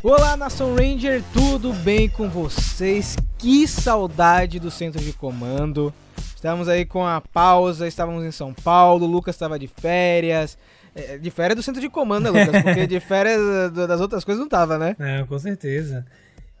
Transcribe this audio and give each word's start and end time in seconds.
Olá, 0.00 0.36
Nação 0.36 0.76
Ranger, 0.76 1.24
tudo 1.32 1.72
bem 1.72 2.08
com 2.08 2.28
vocês? 2.28 3.16
Que 3.36 3.66
saudade 3.66 4.60
do 4.60 4.70
centro 4.70 5.02
de 5.02 5.12
comando. 5.12 5.92
Estamos 6.36 6.68
aí 6.68 6.84
com 6.84 7.04
a 7.04 7.20
pausa, 7.20 7.88
estávamos 7.88 8.24
em 8.24 8.30
São 8.30 8.54
Paulo, 8.54 9.06
o 9.06 9.10
Lucas 9.10 9.34
estava 9.34 9.58
de 9.58 9.66
férias. 9.66 10.56
É, 10.94 11.18
de 11.18 11.30
férias 11.32 11.56
do 11.56 11.64
centro 11.64 11.80
de 11.80 11.88
comando, 11.88 12.30
né, 12.32 12.44
Lucas? 12.44 12.62
Porque 12.62 12.86
de 12.86 13.00
férias 13.00 13.72
das 13.72 14.00
outras 14.00 14.24
coisas 14.24 14.40
não 14.40 14.48
tava, 14.48 14.78
né? 14.78 14.94
Não, 15.00 15.26
com 15.26 15.36
certeza. 15.36 16.06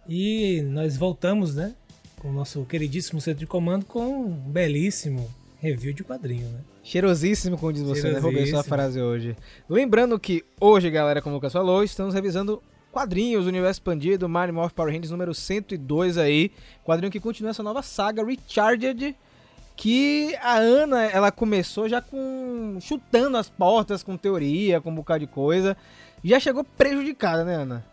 E 0.08 0.60
nós 0.62 0.96
voltamos, 0.96 1.54
né? 1.54 1.76
Com 2.18 2.30
o 2.30 2.32
nosso 2.32 2.64
queridíssimo 2.64 3.20
centro 3.20 3.38
de 3.38 3.46
comando 3.46 3.84
com 3.84 4.04
um 4.04 4.32
belíssimo 4.32 5.30
review 5.60 5.92
de 5.92 6.02
quadrinho, 6.02 6.48
né? 6.48 6.58
Cheirosíssimo, 6.82 7.56
como 7.56 7.72
diz 7.72 7.82
você, 7.82 8.10
né? 8.10 8.18
Roubei 8.18 8.46
sua 8.46 8.64
frase 8.64 9.00
hoje. 9.00 9.36
Lembrando 9.68 10.18
que 10.18 10.44
hoje, 10.60 10.90
galera, 10.90 11.22
como 11.22 11.34
o 11.34 11.36
Lucas 11.36 11.52
falou, 11.52 11.84
estamos 11.84 12.14
revisando 12.14 12.60
quadrinhos, 12.92 13.46
Universo 13.46 13.80
Expandido, 13.80 14.28
Mario 14.28 14.54
Morph 14.54 14.72
Power 14.72 14.92
Rangers 14.92 15.10
número 15.10 15.34
102 15.34 16.18
aí. 16.18 16.50
Quadrinho 16.84 17.12
que 17.12 17.20
continua 17.20 17.50
essa 17.50 17.62
nova 17.62 17.82
saga, 17.82 18.24
Recharged, 18.24 19.14
que 19.76 20.34
a 20.42 20.56
Ana, 20.56 21.04
ela 21.04 21.30
começou 21.30 21.88
já 21.88 22.00
com 22.00 22.78
chutando 22.80 23.36
as 23.36 23.48
portas 23.48 24.02
com 24.02 24.16
teoria, 24.16 24.80
com 24.80 24.90
um 24.90 24.94
bocado 24.94 25.20
de 25.20 25.26
coisa. 25.26 25.76
Já 26.24 26.40
chegou 26.40 26.64
prejudicada, 26.64 27.44
né, 27.44 27.54
Ana? 27.54 27.86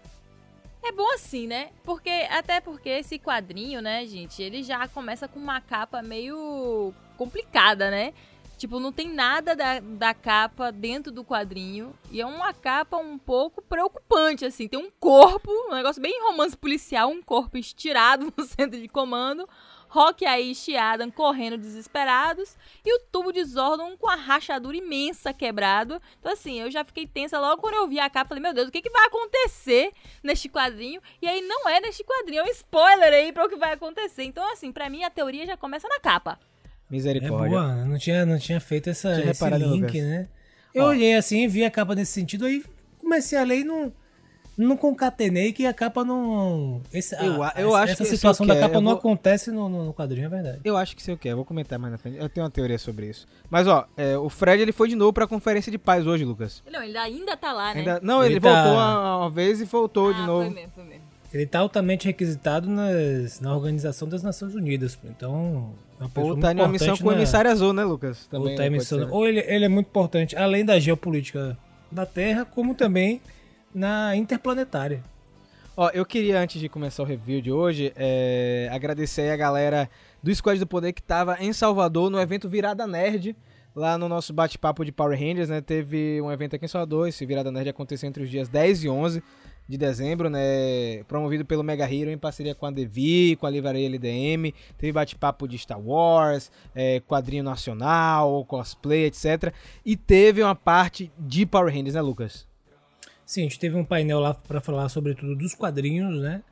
É 0.83 0.91
bom 0.91 1.11
assim, 1.13 1.47
né? 1.47 1.69
Porque 1.83 2.09
até 2.09 2.61
porque 2.61 2.89
esse 2.89 3.17
quadrinho, 3.17 3.81
né, 3.81 4.05
gente, 4.05 4.41
ele 4.41 4.61
já 4.61 4.87
começa 4.87 5.27
com 5.27 5.39
uma 5.39 5.59
capa 5.59 6.01
meio 6.01 6.93
complicada, 7.17 7.89
né? 7.89 8.13
Tipo, 8.57 8.79
não 8.79 8.91
tem 8.91 9.09
nada 9.09 9.55
da, 9.55 9.79
da 9.79 10.13
capa 10.13 10.71
dentro 10.71 11.11
do 11.11 11.23
quadrinho. 11.23 11.93
E 12.09 12.21
é 12.21 12.25
uma 12.25 12.53
capa 12.53 12.97
um 12.97 13.17
pouco 13.17 13.61
preocupante, 13.61 14.45
assim. 14.45 14.67
Tem 14.67 14.79
um 14.79 14.89
corpo, 14.99 15.51
um 15.69 15.73
negócio 15.73 16.01
bem 16.01 16.21
romance 16.23 16.55
policial, 16.55 17.09
um 17.09 17.21
corpo 17.21 17.57
estirado 17.57 18.31
no 18.35 18.43
centro 18.45 18.79
de 18.79 18.87
comando. 18.87 19.47
Rock 19.87 20.25
aí 20.25 20.53
e 20.67 20.75
Adam 20.75 21.09
correndo 21.09 21.57
desesperados. 21.57 22.57
E 22.83 22.93
o 22.93 22.99
tubo 23.11 23.31
de 23.31 23.43
Zordon 23.43 23.95
com 23.97 24.09
a 24.09 24.15
rachadura 24.15 24.75
imensa 24.75 25.33
quebrado. 25.33 26.01
Então, 26.19 26.31
assim, 26.31 26.59
eu 26.59 26.69
já 26.69 26.83
fiquei 26.83 27.07
tensa 27.07 27.39
logo 27.39 27.61
quando 27.61 27.75
eu 27.75 27.87
vi 27.87 27.99
a 27.99 28.09
capa. 28.09 28.29
Falei, 28.29 28.43
meu 28.43 28.53
Deus, 28.53 28.67
o 28.67 28.71
que, 28.71 28.81
que 28.81 28.89
vai 28.89 29.05
acontecer 29.05 29.91
neste 30.21 30.49
quadrinho? 30.49 31.01
E 31.21 31.27
aí 31.27 31.41
não 31.41 31.69
é 31.69 31.79
neste 31.79 32.03
quadrinho, 32.03 32.41
é 32.41 32.43
um 32.43 32.51
spoiler 32.51 33.13
aí 33.13 33.31
para 33.31 33.45
o 33.45 33.49
que 33.49 33.55
vai 33.55 33.73
acontecer. 33.73 34.23
Então, 34.23 34.51
assim, 34.51 34.71
para 34.71 34.89
mim 34.89 35.03
a 35.03 35.09
teoria 35.09 35.45
já 35.45 35.55
começa 35.55 35.87
na 35.87 35.99
capa. 35.99 36.39
Misericórdia. 36.89 37.55
É 37.55 37.59
boa, 37.59 37.75
né? 37.75 37.85
não 37.85 37.97
tinha, 37.97 38.25
não 38.25 38.37
tinha 38.37 38.59
feito 38.59 38.89
essa, 38.89 39.15
tinha 39.15 39.31
esse 39.31 39.49
link, 39.49 40.01
né? 40.01 40.27
Eu 40.73 40.83
Ó. 40.83 40.87
olhei 40.89 41.15
assim, 41.15 41.47
vi 41.47 41.63
a 41.63 41.71
capa 41.71 41.95
nesse 41.95 42.11
sentido, 42.11 42.45
aí 42.45 42.63
comecei 42.99 43.37
a 43.37 43.43
ler 43.43 43.59
e 43.59 43.63
não, 43.63 43.91
não 44.57 44.77
concatenei 44.77 45.51
que 45.51 45.65
a 45.65 45.73
capa 45.73 46.03
não. 46.03 46.81
Esse, 46.93 47.15
eu, 47.15 47.43
a, 47.43 47.53
eu 47.55 47.69
essa, 47.69 47.77
acho 47.77 47.93
essa 47.93 48.03
que 48.03 48.09
situação 48.09 48.45
da 48.45 48.59
capa 48.59 48.75
não 48.75 48.91
vou... 48.91 48.93
acontece 48.99 49.51
no, 49.51 49.69
no, 49.69 49.93
quadrinho, 49.93 50.25
é 50.25 50.29
verdade. 50.29 50.59
Eu 50.63 50.77
acho 50.77 50.95
que 50.95 51.01
se 51.01 51.11
eu 51.11 51.17
quer, 51.17 51.35
vou 51.35 51.45
comentar 51.45 51.79
mais 51.79 51.91
na 51.91 51.97
frente. 51.97 52.17
Eu 52.17 52.29
tenho 52.29 52.43
uma 52.45 52.51
teoria 52.51 52.77
sobre 52.77 53.09
isso. 53.09 53.25
Mas 53.49 53.67
ó, 53.67 53.87
é, 53.95 54.17
o 54.17 54.29
Fred 54.29 54.61
ele 54.61 54.71
foi 54.71 54.87
de 54.87 54.95
novo 54.95 55.13
pra 55.13 55.27
conferência 55.27 55.71
de 55.71 55.77
paz 55.77 56.05
hoje, 56.05 56.23
Lucas. 56.23 56.61
Não, 56.71 56.83
ele 56.83 56.97
ainda 56.97 57.35
tá 57.35 57.51
lá, 57.51 57.73
né? 57.73 57.79
Ainda... 57.79 57.99
Não, 58.01 58.23
ele, 58.23 58.35
ele 58.35 58.41
tá... 58.41 58.53
voltou 58.53 58.73
uma, 58.73 59.17
uma, 59.17 59.29
vez 59.29 59.61
e 59.61 59.65
voltou 59.65 60.09
ah, 60.09 60.13
de 60.13 60.21
novo. 60.21 60.45
Foi 60.45 60.55
mesmo, 60.55 60.71
foi 60.75 60.83
mesmo. 60.83 61.05
Ele 61.33 61.45
tá 61.45 61.59
altamente 61.59 62.07
requisitado 62.07 62.69
nas, 62.69 63.41
na 63.41 63.53
Organização 63.53 64.07
das 64.07 64.23
Nações 64.23 64.55
Unidas. 64.55 64.97
Então, 65.03 65.73
Ou 66.15 66.37
tá 66.37 66.51
em 66.51 66.55
uma 66.55 66.67
missão 66.67 66.97
com 66.97 67.07
o 67.07 67.11
emissário 67.11 67.49
azul, 67.49 67.71
né, 67.73 67.83
Lucas? 67.83 68.27
Também 68.27 68.51
ou, 68.51 68.57
tá 68.57 68.69
missão, 68.69 69.09
ou 69.11 69.27
ele, 69.27 69.39
ele 69.39 69.65
é 69.65 69.69
muito 69.69 69.87
importante, 69.87 70.35
além 70.35 70.65
da 70.65 70.77
geopolítica 70.77 71.57
da 71.91 72.05
Terra, 72.05 72.45
como 72.45 72.75
também 72.75 73.21
na 73.73 74.15
interplanetária. 74.15 75.01
Ó, 75.77 75.89
eu 75.93 76.05
queria, 76.05 76.39
antes 76.39 76.59
de 76.59 76.69
começar 76.69 77.03
o 77.03 77.05
review 77.05 77.41
de 77.41 77.51
hoje, 77.51 77.91
é, 77.95 78.69
agradecer 78.71 79.29
a 79.29 79.35
galera 79.35 79.89
do 80.23 80.33
Squad 80.33 80.57
do 80.59 80.67
Poder 80.67 80.93
que 80.93 81.01
tava 81.01 81.37
em 81.39 81.51
Salvador 81.51 82.09
no 82.09 82.19
evento 82.19 82.47
Virada 82.47 82.87
Nerd, 82.87 83.35
lá 83.75 83.97
no 83.97 84.07
nosso 84.07 84.33
bate-papo 84.33 84.85
de 84.85 84.91
Power 84.91 85.19
Rangers, 85.19 85.49
né? 85.49 85.59
Teve 85.59 86.21
um 86.21 86.31
evento 86.31 86.55
aqui 86.55 86.63
em 86.63 86.67
Salvador, 86.69 87.09
esse 87.09 87.25
Virada 87.25 87.51
Nerd 87.51 87.69
aconteceu 87.69 88.07
entre 88.07 88.23
os 88.23 88.29
dias 88.29 88.47
10 88.47 88.85
e 88.85 88.89
11 88.89 89.21
de 89.67 89.77
dezembro, 89.77 90.29
né? 90.29 91.03
Promovido 91.07 91.43
pelo 91.43 91.63
Mega 91.63 91.85
Hero 91.91 92.11
em 92.11 92.17
parceria 92.17 92.53
com 92.53 92.65
a 92.65 92.71
Devi, 92.71 93.35
com 93.35 93.47
a 93.47 93.49
Livraria 93.49 93.87
LDM. 93.87 94.53
Teve 94.77 94.91
bate-papo 94.91 95.47
de 95.47 95.57
Star 95.57 95.79
Wars, 95.79 96.51
é, 96.73 96.99
quadrinho 96.99 97.43
nacional, 97.43 98.45
cosplay, 98.45 99.05
etc. 99.05 99.53
E 99.83 99.97
teve 99.97 100.43
uma 100.43 100.55
parte 100.55 101.11
de 101.17 101.45
Power 101.45 101.73
Rangers, 101.73 101.95
né, 101.95 102.01
Lucas? 102.01 102.47
Sim, 103.25 103.41
a 103.41 103.43
gente 103.43 103.59
teve 103.59 103.75
um 103.75 103.83
painel 103.83 104.19
lá 104.19 104.33
para 104.35 104.61
falar 104.61 104.87
sobretudo 104.89 105.35
dos 105.35 105.55
quadrinhos, 105.55 106.21
né? 106.21 106.43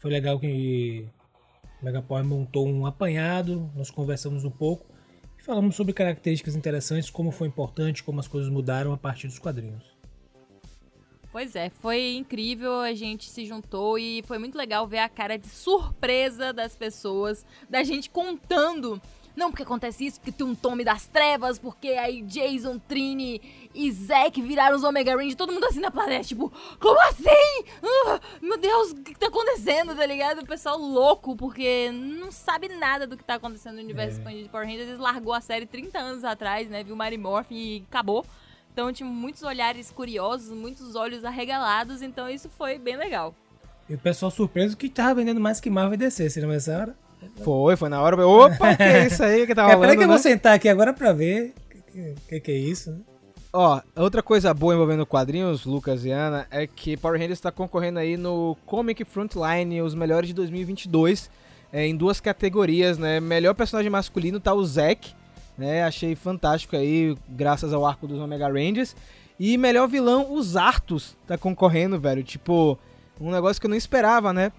Foi 0.00 0.10
legal 0.10 0.38
que 0.40 1.06
o 1.80 1.84
Mega 1.84 2.00
Power 2.00 2.24
montou 2.24 2.66
um 2.66 2.86
apanhado, 2.86 3.70
nós 3.76 3.90
conversamos 3.90 4.44
um 4.44 4.50
pouco 4.50 4.86
e 5.38 5.42
falamos 5.42 5.76
sobre 5.76 5.92
características 5.92 6.56
interessantes, 6.56 7.10
como 7.10 7.30
foi 7.30 7.48
importante, 7.48 8.02
como 8.02 8.20
as 8.20 8.28
coisas 8.28 8.50
mudaram 8.50 8.92
a 8.92 8.96
partir 8.96 9.26
dos 9.26 9.38
quadrinhos. 9.38 9.93
Pois 11.34 11.56
é, 11.56 11.68
foi 11.68 12.14
incrível, 12.14 12.78
a 12.78 12.94
gente 12.94 13.28
se 13.28 13.44
juntou 13.44 13.98
e 13.98 14.22
foi 14.22 14.38
muito 14.38 14.56
legal 14.56 14.86
ver 14.86 15.00
a 15.00 15.08
cara 15.08 15.36
de 15.36 15.48
surpresa 15.48 16.52
das 16.52 16.76
pessoas, 16.76 17.44
da 17.68 17.82
gente 17.82 18.08
contando. 18.08 19.02
Não, 19.34 19.50
porque 19.50 19.64
acontece 19.64 20.06
isso, 20.06 20.20
porque 20.20 20.30
tem 20.30 20.46
um 20.46 20.54
Tommy 20.54 20.84
das 20.84 21.08
Trevas, 21.08 21.58
porque 21.58 21.88
aí 21.88 22.22
Jason, 22.22 22.78
Trini 22.78 23.42
e 23.74 23.90
Zack 23.90 24.40
viraram 24.40 24.76
os 24.76 24.84
Omega 24.84 25.16
Rangers, 25.16 25.34
todo 25.34 25.52
mundo 25.52 25.64
assim 25.64 25.80
na 25.80 25.90
plateia, 25.90 26.22
tipo, 26.22 26.52
como 26.78 27.00
assim? 27.08 27.64
Uh, 27.82 28.20
meu 28.40 28.56
Deus, 28.56 28.92
o 28.92 29.02
que 29.02 29.18
tá 29.18 29.26
acontecendo, 29.26 29.92
tá 29.96 30.06
ligado? 30.06 30.42
O 30.42 30.46
pessoal 30.46 30.78
louco, 30.78 31.34
porque 31.34 31.90
não 31.90 32.30
sabe 32.30 32.68
nada 32.68 33.08
do 33.08 33.16
que 33.16 33.24
tá 33.24 33.34
acontecendo 33.34 33.74
no 33.74 33.82
universo 33.82 34.18
é. 34.18 34.18
expandido 34.18 34.44
de 34.44 34.50
Power 34.50 34.68
Rangers, 34.68 34.86
eles 34.86 35.00
largou 35.00 35.32
a 35.32 35.40
série 35.40 35.66
30 35.66 35.98
anos 35.98 36.22
atrás, 36.22 36.68
né, 36.68 36.84
viu 36.84 36.94
Mary 36.94 37.18
Morphin 37.18 37.56
e 37.56 37.84
acabou. 37.90 38.24
Então 38.74 38.92
tinha 38.92 39.08
muitos 39.08 39.44
olhares 39.44 39.92
curiosos, 39.92 40.50
muitos 40.50 40.96
olhos 40.96 41.24
arregalados, 41.24 42.02
então 42.02 42.28
isso 42.28 42.50
foi 42.58 42.76
bem 42.76 42.96
legal. 42.96 43.32
E 43.88 43.94
o 43.94 43.98
pessoal 43.98 44.32
surpreso 44.32 44.76
que 44.76 44.88
tava 44.88 45.14
vendendo 45.14 45.40
mais 45.40 45.60
que 45.60 45.70
Marvel 45.70 45.94
e 45.94 45.96
DC, 45.96 46.28
você 46.28 46.40
não 46.40 46.48
nessa 46.48 46.76
hora? 46.76 46.96
Foi, 47.36 47.76
foi 47.76 47.88
na 47.88 48.02
hora. 48.02 48.26
Opa, 48.26 48.74
que 48.74 48.82
é 48.82 49.06
isso 49.06 49.22
aí 49.22 49.46
que 49.46 49.54
tava 49.54 49.70
é, 49.70 49.74
rolando, 49.74 49.80
Peraí 49.82 49.96
que 49.96 50.00
né? 50.00 50.04
eu 50.04 50.08
vou 50.08 50.16
né? 50.16 50.22
sentar 50.22 50.54
aqui 50.54 50.68
agora 50.68 50.92
pra 50.92 51.12
ver 51.12 51.54
o 51.56 51.70
que, 51.70 52.14
que, 52.28 52.40
que, 52.40 52.50
é 52.50 52.56
isso. 52.56 52.90
Né? 52.90 52.98
Ó, 53.52 53.80
outra 53.94 54.24
coisa 54.24 54.52
boa 54.52 54.74
envolvendo 54.74 55.06
quadrinhos, 55.06 55.64
Lucas 55.64 56.04
e 56.04 56.10
Ana, 56.10 56.44
é 56.50 56.66
que 56.66 56.96
Power 56.96 57.16
Rangers 57.16 57.38
está 57.38 57.52
concorrendo 57.52 58.00
aí 58.00 58.16
no 58.16 58.56
Comic 58.66 59.04
Frontline, 59.04 59.82
os 59.82 59.94
melhores 59.94 60.26
de 60.26 60.34
2022, 60.34 61.30
é, 61.72 61.86
em 61.86 61.96
duas 61.96 62.18
categorias, 62.18 62.98
né? 62.98 63.20
Melhor 63.20 63.54
personagem 63.54 63.88
masculino 63.88 64.40
tá 64.40 64.52
o 64.52 64.64
Zack, 64.64 65.14
né? 65.56 65.84
Achei 65.84 66.14
fantástico 66.14 66.76
aí, 66.76 67.16
graças 67.28 67.72
ao 67.72 67.84
arco 67.84 68.06
dos 68.06 68.20
Omega 68.20 68.48
Rangers. 68.48 68.94
E 69.38 69.58
melhor 69.58 69.88
vilão, 69.88 70.32
os 70.32 70.56
Artos 70.56 71.16
tá 71.26 71.36
concorrendo, 71.36 71.98
velho. 71.98 72.22
Tipo, 72.22 72.78
um 73.20 73.30
negócio 73.30 73.60
que 73.60 73.66
eu 73.66 73.70
não 73.70 73.76
esperava, 73.76 74.32
né? 74.32 74.52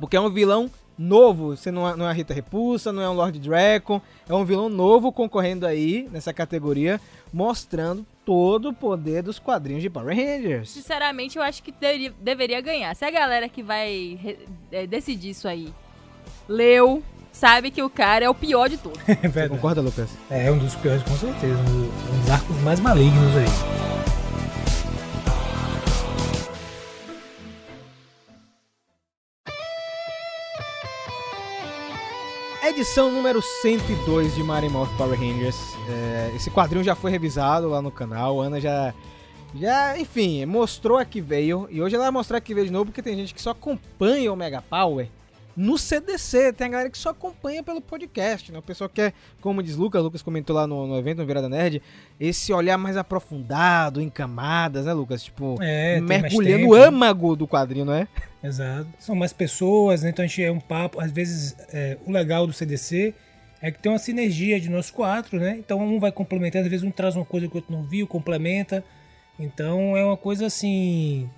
Porque 0.00 0.16
é 0.16 0.20
um 0.20 0.30
vilão 0.30 0.70
novo. 0.96 1.56
Você 1.56 1.70
não 1.70 1.88
é, 1.88 1.96
não 1.96 2.08
é 2.08 2.12
Rita 2.12 2.32
Repulsa, 2.32 2.92
não 2.92 3.02
é 3.02 3.08
um 3.08 3.14
Lord 3.14 3.38
Dragon. 3.38 4.00
É 4.28 4.34
um 4.34 4.44
vilão 4.44 4.68
novo 4.68 5.12
concorrendo 5.12 5.66
aí 5.66 6.08
nessa 6.10 6.32
categoria, 6.32 7.00
mostrando 7.32 8.06
todo 8.24 8.70
o 8.70 8.74
poder 8.74 9.22
dos 9.22 9.38
quadrinhos 9.38 9.82
de 9.82 9.90
Power 9.90 10.16
Rangers. 10.16 10.70
Sinceramente, 10.70 11.36
eu 11.36 11.42
acho 11.42 11.62
que 11.62 11.72
deveria, 11.72 12.14
deveria 12.20 12.60
ganhar. 12.60 12.94
Se 12.94 13.04
a 13.04 13.10
galera 13.10 13.48
que 13.50 13.62
vai 13.62 14.40
é, 14.72 14.86
decidir 14.86 15.30
isso 15.30 15.46
aí 15.46 15.72
leu, 16.48 17.02
sabe 17.34 17.70
que 17.70 17.82
o 17.82 17.90
cara 17.90 18.24
é 18.24 18.30
o 18.30 18.34
pior 18.34 18.68
de 18.70 18.78
todos. 18.78 18.98
É 19.06 19.28
Você 19.28 19.48
concorda, 19.48 19.80
Lucas? 19.80 20.08
É, 20.30 20.50
um 20.50 20.56
dos 20.56 20.74
piores, 20.76 21.02
com 21.02 21.16
certeza. 21.16 21.58
Um 21.58 22.20
dos 22.20 22.30
arcos 22.30 22.56
mais 22.62 22.80
malignos 22.80 23.36
aí. 23.36 23.84
Edição 32.66 33.10
número 33.10 33.42
102 33.42 34.34
de 34.34 34.42
Mario 34.42 34.70
Morph 34.70 34.96
Power 34.96 35.18
Rangers. 35.18 35.56
É, 35.88 36.32
esse 36.34 36.50
quadrinho 36.50 36.82
já 36.82 36.94
foi 36.94 37.10
revisado 37.10 37.68
lá 37.68 37.82
no 37.82 37.90
canal. 37.90 38.40
A 38.40 38.46
Ana 38.46 38.60
já, 38.60 38.94
já, 39.54 39.98
enfim, 39.98 40.44
mostrou 40.46 40.98
a 40.98 41.04
que 41.04 41.20
veio. 41.20 41.68
E 41.70 41.82
hoje 41.82 41.94
ela 41.94 42.04
vai 42.04 42.12
mostrar 42.12 42.40
que 42.40 42.54
veio 42.54 42.66
de 42.66 42.72
novo 42.72 42.86
porque 42.86 43.02
tem 43.02 43.16
gente 43.16 43.34
que 43.34 43.42
só 43.42 43.50
acompanha 43.50 44.32
o 44.32 44.36
Mega 44.36 44.62
Power 44.62 45.08
no 45.56 45.78
CDC. 45.78 46.52
Tem 46.52 46.66
a 46.66 46.70
galera 46.70 46.90
que 46.90 46.98
só 46.98 47.10
acompanha 47.10 47.62
pelo 47.62 47.80
podcast, 47.80 48.50
né? 48.52 48.58
O 48.58 48.62
pessoal 48.62 48.88
quer, 48.88 49.12
como 49.40 49.62
diz 49.62 49.76
Lucas, 49.76 50.02
Lucas 50.02 50.22
comentou 50.22 50.54
lá 50.54 50.66
no, 50.66 50.86
no 50.86 50.98
evento, 50.98 51.18
no 51.18 51.26
Virada 51.26 51.48
Nerd, 51.48 51.82
esse 52.18 52.52
olhar 52.52 52.76
mais 52.78 52.96
aprofundado, 52.96 54.00
em 54.00 54.08
camadas, 54.08 54.86
né, 54.86 54.92
Lucas? 54.92 55.22
Tipo, 55.24 55.56
é, 55.60 56.00
mergulhando 56.00 56.68
o 56.68 56.74
âmago 56.74 57.36
do 57.36 57.46
quadrinho, 57.46 57.84
não 57.84 57.94
é? 57.94 58.08
Exato. 58.42 58.88
São 58.98 59.14
mais 59.14 59.32
pessoas, 59.32 60.02
né? 60.02 60.10
Então 60.10 60.24
a 60.24 60.28
gente 60.28 60.42
é 60.42 60.50
um 60.50 60.60
papo. 60.60 61.00
Às 61.00 61.10
vezes, 61.10 61.56
é, 61.72 61.96
o 62.04 62.10
legal 62.10 62.46
do 62.46 62.52
CDC 62.52 63.14
é 63.60 63.70
que 63.70 63.78
tem 63.78 63.90
uma 63.90 63.98
sinergia 63.98 64.60
de 64.60 64.68
nós 64.68 64.90
quatro, 64.90 65.40
né? 65.40 65.56
Então 65.58 65.80
um 65.80 65.98
vai 65.98 66.12
complementando, 66.12 66.64
às 66.64 66.70
vezes 66.70 66.86
um 66.86 66.90
traz 66.90 67.16
uma 67.16 67.24
coisa 67.24 67.48
que 67.48 67.54
o 67.54 67.56
outro 67.56 67.72
não 67.72 67.82
viu, 67.82 68.06
complementa. 68.06 68.84
Então 69.38 69.96
é 69.96 70.04
uma 70.04 70.16
coisa 70.16 70.46
assim 70.46 71.28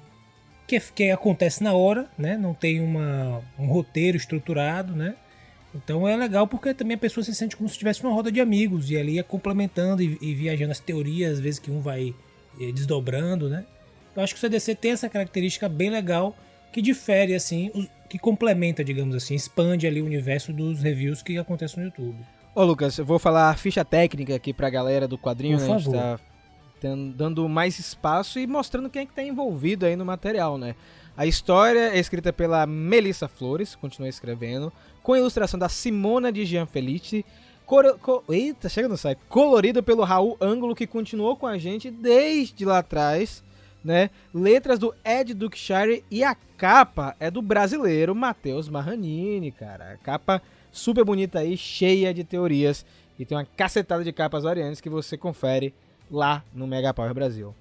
que, 0.66 0.80
que 0.80 1.10
acontece 1.10 1.62
na 1.62 1.72
hora, 1.72 2.06
né? 2.18 2.36
Não 2.36 2.54
tem 2.54 2.80
uma, 2.80 3.42
um 3.58 3.66
roteiro 3.66 4.16
estruturado, 4.16 4.94
né? 4.94 5.14
Então 5.74 6.08
é 6.08 6.16
legal 6.16 6.46
porque 6.46 6.72
também 6.72 6.94
a 6.94 6.98
pessoa 6.98 7.22
se 7.22 7.34
sente 7.34 7.56
como 7.56 7.68
se 7.68 7.74
estivesse 7.74 8.02
numa 8.02 8.14
roda 8.14 8.32
de 8.32 8.40
amigos 8.40 8.90
e 8.90 8.96
ali 8.96 9.18
é 9.18 9.22
complementando 9.22 10.02
e, 10.02 10.18
e 10.20 10.34
viajando 10.34 10.72
as 10.72 10.80
teorias, 10.80 11.34
às 11.34 11.40
vezes 11.40 11.60
que 11.60 11.70
um 11.70 11.80
vai 11.80 12.14
eh, 12.60 12.72
desdobrando, 12.72 13.48
né? 13.48 13.64
Eu 14.14 14.22
acho 14.22 14.34
que 14.34 14.38
o 14.38 14.40
CDC 14.40 14.74
tem 14.74 14.92
essa 14.92 15.08
característica 15.08 15.68
bem 15.68 15.90
legal 15.90 16.34
que 16.72 16.80
difere, 16.80 17.34
assim, 17.34 17.70
que 18.08 18.18
complementa, 18.18 18.82
digamos 18.82 19.14
assim, 19.14 19.34
expande 19.34 19.86
ali 19.86 20.00
o 20.00 20.06
universo 20.06 20.52
dos 20.52 20.82
reviews 20.82 21.22
que 21.22 21.36
acontecem 21.38 21.80
no 21.80 21.86
YouTube. 21.86 22.16
Ô 22.54 22.64
Lucas, 22.64 22.96
eu 22.96 23.04
vou 23.04 23.18
falar 23.18 23.50
a 23.50 23.54
ficha 23.54 23.84
técnica 23.84 24.34
aqui 24.34 24.54
pra 24.54 24.70
galera 24.70 25.06
do 25.06 25.18
quadrinho, 25.18 25.58
Por 25.58 25.68
né? 25.68 25.74
favor. 25.74 25.96
A 25.96 26.00
gente 26.00 26.18
tá 26.18 26.20
dando 27.16 27.48
mais 27.48 27.78
espaço 27.78 28.38
e 28.38 28.46
mostrando 28.46 28.90
quem 28.90 29.02
é 29.02 29.06
que 29.06 29.14
tá 29.14 29.22
envolvido 29.22 29.86
aí 29.86 29.96
no 29.96 30.04
material, 30.04 30.58
né? 30.58 30.74
A 31.16 31.24
história 31.24 31.94
é 31.94 31.98
escrita 31.98 32.32
pela 32.32 32.66
Melissa 32.66 33.26
Flores, 33.26 33.74
continua 33.74 34.08
escrevendo, 34.08 34.70
com 35.02 35.16
ilustração 35.16 35.58
da 35.58 35.68
Simona 35.68 36.30
de 36.30 36.44
Gianfelice, 36.44 37.24
coro, 37.64 37.98
co, 37.98 38.22
eita, 38.28 38.68
chega 38.68 38.88
no 38.88 38.98
site, 38.98 39.18
colorido 39.28 39.82
pelo 39.82 40.04
Raul 40.04 40.36
Ângulo, 40.40 40.74
que 40.74 40.86
continuou 40.86 41.34
com 41.34 41.46
a 41.46 41.56
gente 41.56 41.90
desde 41.90 42.64
lá 42.66 42.78
atrás, 42.78 43.42
né? 43.82 44.10
Letras 44.34 44.78
do 44.78 44.94
Ed 45.04 45.32
Duckshire 45.32 46.04
e 46.10 46.22
a 46.22 46.36
capa 46.58 47.16
é 47.18 47.30
do 47.30 47.40
brasileiro 47.40 48.14
Matheus 48.14 48.68
Marranini, 48.68 49.50
cara. 49.50 49.92
A 49.92 49.96
capa 49.96 50.42
super 50.70 51.04
bonita 51.04 51.38
aí, 51.38 51.56
cheia 51.56 52.12
de 52.12 52.24
teorias 52.24 52.84
e 53.18 53.24
tem 53.24 53.38
uma 53.38 53.44
cacetada 53.44 54.04
de 54.04 54.12
capas 54.12 54.42
variantes 54.42 54.80
que 54.80 54.90
você 54.90 55.16
confere 55.16 55.72
lá 56.10 56.44
no 56.52 56.66
Mega 56.66 56.92
Power 56.94 57.12
Brasil. 57.14 57.54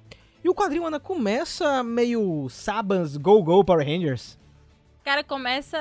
E 0.43 0.49
o 0.49 0.53
quadrinho, 0.53 0.85
Ana, 0.85 0.99
começa 0.99 1.83
meio 1.83 2.47
Sabans 2.49 3.17
Go 3.17 3.41
Go 3.41 3.63
Power 3.63 3.85
Rangers. 3.85 4.37
Cara, 5.03 5.23
começa 5.23 5.77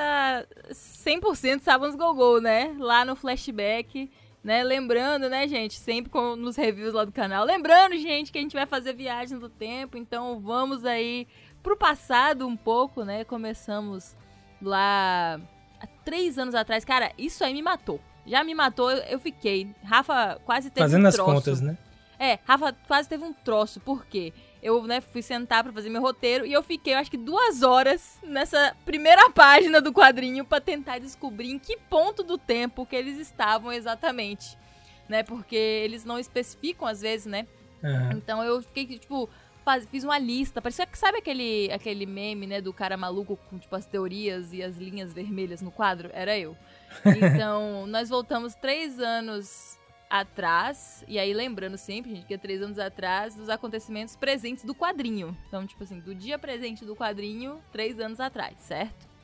100% 0.71 1.61
Sabans 1.61 1.95
Go 1.95 2.13
Go, 2.13 2.39
né? 2.39 2.75
Lá 2.79 3.05
no 3.05 3.15
flashback, 3.15 4.09
né? 4.43 4.63
Lembrando, 4.63 5.29
né, 5.29 5.47
gente? 5.47 5.79
Sempre 5.79 6.11
com, 6.11 6.35
nos 6.35 6.55
reviews 6.55 6.93
lá 6.93 7.05
do 7.05 7.11
canal. 7.11 7.45
Lembrando, 7.45 7.97
gente, 7.97 8.31
que 8.31 8.37
a 8.37 8.41
gente 8.41 8.55
vai 8.55 8.65
fazer 8.65 8.93
viagem 8.93 9.37
do 9.37 9.49
tempo. 9.49 9.97
Então 9.97 10.39
vamos 10.39 10.85
aí 10.85 11.27
pro 11.61 11.77
passado 11.77 12.47
um 12.47 12.55
pouco, 12.55 13.03
né? 13.03 13.23
Começamos 13.23 14.15
lá 14.61 15.39
há 15.79 15.87
três 16.03 16.37
anos 16.37 16.53
atrás. 16.55 16.85
Cara, 16.85 17.11
isso 17.17 17.43
aí 17.43 17.53
me 17.53 17.61
matou. 17.61 17.99
Já 18.25 18.43
me 18.43 18.53
matou, 18.55 18.91
eu, 18.91 18.97
eu 19.03 19.19
fiquei. 19.19 19.67
Rafa 19.83 20.39
quase 20.45 20.69
teve 20.69 20.83
Fazendo 20.83 21.05
um 21.05 21.07
as 21.07 21.17
contas, 21.17 21.61
né? 21.61 21.77
É, 22.19 22.39
Rafa 22.45 22.73
quase 22.87 23.09
teve 23.09 23.23
um 23.23 23.33
troço, 23.33 23.79
por 23.79 24.05
quê? 24.05 24.33
Eu, 24.63 24.83
né, 24.83 24.99
fui 25.01 25.21
sentar 25.21 25.63
pra 25.63 25.71
fazer 25.73 25.89
meu 25.89 26.01
roteiro 26.01 26.45
e 26.45 26.51
eu 26.53 26.63
fiquei, 26.63 26.93
eu 26.93 26.97
acho 26.97 27.11
que 27.11 27.17
duas 27.17 27.61
horas 27.61 28.17
nessa 28.23 28.75
primeira 28.85 29.29
página 29.31 29.79
do 29.81 29.93
quadrinho 29.93 30.43
pra 30.45 30.59
tentar 30.59 30.97
descobrir 30.99 31.51
em 31.51 31.59
que 31.59 31.77
ponto 31.89 32.23
do 32.23 32.37
tempo 32.37 32.85
que 32.85 32.95
eles 32.95 33.19
estavam 33.19 33.71
exatamente, 33.71 34.57
né? 35.07 35.21
Porque 35.23 35.55
eles 35.55 36.03
não 36.03 36.17
especificam 36.17 36.87
às 36.87 37.01
vezes, 37.01 37.25
né? 37.27 37.45
Aham. 37.83 38.13
Então 38.13 38.43
eu 38.43 38.61
fiquei, 38.63 38.97
tipo, 38.97 39.29
faz- 39.63 39.85
fiz 39.91 40.03
uma 40.03 40.17
lista. 40.17 40.61
Parecia 40.61 40.85
que 40.87 40.97
sabe 40.97 41.19
aquele, 41.19 41.69
aquele 41.71 42.05
meme, 42.07 42.47
né, 42.47 42.59
do 42.61 42.73
cara 42.73 42.97
maluco 42.97 43.37
com, 43.49 43.59
tipo, 43.59 43.75
as 43.75 43.85
teorias 43.85 44.51
e 44.53 44.63
as 44.63 44.77
linhas 44.77 45.13
vermelhas 45.13 45.61
no 45.61 45.69
quadro? 45.69 46.09
Era 46.13 46.35
eu. 46.37 46.55
Então, 47.05 47.85
nós 47.87 48.09
voltamos 48.09 48.55
três 48.55 48.99
anos 48.99 49.77
atrás, 50.09 51.03
e 51.07 51.17
aí 51.17 51.33
lembrando 51.33 51.77
sempre, 51.77 52.15
gente, 52.15 52.25
que 52.25 52.33
é 52.33 52.37
três 52.37 52.61
anos 52.61 52.79
atrás, 52.79 53.35
dos 53.35 53.49
acontecimentos 53.49 54.15
presentes 54.15 54.63
do 54.63 54.73
quadrinho. 54.73 55.35
Então, 55.47 55.65
tipo 55.65 55.83
assim, 55.83 55.99
do 55.99 56.13
dia 56.13 56.37
presente 56.37 56.85
do 56.85 56.95
quadrinho, 56.95 57.59
três 57.71 57.99
anos 57.99 58.19
atrás, 58.19 58.55
certo? 58.59 59.15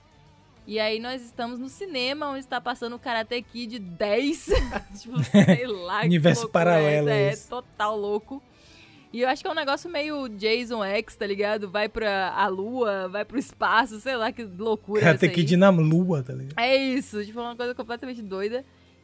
E 0.66 0.80
aí 0.80 1.00
nós 1.00 1.22
estamos 1.24 1.60
no 1.60 1.68
cinema, 1.68 2.30
onde 2.30 2.40
está 2.40 2.62
passando 2.62 2.96
o 2.96 3.00
Karate 3.00 3.42
Kid 3.42 3.80
10. 3.80 4.46
tipo, 5.02 5.24
sei 5.24 5.68
lá. 5.68 6.02
que 6.02 6.08
Universo 6.08 6.44
loucura 6.44 6.66
paralelo 6.66 7.10
é 7.10 7.34
É, 7.34 7.36
total 7.36 7.98
louco. 7.98 8.42
E 9.14 9.22
eu 9.22 9.28
acho 9.28 9.42
que 9.42 9.48
é 9.48 9.52
um 9.52 9.56
negócio 9.56 9.90
meio 9.90 10.30
Jason 10.30 10.84
X, 10.86 11.16
tá 11.18 11.28
ligado? 11.28 11.70
Vai 11.70 11.90
pra 11.90 12.30
a 12.30 12.48
lua, 12.48 13.10
vai 13.10 13.26
pro 13.26 13.38
espaço, 13.38 14.00
sei 14.00 14.16
lá 14.16 14.32
que 14.32 14.44
loucura 14.44 15.02
que 15.46 15.54
ir 15.54 15.58
na 15.58 15.70
lua, 15.70 16.24
tá 16.24 16.32
ligado? 16.32 16.58
É 16.58 16.78
isso, 16.78 17.24
tipo, 17.26 17.42
uma 17.42 17.56
coisa 17.56 17.76
completamente 17.76 18.22
doida. 18.22 18.64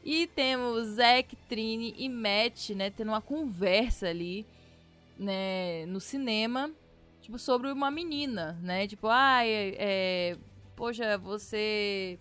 E 0.10 0.26
temos 0.26 0.88
Zack, 0.88 1.36
Trini 1.50 1.94
e 1.98 2.08
Matt, 2.08 2.70
né, 2.70 2.90
tendo 2.90 3.10
uma 3.10 3.20
conversa 3.20 4.08
ali, 4.08 4.46
né, 5.20 5.86
no 5.88 6.00
cinema, 6.00 6.72
tipo, 7.22 7.38
sobre 7.38 7.70
uma 7.70 7.92
menina, 7.92 8.58
né? 8.64 8.88
Tipo, 8.88 9.08
ai, 9.08 9.50
é, 9.50 9.76
é, 9.78 10.38
poxa, 10.78 11.18
você 11.18 12.18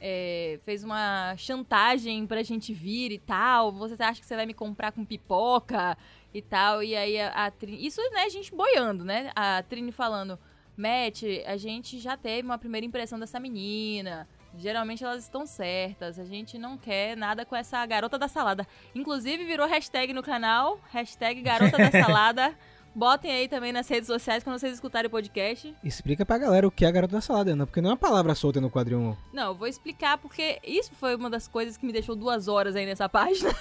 é, 0.00 0.60
fez 0.64 0.84
uma 0.84 1.36
chantagem 1.36 2.24
pra 2.24 2.40
gente 2.44 2.72
vir 2.72 3.10
e 3.10 3.18
tal, 3.18 3.72
você 3.72 4.00
acha 4.00 4.20
que 4.20 4.26
você 4.26 4.36
vai 4.36 4.46
me 4.46 4.54
comprar 4.54 4.92
com 4.92 5.04
pipoca 5.04 5.98
e 6.32 6.40
tal, 6.40 6.84
e 6.84 6.94
aí 6.94 7.20
a, 7.20 7.46
a 7.46 7.50
Trini... 7.50 7.84
Isso, 7.84 8.00
né, 8.12 8.22
a 8.22 8.28
gente 8.28 8.54
boiando, 8.54 9.04
né? 9.04 9.32
A 9.34 9.60
Trini 9.64 9.90
falando, 9.90 10.38
Matt, 10.76 11.24
a 11.46 11.56
gente 11.56 11.98
já 11.98 12.16
teve 12.16 12.46
uma 12.46 12.58
primeira 12.58 12.86
impressão 12.86 13.18
dessa 13.18 13.40
menina. 13.40 14.28
Geralmente 14.56 15.04
elas 15.04 15.24
estão 15.24 15.46
certas. 15.46 16.18
A 16.18 16.24
gente 16.24 16.58
não 16.58 16.78
quer 16.78 17.16
nada 17.16 17.44
com 17.44 17.56
essa 17.56 17.84
garota 17.86 18.18
da 18.18 18.28
salada. 18.28 18.66
Inclusive 18.94 19.44
virou 19.44 19.66
hashtag 19.66 20.12
no 20.12 20.22
canal. 20.22 20.78
Hashtag 20.90 21.42
garota 21.42 21.76
da 21.76 21.90
salada. 22.04 22.54
Botem 22.94 23.30
aí 23.30 23.48
também 23.48 23.72
nas 23.72 23.88
redes 23.88 24.06
sociais 24.06 24.44
quando 24.44 24.58
vocês 24.58 24.72
escutarem 24.74 25.08
o 25.08 25.10
podcast. 25.10 25.74
Explica 25.82 26.24
pra 26.24 26.38
galera 26.38 26.66
o 26.66 26.70
que 26.70 26.84
é 26.84 26.88
a 26.88 26.92
garota 26.92 27.14
da 27.14 27.20
salada, 27.20 27.50
Ana, 27.50 27.66
porque 27.66 27.80
não 27.80 27.90
é 27.90 27.92
uma 27.92 27.98
palavra 27.98 28.34
solta 28.36 28.60
no 28.60 28.70
quadrinho. 28.70 29.18
Não, 29.32 29.48
eu 29.48 29.54
vou 29.54 29.66
explicar 29.66 30.16
porque 30.18 30.60
isso 30.62 30.92
foi 30.94 31.16
uma 31.16 31.28
das 31.28 31.48
coisas 31.48 31.76
que 31.76 31.84
me 31.84 31.92
deixou 31.92 32.14
duas 32.14 32.46
horas 32.46 32.76
aí 32.76 32.86
nessa 32.86 33.08
página. 33.10 33.52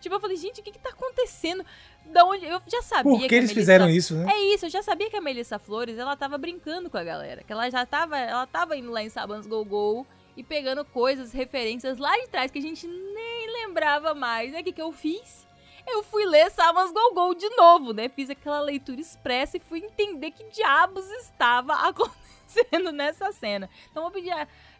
tipo, 0.00 0.14
eu 0.14 0.20
falei, 0.20 0.36
gente, 0.36 0.60
o 0.60 0.64
que 0.64 0.72
que 0.72 0.78
tá 0.80 0.90
acontecendo? 0.90 1.64
Da 2.06 2.24
onde... 2.24 2.44
Eu 2.44 2.60
já 2.66 2.82
sabia 2.82 3.04
Por 3.04 3.20
que 3.20 3.28
que 3.28 3.34
a 3.34 3.38
eles 3.38 3.50
Melissa- 3.50 3.60
fizeram 3.60 3.88
isso, 3.88 4.14
né? 4.16 4.32
É 4.32 4.38
isso, 4.54 4.66
eu 4.66 4.70
já 4.70 4.82
sabia 4.82 5.08
que 5.08 5.16
a 5.16 5.20
Melissa 5.20 5.56
Flores, 5.58 5.96
ela 5.96 6.16
tava 6.16 6.36
brincando 6.36 6.90
com 6.90 6.98
a 6.98 7.04
galera. 7.04 7.44
Que 7.44 7.52
ela 7.52 7.70
já 7.70 7.86
tava, 7.86 8.18
ela 8.18 8.46
tava 8.48 8.76
indo 8.76 8.90
lá 8.90 9.00
em 9.00 9.08
Sabans 9.08 9.46
Go 9.46 9.64
Go 9.64 10.04
e 10.36 10.42
pegando 10.42 10.84
coisas, 10.84 11.30
referências 11.32 11.98
lá 11.98 12.10
de 12.18 12.26
trás 12.28 12.50
que 12.50 12.58
a 12.58 12.62
gente 12.62 12.84
nem 12.88 13.52
lembrava 13.64 14.12
mais. 14.12 14.50
Né? 14.52 14.60
O 14.60 14.64
que, 14.64 14.72
que 14.72 14.82
eu 14.82 14.90
fiz? 14.90 15.46
Eu 15.86 16.02
fui 16.02 16.24
ler 16.26 16.50
Sabans 16.50 16.92
Go 16.92 17.34
de 17.34 17.48
novo, 17.50 17.92
né? 17.92 18.08
Fiz 18.08 18.30
aquela 18.30 18.60
leitura 18.60 19.00
expressa 19.00 19.56
e 19.56 19.60
fui 19.60 19.80
entender 19.80 20.30
que 20.30 20.44
diabos 20.44 21.08
estava 21.10 21.74
acontecendo 21.88 22.92
nessa 22.92 23.32
cena. 23.32 23.68
Então 23.90 24.02
vou 24.02 24.12
pedir 24.12 24.32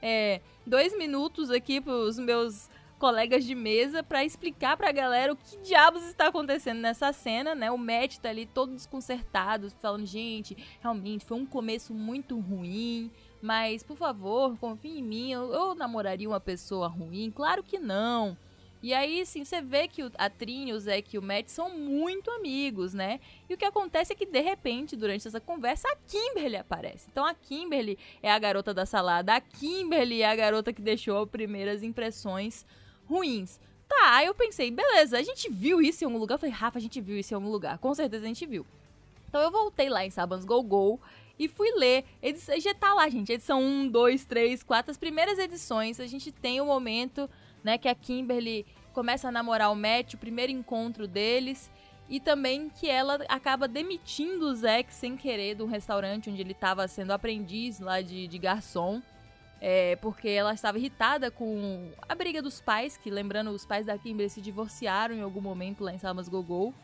é, 0.02 0.40
dois 0.66 0.96
minutos 0.96 1.50
aqui 1.50 1.80
pros 1.80 2.18
meus 2.18 2.68
colegas 3.00 3.46
de 3.46 3.54
mesa 3.54 4.02
pra 4.02 4.24
explicar 4.24 4.76
pra 4.76 4.92
galera 4.92 5.32
o 5.32 5.36
que 5.36 5.56
diabos 5.62 6.04
está 6.04 6.26
acontecendo 6.26 6.80
nessa 6.80 7.10
cena, 7.14 7.54
né? 7.54 7.70
O 7.70 7.78
Matt 7.78 8.18
tá 8.18 8.28
ali 8.28 8.44
todo 8.44 8.74
desconcertado, 8.74 9.70
falando, 9.80 10.04
gente, 10.04 10.54
realmente 10.82 11.24
foi 11.24 11.38
um 11.38 11.46
começo 11.46 11.94
muito 11.94 12.38
ruim, 12.38 13.10
mas 13.40 13.82
por 13.82 13.96
favor, 13.96 14.56
confie 14.58 14.98
em 14.98 15.02
mim, 15.02 15.32
eu, 15.32 15.50
eu 15.50 15.74
namoraria 15.74 16.28
uma 16.28 16.38
pessoa 16.40 16.88
ruim? 16.88 17.32
Claro 17.34 17.62
que 17.62 17.78
não. 17.78 18.36
E 18.82 18.94
aí, 18.94 19.20
assim, 19.20 19.44
você 19.44 19.60
vê 19.60 19.86
que 19.86 20.02
o- 20.02 20.10
a 20.16 20.30
Trini, 20.30 20.72
o 20.72 20.80
Zack 20.80 21.14
e 21.14 21.18
o 21.18 21.22
Matt 21.22 21.48
são 21.48 21.70
muito 21.76 22.30
amigos, 22.30 22.94
né? 22.94 23.20
E 23.48 23.52
o 23.52 23.56
que 23.56 23.64
acontece 23.64 24.12
é 24.12 24.16
que, 24.16 24.24
de 24.24 24.40
repente, 24.40 24.96
durante 24.96 25.28
essa 25.28 25.38
conversa, 25.40 25.86
a 25.88 25.96
Kimberly 26.08 26.56
aparece. 26.56 27.06
Então, 27.10 27.24
a 27.26 27.34
Kimberly 27.34 27.98
é 28.22 28.30
a 28.32 28.38
garota 28.38 28.72
da 28.72 28.86
salada. 28.86 29.34
A 29.34 29.40
Kimberly 29.40 30.22
é 30.22 30.30
a 30.30 30.34
garota 30.34 30.72
que 30.72 30.80
deixou 30.80 31.26
primeiras 31.26 31.82
impressões 31.82 32.64
ruins. 33.06 33.60
Tá, 33.86 34.16
aí 34.16 34.26
eu 34.26 34.34
pensei, 34.34 34.70
beleza, 34.70 35.18
a 35.18 35.22
gente 35.22 35.50
viu 35.50 35.82
isso 35.82 36.02
em 36.02 36.06
algum 36.06 36.18
lugar? 36.18 36.36
Eu 36.36 36.38
falei, 36.38 36.54
Rafa, 36.54 36.78
a 36.78 36.80
gente 36.80 37.00
viu 37.00 37.18
isso 37.18 37.34
em 37.34 37.36
algum 37.36 37.50
lugar. 37.50 37.76
Com 37.78 37.92
certeza 37.92 38.24
a 38.24 38.28
gente 38.28 38.46
viu. 38.46 38.64
Então 39.28 39.40
eu 39.42 39.50
voltei 39.50 39.88
lá 39.90 40.06
em 40.06 40.10
Sabans 40.10 40.44
Go 40.44 40.62
Go 40.62 41.00
e 41.38 41.48
fui 41.48 41.70
ler. 41.72 42.04
Edição, 42.22 42.58
já 42.60 42.72
tá 42.72 42.94
lá, 42.94 43.08
gente. 43.08 43.32
Edição 43.32 43.60
1, 43.60 43.88
2, 43.88 44.24
3, 44.24 44.62
4. 44.62 44.90
As 44.90 44.96
primeiras 44.96 45.38
edições, 45.38 45.98
a 46.00 46.06
gente 46.06 46.30
tem 46.32 46.60
o 46.60 46.66
momento, 46.66 47.28
né, 47.62 47.78
que 47.78 47.88
a 47.88 47.94
Kimberly 47.94 48.66
começa 48.92 49.28
a 49.28 49.32
namorar 49.32 49.70
o 49.70 49.76
Matt, 49.76 50.14
o 50.14 50.18
primeiro 50.18 50.52
encontro 50.52 51.06
deles. 51.06 51.70
E 52.08 52.18
também 52.18 52.68
que 52.68 52.88
ela 52.88 53.20
acaba 53.28 53.68
demitindo 53.68 54.46
o 54.46 54.54
Zack 54.54 54.92
sem 54.92 55.16
querer 55.16 55.54
do 55.54 55.64
restaurante 55.64 56.28
onde 56.28 56.40
ele 56.40 56.52
estava 56.52 56.88
sendo 56.88 57.12
aprendiz 57.12 57.78
lá 57.78 58.00
de, 58.00 58.26
de 58.26 58.38
garçom. 58.38 59.00
É, 59.60 59.94
porque 59.96 60.28
ela 60.28 60.54
estava 60.54 60.78
irritada 60.78 61.30
com 61.30 61.90
a 62.08 62.14
briga 62.14 62.40
dos 62.40 62.60
pais, 62.62 62.96
que 62.96 63.10
lembrando, 63.10 63.50
os 63.50 63.66
pais 63.66 63.86
da 63.86 63.96
Kimberly 63.98 64.30
se 64.30 64.40
divorciaram 64.40 65.14
em 65.14 65.20
algum 65.20 65.40
momento 65.40 65.84
lá 65.84 65.92
em 65.92 65.98
Samas 65.98 66.28
Gogol. 66.28 66.74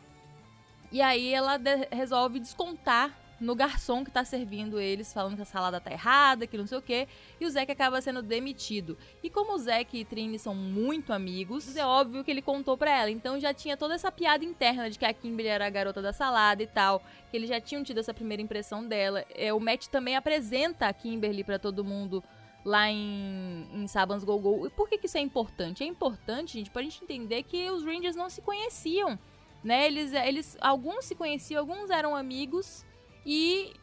E 0.91 1.01
aí 1.01 1.33
ela 1.33 1.57
de- 1.57 1.87
resolve 1.91 2.39
descontar 2.39 3.11
no 3.39 3.55
garçom 3.55 4.03
que 4.03 4.11
tá 4.11 4.25
servindo 4.25 4.79
eles, 4.79 5.13
falando 5.13 5.35
que 5.35 5.41
a 5.41 5.45
salada 5.45 5.79
tá 5.79 5.91
errada, 5.91 6.47
que 6.47 6.57
não 6.57 6.65
sei 6.65 6.77
o 6.77 6.81
quê, 6.81 7.07
e 7.39 7.45
o 7.45 7.49
Zack 7.49 7.71
acaba 7.71 8.01
sendo 8.01 8.21
demitido. 8.21 8.97
E 9.21 9.29
como 9.29 9.53
o 9.53 9.57
Zack 9.57 9.97
e 9.97 10.05
Trini 10.05 10.39
são 10.39 10.55
muito 10.55 11.13
amigos, 11.13 11.75
é 11.75 11.85
óbvio 11.85 12.23
que 12.23 12.31
ele 12.31 12.41
contou 12.41 12.77
pra 12.77 12.91
ela. 12.91 13.11
Então 13.11 13.39
já 13.39 13.53
tinha 13.53 13.77
toda 13.77 13.93
essa 13.93 14.11
piada 14.11 14.43
interna 14.43 14.89
de 14.89 14.97
que 14.97 15.05
a 15.05 15.13
Kimberly 15.13 15.49
era 15.49 15.67
a 15.67 15.69
garota 15.69 16.01
da 16.01 16.11
salada 16.11 16.63
e 16.63 16.67
tal, 16.67 17.01
que 17.29 17.37
eles 17.37 17.49
já 17.49 17.61
tinham 17.61 17.83
tido 17.83 17.99
essa 17.99 18.13
primeira 18.13 18.41
impressão 18.41 18.85
dela. 18.85 19.23
É, 19.35 19.53
o 19.53 19.59
Matt 19.59 19.87
também 19.87 20.15
apresenta 20.15 20.87
a 20.87 20.93
Kimberly 20.93 21.43
para 21.43 21.59
todo 21.59 21.83
mundo 21.83 22.23
lá 22.65 22.89
em, 22.89 23.67
em 23.73 23.87
Sabans 23.87 24.23
Go 24.23 24.37
Go. 24.39 24.67
E 24.67 24.69
por 24.69 24.89
que, 24.89 24.97
que 24.97 25.05
isso 25.05 25.17
é 25.17 25.21
importante? 25.21 25.83
É 25.83 25.87
importante, 25.87 26.53
gente, 26.53 26.69
pra 26.69 26.81
gente 26.81 27.03
entender 27.03 27.43
que 27.43 27.69
os 27.69 27.83
Rangers 27.83 28.15
não 28.15 28.29
se 28.29 28.41
conheciam. 28.41 29.17
Né? 29.63 29.87
Eles, 29.87 30.13
eles, 30.13 30.57
alguns 30.61 31.05
se 31.05 31.15
conheciam, 31.15 31.59
alguns 31.59 31.89
eram 31.89 32.15
amigos, 32.15 32.85
e 33.27 33.73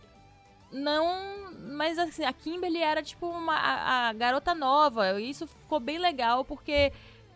não. 0.72 1.52
Mas 1.76 1.98
assim, 1.98 2.24
a 2.24 2.32
Kimberly 2.32 2.78
era 2.78 3.02
tipo 3.02 3.26
uma, 3.26 3.54
a, 3.54 4.08
a 4.08 4.12
garota 4.14 4.54
nova. 4.54 5.20
E 5.20 5.28
isso 5.28 5.46
ficou 5.46 5.78
bem 5.78 5.98
legal 5.98 6.44
porque 6.44 6.90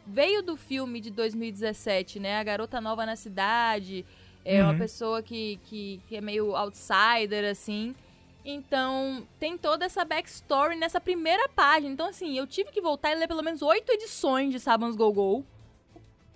veio 0.07 0.43
do 0.43 0.57
filme 0.57 1.01
de 1.01 1.11
2017, 1.11 2.19
né? 2.19 2.39
A 2.39 2.43
garota 2.43 2.81
nova 2.81 3.05
na 3.05 3.15
cidade. 3.15 4.07
É 4.43 4.63
uhum. 4.63 4.71
uma 4.71 4.79
pessoa 4.79 5.23
que, 5.23 5.61
que, 5.65 6.01
que 6.09 6.17
é 6.17 6.21
meio 6.23 6.57
outsider, 6.57 7.45
assim. 7.51 7.95
Então, 8.43 9.27
tem 9.39 9.59
toda 9.59 9.85
essa 9.85 10.07
backstory 10.07 10.77
nessa 10.77 10.99
primeira 10.99 11.47
página. 11.51 11.93
Então, 11.93 12.07
assim, 12.07 12.39
eu 12.39 12.47
tive 12.47 12.71
que 12.71 12.81
voltar 12.81 13.13
e 13.13 13.17
ler 13.17 13.29
pelo 13.29 13.43
menos 13.43 13.61
oito 13.61 13.93
edições 13.93 14.51
de 14.51 14.59
Sabans 14.59 14.97
Go 14.97 15.13
Go 15.13 15.45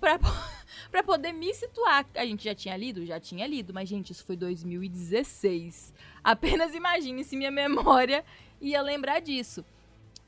pra, 0.03 0.19
pra 0.91 1.05
poder 1.05 1.33
me 1.33 1.55
situar. 1.55 2.05
A 2.17 2.27
gente 2.27 2.43
já 2.43 2.55
tinha 2.55 2.77
lido? 2.77 3.07
Já 3.07 3.21
tinha 3.21 3.47
lido, 3.47 3.73
mas, 3.73 3.89
gente, 3.89 4.11
isso 4.11 4.25
foi 4.25 4.37
2016. 4.37 5.95
Apenas 6.25 6.75
imagine 6.75 7.23
se 7.23 7.37
minha 7.37 7.53
memória 7.53 8.25
ia 8.61 8.83
lembrar 8.83 9.21
disso. 9.21 9.65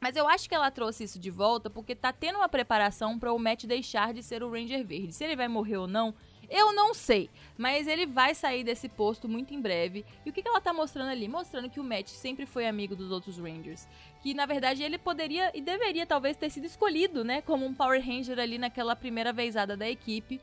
Mas 0.01 0.17
eu 0.17 0.29
acho 0.29 0.49
que 0.49 0.55
ela 0.55 0.71
trouxe 0.71 1.05
isso 1.05 1.19
de 1.19 1.31
volta 1.31 1.69
porque 1.69 1.95
tá 1.95 2.13
tendo 2.13 2.37
uma 2.37 2.49
preparação 2.49 3.19
para 3.19 3.33
o 3.33 3.39
Matt 3.39 3.65
deixar 3.65 4.13
de 4.15 4.23
ser 4.23 4.43
o 4.43 4.51
Ranger 4.51 4.87
Verde. 4.87 5.13
Se 5.13 5.25
ele 5.25 5.35
vai 5.35 5.49
morrer 5.49 5.79
ou 5.79 5.89
não, 5.89 6.15
eu 6.55 6.73
não 6.73 6.95
sei, 6.95 7.29
mas 7.59 7.89
ele 7.89 8.07
vai 8.07 8.33
sair 8.33 8.63
desse 8.63 8.89
posto 8.89 9.29
muito 9.29 9.53
em 9.53 9.61
breve. 9.61 10.07
E 10.25 10.31
o 10.31 10.33
que, 10.33 10.41
que 10.41 10.49
ela 10.49 10.61
tá 10.61 10.73
mostrando 10.73 11.11
ali? 11.11 11.27
Mostrando 11.27 11.69
que 11.69 11.81
o 11.81 11.85
Matt 11.85 12.11
sempre 12.11 12.47
foi 12.47 12.65
amigo 12.69 12.95
dos 12.95 13.11
outros 13.11 13.39
Rangers. 13.39 13.89
Que 14.23 14.33
na 14.33 14.47
verdade 14.47 14.81
ele 14.85 14.97
poderia 14.97 15.51
e 15.53 15.61
deveria 15.61 16.07
talvez 16.07 16.37
ter 16.37 16.51
sido 16.51 16.65
escolhido, 16.65 17.25
né, 17.25 17.43
como 17.43 17.67
um 17.67 17.75
Power 17.75 18.01
Ranger 18.01 18.39
ali 18.39 18.57
naquela 18.57 18.95
primeira 18.95 19.33
vezada 19.33 19.77
da 19.77 19.91
equipe. 19.91 20.41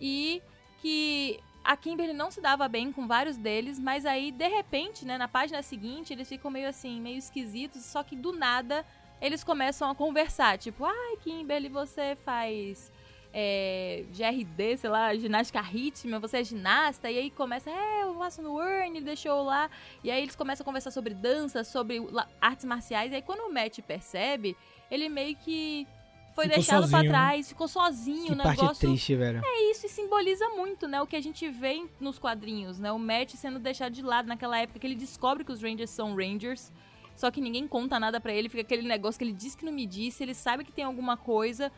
E 0.00 0.40
que 0.80 1.38
a 1.62 1.76
Kimberly 1.76 2.14
não 2.14 2.30
se 2.30 2.40
dava 2.40 2.66
bem 2.66 2.90
com 2.90 3.06
vários 3.06 3.36
deles, 3.36 3.78
mas 3.78 4.06
aí 4.06 4.32
de 4.32 4.48
repente, 4.48 5.04
né, 5.04 5.18
na 5.18 5.28
página 5.28 5.62
seguinte, 5.62 6.14
eles 6.14 6.30
ficam 6.30 6.50
meio 6.50 6.68
assim, 6.68 6.98
meio 6.98 7.18
esquisitos, 7.18 7.84
só 7.84 8.02
que 8.02 8.16
do 8.16 8.32
nada 8.32 8.86
eles 9.20 9.44
começam 9.44 9.88
a 9.88 9.94
conversar, 9.94 10.58
tipo, 10.58 10.84
ai, 10.84 11.16
Kimberly, 11.22 11.68
você 11.68 12.16
faz 12.24 12.90
é, 13.32 14.04
GRD, 14.12 14.76
sei 14.76 14.90
lá, 14.90 15.14
ginástica 15.14 15.60
rítmica, 15.60 16.18
você 16.18 16.38
é 16.38 16.44
ginasta, 16.44 17.10
e 17.10 17.18
aí 17.18 17.30
começa, 17.30 17.70
é, 17.70 18.02
eu 18.02 18.14
faço 18.14 18.42
no 18.42 18.54
Urn, 18.54 19.00
deixou 19.00 19.42
lá, 19.42 19.70
e 20.04 20.10
aí 20.10 20.22
eles 20.22 20.36
começam 20.36 20.62
a 20.62 20.66
conversar 20.66 20.90
sobre 20.90 21.14
dança, 21.14 21.64
sobre 21.64 22.00
artes 22.40 22.64
marciais, 22.64 23.12
e 23.12 23.16
aí 23.16 23.22
quando 23.22 23.40
o 23.40 23.52
Matt 23.52 23.80
percebe, 23.80 24.56
ele 24.90 25.08
meio 25.08 25.34
que 25.36 25.86
foi 26.34 26.44
ficou 26.44 26.56
deixado 26.56 26.90
para 26.90 27.02
né? 27.02 27.08
trás, 27.08 27.48
ficou 27.48 27.68
sozinho, 27.68 28.26
que 28.26 28.32
o 28.32 28.36
negócio. 28.36 28.64
Parte 28.66 28.80
triste, 28.80 29.14
velho. 29.14 29.42
É 29.44 29.70
isso 29.70 29.86
e 29.86 29.88
simboliza 29.88 30.48
muito, 30.50 30.86
né, 30.86 31.00
o 31.00 31.06
que 31.06 31.16
a 31.16 31.22
gente 31.22 31.48
vê 31.48 31.82
nos 31.98 32.18
quadrinhos, 32.18 32.78
né, 32.78 32.92
o 32.92 32.98
Matt 32.98 33.34
sendo 33.34 33.58
deixado 33.58 33.92
de 33.92 34.02
lado 34.02 34.26
naquela 34.26 34.58
época 34.58 34.78
que 34.78 34.86
ele 34.86 34.94
descobre 34.94 35.44
que 35.44 35.52
os 35.52 35.62
Rangers 35.62 35.90
são 35.90 36.14
Rangers. 36.14 36.70
Só 37.14 37.30
que 37.30 37.42
ninguém 37.42 37.68
conta 37.68 38.00
nada 38.00 38.18
para 38.18 38.32
ele, 38.32 38.48
fica 38.48 38.62
aquele 38.62 38.88
negócio 38.88 39.18
que 39.18 39.24
ele 39.24 39.34
disse 39.34 39.54
que 39.54 39.66
não 39.66 39.72
me 39.72 39.86
disse, 39.86 40.22
ele 40.22 40.32
sabe 40.32 40.64
que 40.64 40.72
tem 40.72 40.82
alguma 40.82 41.14
coisa, 41.14 41.70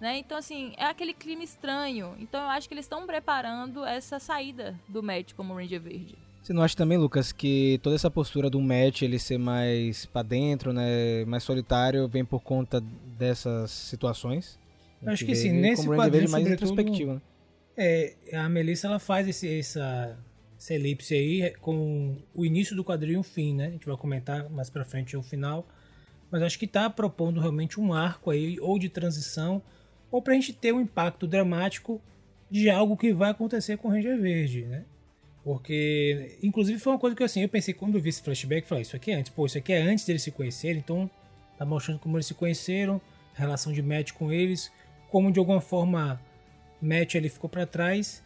né? 0.00 0.18
Então, 0.18 0.38
assim, 0.38 0.72
é 0.76 0.84
aquele 0.84 1.12
clima 1.12 1.44
estranho. 1.44 2.14
Então, 2.18 2.42
eu 2.42 2.48
acho 2.48 2.66
que 2.66 2.74
eles 2.74 2.86
estão 2.86 3.06
preparando 3.06 3.84
essa 3.84 4.18
saída 4.18 4.74
do 4.88 5.02
Matt 5.02 5.34
como 5.34 5.54
Ranger 5.54 5.80
Verde. 5.80 6.16
Você 6.42 6.54
não 6.54 6.62
acha 6.62 6.74
também, 6.74 6.96
Lucas, 6.96 7.32
que 7.32 7.78
toda 7.82 7.94
essa 7.94 8.10
postura 8.10 8.48
do 8.48 8.60
Matt, 8.60 9.02
ele 9.02 9.18
ser 9.18 9.38
mais 9.38 10.06
para 10.06 10.22
dentro, 10.22 10.72
né, 10.72 11.24
mais 11.26 11.42
solitário, 11.42 12.08
vem 12.08 12.24
por 12.24 12.40
conta 12.40 12.80
dessas 13.18 13.70
situações? 13.70 14.58
Eu 15.02 15.12
acho 15.12 15.24
que 15.24 15.34
sim, 15.34 15.52
nesse 15.52 15.86
quadrinho, 15.86 16.30
mais 16.30 16.46
introspectivo, 16.46 17.14
né? 17.14 17.20
É, 17.76 18.14
a 18.34 18.48
Melissa 18.48 18.86
ela 18.86 18.98
faz 18.98 19.28
esse, 19.28 19.58
essa, 19.58 20.18
essa 20.58 20.74
elipse 20.74 21.14
aí 21.14 21.54
com 21.60 22.16
o 22.34 22.44
início 22.44 22.74
do 22.74 22.84
quadrinho 22.84 23.16
e 23.16 23.20
o 23.20 23.22
fim, 23.22 23.54
né? 23.54 23.66
A 23.66 23.70
gente 23.70 23.86
vai 23.86 23.96
comentar 23.96 24.48
mais 24.50 24.68
pra 24.68 24.84
frente 24.84 25.16
o 25.16 25.22
final. 25.22 25.66
Mas 26.30 26.42
acho 26.42 26.58
que 26.58 26.66
tá 26.66 26.88
propondo 26.88 27.40
realmente 27.40 27.80
um 27.80 27.92
arco 27.92 28.30
aí, 28.30 28.58
ou 28.60 28.78
de 28.78 28.88
transição, 28.88 29.62
ou 30.10 30.20
para 30.20 30.32
a 30.32 30.36
gente 30.36 30.52
ter 30.52 30.72
um 30.72 30.80
impacto 30.80 31.26
dramático 31.26 32.00
de 32.50 32.68
algo 32.68 32.96
que 32.96 33.12
vai 33.12 33.30
acontecer 33.30 33.76
com 33.76 33.88
o 33.88 33.90
Ranger 33.90 34.20
Verde, 34.20 34.62
né? 34.62 34.84
Porque, 35.42 36.36
inclusive, 36.42 36.78
foi 36.78 36.92
uma 36.92 36.98
coisa 36.98 37.16
que 37.16 37.22
assim, 37.22 37.42
eu 37.42 37.48
pensei 37.48 37.72
quando 37.72 37.94
eu 37.94 38.00
vi 38.00 38.10
esse 38.10 38.22
flashback, 38.22 38.66
falei, 38.66 38.82
isso 38.82 38.96
aqui 38.96 39.10
é 39.10 39.14
antes, 39.14 39.32
pô, 39.32 39.46
isso 39.46 39.56
aqui 39.56 39.72
é 39.72 39.80
antes 39.80 40.04
deles 40.04 40.22
se 40.22 40.30
conhecerem, 40.30 40.78
então 40.78 41.10
tá 41.56 41.64
mostrando 41.64 41.98
como 41.98 42.16
eles 42.16 42.26
se 42.26 42.34
conheceram, 42.34 43.00
relação 43.34 43.72
de 43.72 43.82
Matt 43.82 44.12
com 44.12 44.30
eles, 44.32 44.70
como 45.10 45.32
de 45.32 45.38
alguma 45.38 45.60
forma 45.60 46.20
Matt 46.80 47.14
ele 47.14 47.28
ficou 47.28 47.48
para 47.48 47.66
trás. 47.66 48.22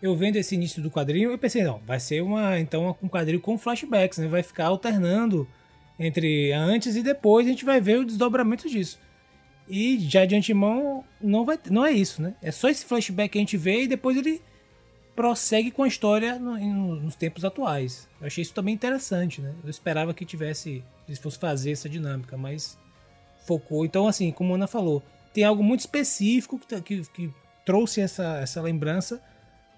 Eu 0.00 0.14
vendo 0.14 0.36
esse 0.36 0.54
início 0.54 0.82
do 0.82 0.90
quadrinho, 0.90 1.30
eu 1.30 1.38
pensei, 1.38 1.62
não, 1.62 1.78
vai 1.80 1.98
ser 1.98 2.22
uma 2.22 2.60
então 2.60 2.96
um 3.02 3.08
quadrinho 3.08 3.40
com 3.40 3.58
flashbacks, 3.58 4.18
né? 4.18 4.28
Vai 4.28 4.42
ficar 4.42 4.66
alternando 4.66 5.48
entre 5.98 6.52
antes 6.52 6.94
e 6.94 7.02
depois, 7.02 7.46
a 7.46 7.50
gente 7.50 7.64
vai 7.64 7.80
ver 7.80 7.98
o 7.98 8.04
desdobramento 8.04 8.68
disso. 8.68 9.00
E 9.68 9.98
já 10.00 10.24
de 10.24 10.34
antemão, 10.34 11.04
não, 11.20 11.44
vai, 11.44 11.58
não 11.70 11.84
é 11.84 11.92
isso, 11.92 12.22
né? 12.22 12.34
É 12.42 12.50
só 12.50 12.68
esse 12.68 12.84
flashback 12.84 13.32
que 13.32 13.38
a 13.38 13.40
gente 13.40 13.56
vê 13.56 13.82
e 13.82 13.88
depois 13.88 14.16
ele 14.16 14.40
prossegue 15.14 15.70
com 15.70 15.82
a 15.82 15.88
história 15.88 16.38
no, 16.38 16.56
no, 16.56 16.96
nos 16.96 17.16
tempos 17.16 17.44
atuais. 17.44 18.08
Eu 18.20 18.28
achei 18.28 18.40
isso 18.40 18.54
também 18.54 18.74
interessante, 18.74 19.40
né? 19.40 19.54
Eu 19.62 19.68
esperava 19.68 20.14
que 20.14 20.24
tivesse, 20.24 20.82
eles 21.06 21.18
fossem 21.18 21.40
fazer 21.40 21.72
essa 21.72 21.88
dinâmica, 21.88 22.36
mas 22.36 22.78
focou. 23.44 23.84
Então, 23.84 24.06
assim, 24.06 24.30
como 24.30 24.52
a 24.52 24.56
Ana 24.56 24.66
falou, 24.66 25.02
tem 25.32 25.44
algo 25.44 25.62
muito 25.62 25.80
específico 25.80 26.58
que, 26.58 26.66
tá, 26.66 26.80
que, 26.80 27.02
que 27.12 27.34
trouxe 27.64 28.00
essa, 28.00 28.38
essa 28.38 28.62
lembrança 28.62 29.20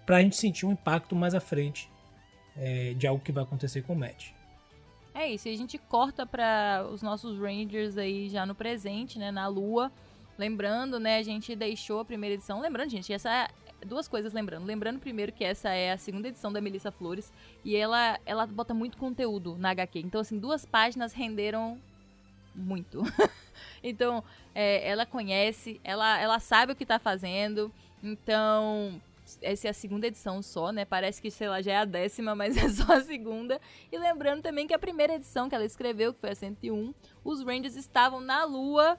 pra 0.06 0.20
gente 0.20 0.36
sentir 0.36 0.66
um 0.66 0.72
impacto 0.72 1.16
mais 1.16 1.34
à 1.34 1.40
frente 1.40 1.90
é, 2.56 2.94
de 2.94 3.06
algo 3.06 3.22
que 3.22 3.32
vai 3.32 3.42
acontecer 3.42 3.82
com 3.82 3.94
o 3.94 3.96
Matt. 3.96 4.32
É 5.14 5.28
isso, 5.28 5.48
e 5.48 5.52
a 5.52 5.56
gente 5.56 5.76
corta 5.76 6.24
para 6.24 6.86
os 6.90 7.02
nossos 7.02 7.38
Rangers 7.38 7.98
aí 7.98 8.28
já 8.28 8.46
no 8.46 8.54
presente, 8.54 9.18
né, 9.18 9.30
na 9.30 9.46
Lua. 9.48 9.90
Lembrando, 10.38 10.98
né, 10.98 11.18
a 11.18 11.22
gente 11.22 11.54
deixou 11.54 12.00
a 12.00 12.04
primeira 12.04 12.34
edição. 12.34 12.60
Lembrando, 12.60 12.90
gente, 12.90 13.12
essa 13.12 13.30
é 13.30 13.48
duas 13.84 14.08
coisas 14.08 14.32
lembrando. 14.32 14.64
Lembrando 14.64 14.98
primeiro 14.98 15.32
que 15.32 15.44
essa 15.44 15.70
é 15.70 15.92
a 15.92 15.98
segunda 15.98 16.28
edição 16.28 16.52
da 16.52 16.60
Melissa 16.60 16.90
Flores 16.90 17.32
e 17.64 17.76
ela 17.76 18.18
ela 18.24 18.46
bota 18.46 18.74
muito 18.74 18.96
conteúdo 18.96 19.56
na 19.58 19.70
HQ. 19.70 20.00
Então 20.00 20.20
assim, 20.20 20.38
duas 20.38 20.64
páginas 20.64 21.12
renderam 21.12 21.78
muito. 22.54 23.02
então, 23.82 24.24
é, 24.54 24.88
ela 24.88 25.06
conhece, 25.06 25.80
ela 25.84 26.18
ela 26.18 26.38
sabe 26.38 26.72
o 26.72 26.76
que 26.76 26.86
tá 26.86 26.98
fazendo. 26.98 27.72
Então, 28.02 29.00
essa 29.42 29.68
é 29.68 29.70
a 29.70 29.74
segunda 29.74 30.06
edição 30.06 30.42
só, 30.42 30.72
né? 30.72 30.84
Parece 30.84 31.20
que, 31.20 31.30
sei 31.30 31.48
lá, 31.48 31.60
já 31.60 31.72
é 31.72 31.76
a 31.76 31.84
décima, 31.84 32.34
mas 32.34 32.56
é 32.58 32.68
só 32.68 32.92
a 32.94 33.00
segunda. 33.00 33.60
E 33.90 33.98
lembrando 33.98 34.42
também 34.42 34.66
que 34.66 34.74
a 34.74 34.78
primeira 34.78 35.14
edição 35.14 35.48
que 35.48 35.54
ela 35.54 35.64
escreveu, 35.64 36.12
que 36.12 36.20
foi 36.20 36.30
a 36.30 36.34
101, 36.34 36.94
os 37.24 37.42
Rangers 37.42 37.76
estavam 37.76 38.20
na 38.20 38.44
Lua 38.44 38.98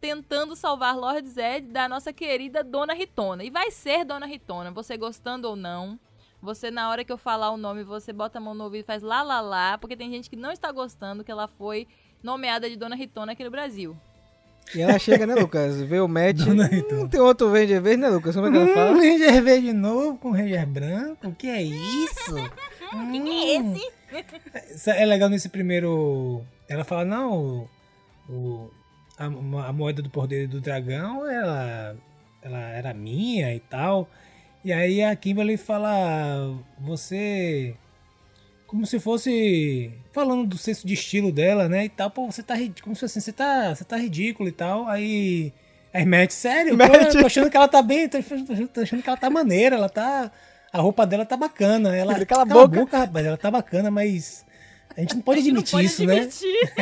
tentando 0.00 0.54
salvar 0.54 0.96
Lord 0.96 1.28
Zed 1.28 1.68
da 1.68 1.88
nossa 1.88 2.12
querida 2.12 2.62
Dona 2.62 2.94
Ritona. 2.94 3.44
E 3.44 3.50
vai 3.50 3.70
ser 3.70 4.04
Dona 4.04 4.26
Ritona, 4.26 4.70
você 4.70 4.96
gostando 4.96 5.48
ou 5.48 5.56
não. 5.56 5.98
Você, 6.40 6.70
na 6.70 6.90
hora 6.90 7.04
que 7.04 7.12
eu 7.12 7.18
falar 7.18 7.50
o 7.50 7.56
nome, 7.56 7.84
você 7.84 8.12
bota 8.12 8.38
a 8.38 8.40
mão 8.40 8.54
no 8.54 8.64
ouvido 8.64 8.82
e 8.82 8.86
faz 8.86 9.02
lá, 9.02 9.22
lá, 9.22 9.40
lá, 9.40 9.78
porque 9.78 9.96
tem 9.96 10.10
gente 10.10 10.28
que 10.28 10.36
não 10.36 10.50
está 10.50 10.72
gostando 10.72 11.22
que 11.22 11.30
ela 11.30 11.46
foi 11.46 11.86
nomeada 12.22 12.68
de 12.68 12.76
Dona 12.76 12.96
Ritona 12.96 13.32
aqui 13.32 13.44
no 13.44 13.50
Brasil. 13.50 13.96
E 14.74 14.80
ela 14.80 14.98
chega, 14.98 15.26
né, 15.26 15.34
Lucas? 15.34 15.82
Vê 15.82 16.00
o 16.00 16.08
match. 16.08 16.40
Hum, 16.46 17.08
tem 17.08 17.20
outro 17.20 17.52
Ranger 17.52 17.80
verde, 17.80 18.02
né, 18.02 18.08
Lucas? 18.08 18.34
Como 18.34 18.46
é 18.46 18.50
que 18.50 18.56
ela 18.56 18.74
fala? 18.74 18.90
Um 18.92 19.00
Ranger 19.00 19.42
verde 19.42 19.72
novo 19.72 20.18
com 20.18 20.30
Ranger 20.30 20.66
branco? 20.66 21.28
O 21.28 21.34
que 21.34 21.48
é 21.48 21.62
isso? 21.62 22.34
Quem 22.90 23.56
é 23.56 23.60
hum. 23.60 23.74
esse? 24.70 24.90
É 24.90 25.04
legal 25.04 25.28
nesse 25.28 25.48
primeiro. 25.48 26.42
Ela 26.68 26.84
fala, 26.84 27.04
não, 27.04 27.68
o, 28.28 28.70
a, 29.18 29.24
a 29.24 29.72
moeda 29.72 30.02
do 30.02 30.10
poder 30.10 30.46
do 30.46 30.60
dragão, 30.60 31.26
ela, 31.26 31.96
ela 32.42 32.58
era 32.70 32.94
minha 32.94 33.54
e 33.54 33.60
tal. 33.60 34.08
E 34.64 34.72
aí 34.72 35.02
a 35.02 35.14
Kimberly 35.16 35.56
fala, 35.56 36.54
você 36.78 37.74
como 38.72 38.86
se 38.86 38.98
fosse 38.98 39.92
falando 40.12 40.46
do 40.46 40.56
senso 40.56 40.86
de 40.86 40.94
estilo 40.94 41.30
dela, 41.30 41.68
né? 41.68 41.84
E 41.84 41.88
tal, 41.90 42.10
pô, 42.10 42.24
você 42.24 42.42
tá 42.42 42.54
como 42.82 42.96
se 42.96 43.04
assim, 43.04 43.20
você 43.20 43.30
tá, 43.30 43.74
você 43.74 43.84
tá 43.84 43.98
ridículo 43.98 44.48
e 44.48 44.52
tal. 44.52 44.88
Aí 44.88 45.52
aí 45.92 46.06
Matt, 46.06 46.30
sério, 46.30 46.74
Matt. 46.74 46.90
Pô, 46.90 47.18
tô 47.20 47.26
achando 47.26 47.50
que 47.50 47.56
ela 47.58 47.68
tá 47.68 47.82
bem, 47.82 48.08
tô 48.08 48.16
achando, 48.16 48.68
tô 48.68 48.80
achando 48.80 49.02
que 49.02 49.08
ela 49.10 49.18
tá 49.18 49.28
maneira, 49.28 49.76
ela 49.76 49.90
tá 49.90 50.32
A 50.72 50.80
roupa 50.80 51.06
dela 51.06 51.26
tá 51.26 51.36
bacana. 51.36 51.94
Ela, 51.94 52.16
Ele 52.16 52.24
cala 52.24 52.44
a 52.44 52.46
boca. 52.46 52.98
rapaz. 53.00 53.26
Ela 53.26 53.36
tá 53.36 53.50
bacana, 53.50 53.90
mas. 53.90 54.42
A 54.96 55.00
gente 55.00 55.14
não 55.14 55.22
pode 55.22 55.40
admitir 55.42 55.72
não 55.72 55.78
pode 55.80 55.86
isso, 55.86 56.04
né? 56.04 56.16
admitir. 56.16 56.72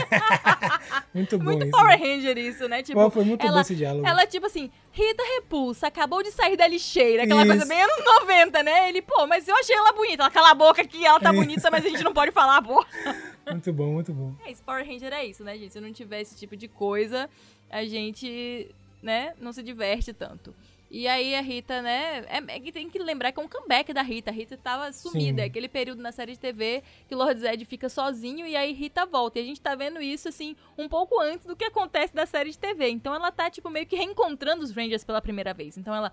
Muito 1.15 1.39
bom 1.39 1.45
Muito 1.45 1.63
isso. 1.65 1.71
Power 1.71 1.99
né? 1.99 2.07
Ranger 2.07 2.39
isso, 2.39 2.69
né? 2.69 2.83
Tipo, 2.83 3.01
Pô, 3.01 3.11
foi 3.11 3.25
muito 3.25 3.45
ela, 3.45 3.55
bom 3.55 3.61
esse 3.61 3.75
diálogo. 3.75 4.07
Ela, 4.07 4.27
tipo 4.27 4.47
assim, 4.47 4.71
Rita 4.93 5.23
Repulsa, 5.37 5.87
acabou 5.87 6.23
de 6.23 6.31
sair 6.31 6.57
da 6.57 6.67
lixeira. 6.67 7.25
Aquela 7.25 7.43
Isso. 7.43 7.51
coisa 7.51 7.67
bem 7.67 7.81
anos 7.81 8.05
90, 8.21 8.63
né? 8.63 8.89
Ele, 8.89 9.03
pô, 9.03 9.27
mas 9.27 9.47
eu 9.47 9.57
achei 9.57 9.75
ela 9.75 9.93
bonita. 9.93 10.23
Ela 10.23 10.31
cala 10.31 10.51
a 10.51 10.55
boca 10.55 10.83
aqui, 10.83 11.05
ela 11.05 11.21
tá 11.21 11.31
Isso. 11.31 11.41
bonita, 11.41 11.71
mas 11.71 11.85
a 11.85 11.89
gente 11.89 12.03
não 12.03 12.13
pode 12.13 12.33
falar, 12.33 12.63
pô. 12.63 12.85
Muito 13.51 13.73
bom, 13.73 13.95
muito 13.95 14.13
bom. 14.13 14.33
É 14.47 14.53
isso, 14.53 14.63
Power 14.63 14.87
Ranger 14.87 15.13
é 15.13 15.25
isso, 15.25 15.43
né, 15.43 15.59
gente? 15.59 15.73
Se 15.73 15.81
não 15.81 15.93
tiver 15.93 16.21
esse 16.21 16.37
tipo 16.37 16.57
de 16.57 16.69
coisa, 16.69 17.29
a 17.69 17.85
gente, 17.85 18.69
né, 19.03 19.33
não 19.41 19.53
se 19.53 19.61
diverte 19.61 20.13
tanto. 20.13 20.55
E 20.91 21.07
aí 21.07 21.37
a 21.37 21.41
Rita, 21.41 21.81
né, 21.81 22.25
é, 22.29 22.57
é 22.57 22.61
que 22.61 22.73
tem 22.73 22.91
que 22.91 22.99
lembrar 22.99 23.31
que 23.31 23.39
é 23.39 23.43
um 23.43 23.49
comeback 23.49 23.93
da 23.93 24.03
Rita. 24.03 24.31
A 24.31 24.35
Rita 24.35 24.57
tava 24.57 24.93
sumida, 24.93 25.41
Sim. 25.41 25.43
é 25.43 25.45
aquele 25.45 25.69
período 25.69 26.03
na 26.03 26.11
série 26.11 26.33
de 26.33 26.41
TV 26.41 26.83
que 27.07 27.15
Lord 27.15 27.41
Zed 27.41 27.65
fica 27.65 27.89
sozinho 27.89 28.45
e 28.45 28.57
aí 28.57 28.73
Rita 28.73 29.07
volta. 29.07 29.39
E 29.39 29.43
a 29.43 29.45
gente 29.45 29.61
tá 29.61 29.77
vendo 29.77 30.03
isso, 30.03 30.29
assim, 30.29 30.57
um 30.77 30.89
pouco 30.89 31.21
antes 31.21 31.47
do 31.47 31.55
que 31.55 31.65
acontece 31.65 32.13
da 32.13 32.27
série 32.27 32.51
de 32.51 32.59
TV. 32.59 32.89
Então 32.89 33.15
ela 33.15 33.31
tá, 33.31 33.49
tipo, 33.49 33.71
meio 33.71 33.87
que 33.87 33.95
reencontrando 33.95 34.65
os 34.65 34.73
Rangers 34.73 35.05
pela 35.05 35.23
primeira 35.23 35.55
vez. 35.55 35.79
Então 35.79 35.95
ela... 35.95 36.13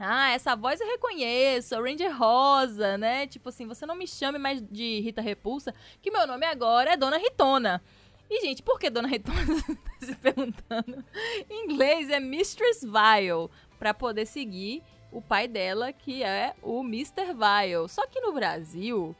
Ah, 0.00 0.30
essa 0.30 0.54
voz 0.54 0.80
eu 0.80 0.86
reconheço, 0.86 1.74
a 1.74 1.80
Ranger 1.80 2.16
Rosa, 2.16 2.96
né? 2.96 3.26
Tipo 3.26 3.48
assim, 3.48 3.66
você 3.66 3.84
não 3.84 3.96
me 3.96 4.06
chame 4.06 4.38
mais 4.38 4.62
de 4.62 5.00
Rita 5.00 5.20
Repulsa, 5.20 5.74
que 6.00 6.08
meu 6.08 6.24
nome 6.24 6.46
agora 6.46 6.92
é 6.92 6.96
Dona 6.96 7.18
Ritona. 7.18 7.82
E, 8.30 8.40
gente, 8.42 8.62
por 8.62 8.78
que 8.78 8.90
Dona 8.90 9.08
Ritona? 9.08 9.44
Você 9.44 9.74
tá 9.74 10.06
se 10.06 10.14
perguntando. 10.16 11.04
Em 11.48 11.64
inglês 11.64 12.10
é 12.10 12.20
Mistress 12.20 12.82
Vile, 12.82 13.48
pra 13.78 13.94
poder 13.94 14.26
seguir 14.26 14.82
o 15.10 15.20
pai 15.22 15.48
dela, 15.48 15.92
que 15.92 16.22
é 16.22 16.54
o 16.62 16.80
Mr. 16.82 17.26
Vile. 17.26 17.88
Só 17.88 18.06
que 18.06 18.20
no 18.20 18.32
Brasil, 18.32 19.14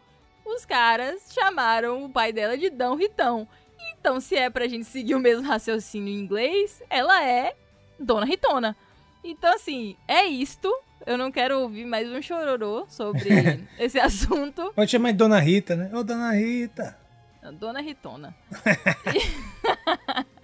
os 0.45 0.65
caras 0.65 1.31
chamaram 1.33 2.05
o 2.05 2.11
pai 2.11 2.33
dela 2.33 2.57
de 2.57 2.71
Dão 2.71 2.97
Ritão. 2.97 3.49
Então, 3.99 4.21
se 4.21 4.37
é 4.37 4.51
pra 4.51 4.69
gente 4.69 4.85
seguir 4.85 5.15
o 5.15 5.21
mesmo 5.21 5.47
raciocínio 5.47 6.13
em 6.13 6.19
inglês, 6.19 6.83
ela 6.91 7.25
é 7.25 7.55
Dona 7.99 8.27
Ritona. 8.27 8.77
Então, 9.25 9.53
assim, 9.55 9.97
é 10.07 10.25
isto. 10.27 10.73
Eu 11.07 11.17
não 11.17 11.31
quero 11.33 11.61
ouvir 11.61 11.85
mais 11.85 12.09
um 12.09 12.21
chororô 12.21 12.87
sobre 12.89 13.29
esse 13.79 13.99
assunto. 13.99 14.73
Pode 14.75 14.91
chamar 14.91 15.13
de 15.13 15.19
Dona 15.19 15.39
Rita, 15.39 15.75
né? 15.75 15.91
Ô, 15.95 16.03
Dona 16.05 16.33
Rita. 16.33 16.99
Dona 17.59 17.81
Ritona. 17.81 18.35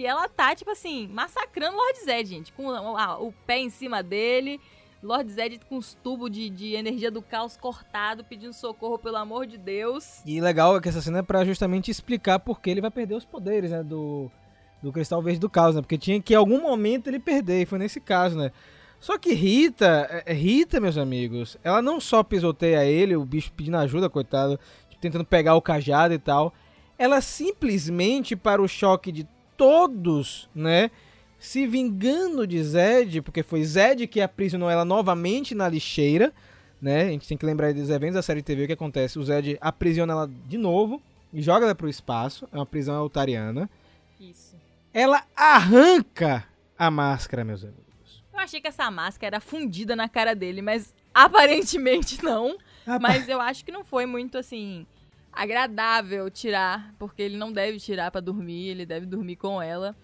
e... 0.00 0.06
ela 0.06 0.28
tá, 0.28 0.54
tipo 0.54 0.70
assim, 0.70 1.08
massacrando 1.08 1.76
Lord 1.76 1.98
Zed, 2.04 2.28
gente. 2.28 2.52
Com 2.52 2.70
a- 2.96 3.18
o 3.18 3.32
pé 3.46 3.58
em 3.58 3.70
cima 3.70 4.02
dele. 4.02 4.60
Lord 5.02 5.30
Zed 5.30 5.60
com 5.68 5.76
os 5.76 5.94
tubos 5.94 6.30
de, 6.30 6.50
de 6.50 6.74
energia 6.74 7.10
do 7.10 7.22
caos 7.22 7.56
cortado, 7.56 8.24
pedindo 8.24 8.52
socorro, 8.52 8.98
pelo 8.98 9.16
amor 9.16 9.46
de 9.46 9.56
Deus. 9.56 10.20
E 10.26 10.40
legal 10.40 10.76
é 10.76 10.80
que 10.80 10.88
essa 10.88 11.00
cena 11.00 11.20
é 11.20 11.22
pra 11.22 11.44
justamente 11.44 11.90
explicar 11.90 12.40
por 12.40 12.60
que 12.60 12.68
ele 12.68 12.80
vai 12.80 12.90
perder 12.90 13.14
os 13.14 13.24
poderes, 13.24 13.70
né? 13.70 13.82
Do, 13.84 14.28
do 14.82 14.92
Cristal 14.92 15.22
Verde 15.22 15.38
do 15.38 15.48
Caos, 15.48 15.76
né? 15.76 15.82
Porque 15.82 15.96
tinha 15.96 16.20
que 16.20 16.34
em 16.34 16.36
algum 16.36 16.60
momento 16.60 17.06
ele 17.06 17.20
perder, 17.20 17.62
e 17.62 17.66
foi 17.66 17.78
nesse 17.78 18.00
caso, 18.00 18.36
né? 18.36 18.50
Só 18.98 19.16
que 19.16 19.32
Rita, 19.32 20.24
é 20.26 20.32
Rita, 20.32 20.80
meus 20.80 20.98
amigos, 20.98 21.56
ela 21.62 21.80
não 21.80 22.00
só 22.00 22.24
pisoteia 22.24 22.84
ele, 22.84 23.14
o 23.14 23.24
bicho 23.24 23.52
pedindo 23.52 23.76
ajuda, 23.76 24.10
coitado, 24.10 24.58
tipo, 24.88 25.00
tentando 25.00 25.24
pegar 25.24 25.54
o 25.54 25.62
cajado 25.62 26.12
e 26.12 26.18
tal. 26.18 26.52
Ela 26.98 27.20
simplesmente, 27.20 28.34
para 28.34 28.60
o 28.60 28.66
choque 28.66 29.12
de 29.12 29.24
todos, 29.58 30.48
né? 30.54 30.90
Se 31.38 31.66
vingando 31.66 32.46
de 32.46 32.62
Zed, 32.62 33.20
porque 33.20 33.42
foi 33.42 33.62
Zed 33.64 34.06
que 34.06 34.20
aprisionou 34.20 34.70
ela 34.70 34.84
novamente 34.84 35.54
na 35.54 35.68
lixeira, 35.68 36.32
né? 36.80 37.02
A 37.02 37.10
gente 37.10 37.28
tem 37.28 37.36
que 37.36 37.44
lembrar 37.44 37.74
dos 37.74 37.90
eventos 37.90 38.14
da 38.14 38.22
série 38.22 38.42
TV, 38.42 38.64
o 38.64 38.66
que 38.68 38.72
acontece? 38.72 39.18
O 39.18 39.24
Zed 39.24 39.58
aprisiona 39.60 40.12
ela 40.12 40.30
de 40.46 40.56
novo 40.56 41.02
e 41.32 41.42
joga 41.42 41.66
ela 41.66 41.74
pro 41.74 41.88
espaço, 41.88 42.48
é 42.50 42.56
uma 42.56 42.64
prisão 42.64 42.94
altariana. 42.96 43.68
Isso. 44.18 44.56
Ela 44.94 45.24
arranca 45.36 46.46
a 46.78 46.90
máscara, 46.90 47.44
meus 47.44 47.62
amigos. 47.62 48.24
Eu 48.32 48.38
achei 48.40 48.60
que 48.60 48.68
essa 48.68 48.90
máscara 48.90 49.36
era 49.36 49.40
fundida 49.40 49.94
na 49.94 50.08
cara 50.08 50.34
dele, 50.34 50.62
mas 50.62 50.94
aparentemente 51.12 52.24
não. 52.24 52.56
Mas 53.00 53.28
eu 53.28 53.40
acho 53.40 53.64
que 53.64 53.72
não 53.72 53.84
foi 53.84 54.06
muito 54.06 54.38
assim 54.38 54.86
agradável 55.38 56.28
tirar, 56.28 56.92
porque 56.98 57.22
ele 57.22 57.36
não 57.36 57.52
deve 57.52 57.78
tirar 57.78 58.10
pra 58.10 58.20
dormir, 58.20 58.70
ele 58.70 58.84
deve 58.84 59.06
dormir 59.06 59.36
com 59.36 59.62
ela. 59.62 59.96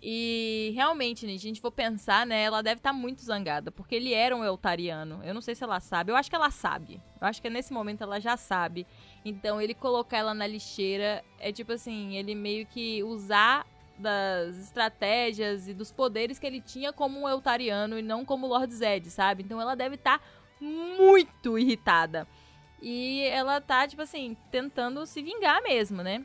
E 0.00 0.70
realmente, 0.76 1.26
se 1.26 1.26
a 1.26 1.38
gente 1.38 1.60
for 1.60 1.72
pensar, 1.72 2.24
né, 2.24 2.44
ela 2.44 2.62
deve 2.62 2.78
estar 2.78 2.92
muito 2.92 3.20
zangada, 3.20 3.72
porque 3.72 3.96
ele 3.96 4.14
era 4.14 4.36
um 4.36 4.44
eutariano. 4.44 5.20
Eu 5.24 5.34
não 5.34 5.40
sei 5.40 5.56
se 5.56 5.64
ela 5.64 5.80
sabe, 5.80 6.12
eu 6.12 6.16
acho 6.16 6.30
que 6.30 6.36
ela 6.36 6.52
sabe. 6.52 7.00
Eu 7.20 7.26
acho 7.26 7.42
que 7.42 7.50
nesse 7.50 7.72
momento 7.72 8.02
ela 8.02 8.20
já 8.20 8.36
sabe. 8.36 8.86
Então, 9.24 9.60
ele 9.60 9.74
colocar 9.74 10.18
ela 10.18 10.32
na 10.32 10.46
lixeira 10.46 11.24
é 11.40 11.50
tipo 11.50 11.72
assim, 11.72 12.14
ele 12.14 12.36
meio 12.36 12.64
que 12.64 13.02
usar 13.02 13.66
das 13.98 14.56
estratégias 14.58 15.66
e 15.66 15.74
dos 15.74 15.90
poderes 15.90 16.38
que 16.38 16.46
ele 16.46 16.60
tinha 16.60 16.92
como 16.92 17.22
um 17.22 17.28
eutariano 17.28 17.98
e 17.98 18.02
não 18.02 18.24
como 18.24 18.46
Lord 18.46 18.72
Zed, 18.72 19.10
sabe? 19.10 19.42
Então 19.42 19.60
ela 19.60 19.74
deve 19.74 19.96
estar 19.96 20.20
muito 20.60 21.58
irritada. 21.58 22.28
E 22.80 23.22
ela 23.28 23.60
tá, 23.60 23.86
tipo 23.86 24.02
assim, 24.02 24.36
tentando 24.50 25.06
se 25.06 25.22
vingar 25.22 25.62
mesmo, 25.62 26.02
né? 26.02 26.24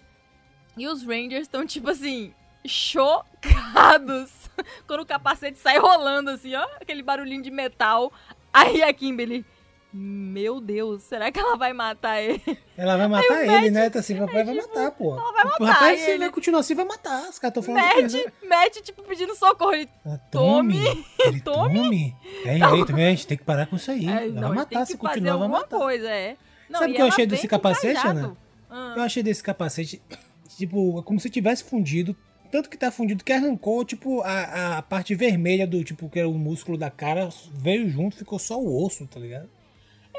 E 0.78 0.88
os 0.88 1.04
Rangers 1.04 1.44
estão, 1.44 1.66
tipo 1.66 1.90
assim, 1.90 2.34
chocados. 2.66 4.50
Quando 4.88 5.02
o 5.02 5.06
capacete 5.06 5.58
sai 5.58 5.78
rolando, 5.78 6.30
assim, 6.30 6.54
ó, 6.56 6.64
aquele 6.80 7.04
barulhinho 7.04 7.42
de 7.42 7.52
metal. 7.52 8.12
Aí 8.54 8.84
a 8.84 8.94
Kimberly, 8.94 9.46
meu 9.94 10.62
Deus, 10.62 11.04
será 11.04 11.32
que 11.32 11.40
ela 11.40 11.58
vai 11.58 11.74
matar 11.74 12.22
ele? 12.22 12.42
ela 12.78 12.96
vai 12.98 13.08
matar 13.08 13.46
ele, 13.46 13.70
né? 13.72 13.90
Tá 13.90 14.00
assim, 14.00 14.16
papai 14.16 14.44
vai 14.44 14.56
matar, 14.56 14.92
pô. 14.92 15.14
ela 15.18 15.32
vai 15.34 15.44
O 15.44 15.48
matar 15.48 15.66
rapaz, 15.74 16.00
se 16.00 16.12
ele. 16.12 16.24
ele 16.24 16.32
continuar 16.32 16.60
assim, 16.62 16.76
vai 16.76 16.86
matar. 16.86 17.30
Os 17.30 17.38
caras 17.40 17.58
estão 17.58 17.64
falando 17.64 17.82
de 17.82 18.02
Mete, 18.02 18.12
coisa. 18.24 18.34
mete, 18.48 18.82
tipo, 18.82 19.04
pedindo 19.04 19.36
socorro. 19.36 19.74
Ele, 19.74 19.90
Ah, 20.06 20.18
Tome. 20.32 20.78
Ele 21.20 21.40
Tome. 21.44 21.76
tome. 21.80 22.16
É, 22.46 22.64
aí 22.64 22.86
também 22.86 23.08
a 23.08 23.10
gente 23.10 23.28
tem 23.28 23.38
que 23.38 23.44
parar 23.44 23.66
com 23.68 23.76
isso 23.76 23.92
aí. 23.92 24.08
"É, 24.08 24.12
Ela 24.12 24.26
não, 24.28 24.42
vai 24.42 24.50
ele 24.50 24.56
matar, 24.58 24.86
se 24.86 24.98
continuar, 24.98 25.38
vai 25.38 25.48
matar. 25.48 25.78
coisa, 25.78 26.10
é. 26.10 26.38
Não, 26.70 26.80
Sabe 26.80 26.94
o 26.94 26.96
que 26.96 27.02
eu 27.02 27.08
achei 27.08 27.26
desse 27.28 27.48
capacete, 27.48 27.96
cajado. 27.96 28.20
Ana? 28.20 28.38
Ah. 28.70 28.94
Eu 28.96 29.04
achei 29.04 29.22
desse 29.22 29.44
capacete, 29.44 30.02
tipo, 30.58 31.04
como 31.04 31.20
se 31.20 31.30
tivesse 31.30 31.64
fundido. 31.66 32.16
Tanto 32.50 32.70
que 32.70 32.78
tá 32.78 32.92
fundido 32.92 33.24
que 33.24 33.32
arrancou, 33.32 33.84
tipo, 33.86 34.22
a, 34.22 34.78
a 34.78 34.82
parte 34.82 35.16
vermelha 35.16 35.66
do, 35.66 35.84
tipo, 35.86 36.10
que 36.10 36.20
era 36.20 36.28
o 36.28 36.34
músculo 36.34 36.78
da 36.78 36.90
cara, 36.90 37.30
veio 37.54 37.90
junto, 37.90 38.16
ficou 38.18 38.38
só 38.40 38.60
o 38.60 38.86
osso, 38.86 39.08
tá 39.08 39.20
ligado? 39.20 39.50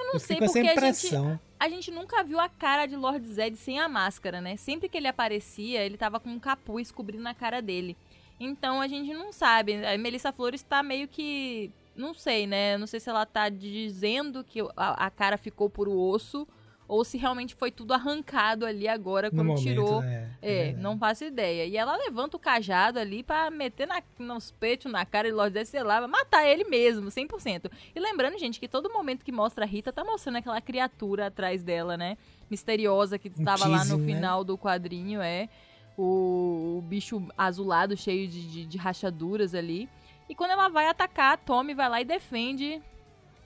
Eu 0.02 0.06
não 0.06 0.14
Eu 0.14 0.20
sei 0.20 0.36
porque 0.36 0.58
a 0.58 0.92
gente, 0.92 1.16
a 1.58 1.68
gente 1.68 1.90
nunca 1.90 2.24
viu 2.24 2.40
a 2.40 2.48
cara 2.48 2.86
de 2.86 2.96
Lord 2.96 3.26
Zed 3.26 3.56
sem 3.56 3.78
a 3.78 3.88
máscara, 3.88 4.40
né? 4.40 4.56
Sempre 4.56 4.88
que 4.88 4.96
ele 4.96 5.06
aparecia, 5.06 5.84
ele 5.84 5.96
tava 5.96 6.18
com 6.18 6.28
um 6.28 6.38
capuz 6.38 6.90
cobrindo 6.90 7.28
a 7.28 7.34
cara 7.34 7.62
dele. 7.62 7.96
Então 8.38 8.80
a 8.80 8.88
gente 8.88 9.14
não 9.14 9.32
sabe. 9.32 9.84
A 9.86 9.96
Melissa 9.96 10.32
Flores 10.32 10.62
tá 10.62 10.82
meio 10.82 11.06
que. 11.06 11.70
Não 11.94 12.12
sei, 12.12 12.46
né? 12.46 12.76
Não 12.76 12.86
sei 12.86 12.98
se 12.98 13.08
ela 13.08 13.24
tá 13.24 13.48
dizendo 13.48 14.42
que 14.42 14.60
a, 14.76 15.06
a 15.06 15.10
cara 15.10 15.36
ficou 15.36 15.70
por 15.70 15.88
o 15.88 15.96
osso 15.96 16.48
ou 16.88 17.04
se 17.04 17.16
realmente 17.16 17.54
foi 17.54 17.70
tudo 17.70 17.94
arrancado 17.94 18.66
ali 18.66 18.86
agora 18.86 19.30
quando 19.30 19.46
momento, 19.46 19.62
tirou. 19.62 20.02
né? 20.02 20.30
É, 20.42 20.64
verdade. 20.64 20.82
não 20.82 20.98
faço 20.98 21.24
ideia. 21.24 21.64
E 21.64 21.76
ela 21.76 21.96
levanta 21.96 22.36
o 22.36 22.40
cajado 22.40 22.98
ali 22.98 23.22
pra 23.22 23.50
meter 23.50 23.86
na, 23.86 24.02
nos 24.18 24.50
peitos, 24.50 24.90
na 24.90 25.04
cara 25.06 25.28
de 25.28 25.34
Lord 25.34 25.54
Zed, 25.54 25.68
sei 25.68 25.82
lá, 25.82 26.06
matar 26.06 26.46
ele 26.46 26.64
mesmo, 26.64 27.08
100%. 27.08 27.70
E 27.94 28.00
lembrando, 28.00 28.38
gente, 28.38 28.60
que 28.60 28.68
todo 28.68 28.92
momento 28.92 29.24
que 29.24 29.32
mostra 29.32 29.64
a 29.64 29.66
Rita, 29.66 29.92
tá 29.92 30.04
mostrando 30.04 30.36
aquela 30.36 30.60
criatura 30.60 31.28
atrás 31.28 31.62
dela, 31.62 31.96
né? 31.96 32.18
Misteriosa 32.50 33.18
que 33.18 33.28
estava 33.28 33.66
lá 33.66 33.84
no 33.84 33.98
né? 33.98 34.12
final 34.12 34.44
do 34.44 34.58
quadrinho, 34.58 35.22
é. 35.22 35.48
O, 35.96 36.78
o 36.78 36.82
bicho 36.82 37.22
azulado, 37.36 37.96
cheio 37.96 38.26
de, 38.26 38.50
de, 38.50 38.66
de 38.66 38.78
rachaduras 38.78 39.54
ali. 39.54 39.88
E 40.28 40.34
quando 40.34 40.50
ela 40.52 40.68
vai 40.68 40.88
atacar, 40.88 41.34
a 41.34 41.36
Tommy 41.36 41.74
vai 41.74 41.88
lá 41.88 42.00
e 42.00 42.04
defende 42.04 42.82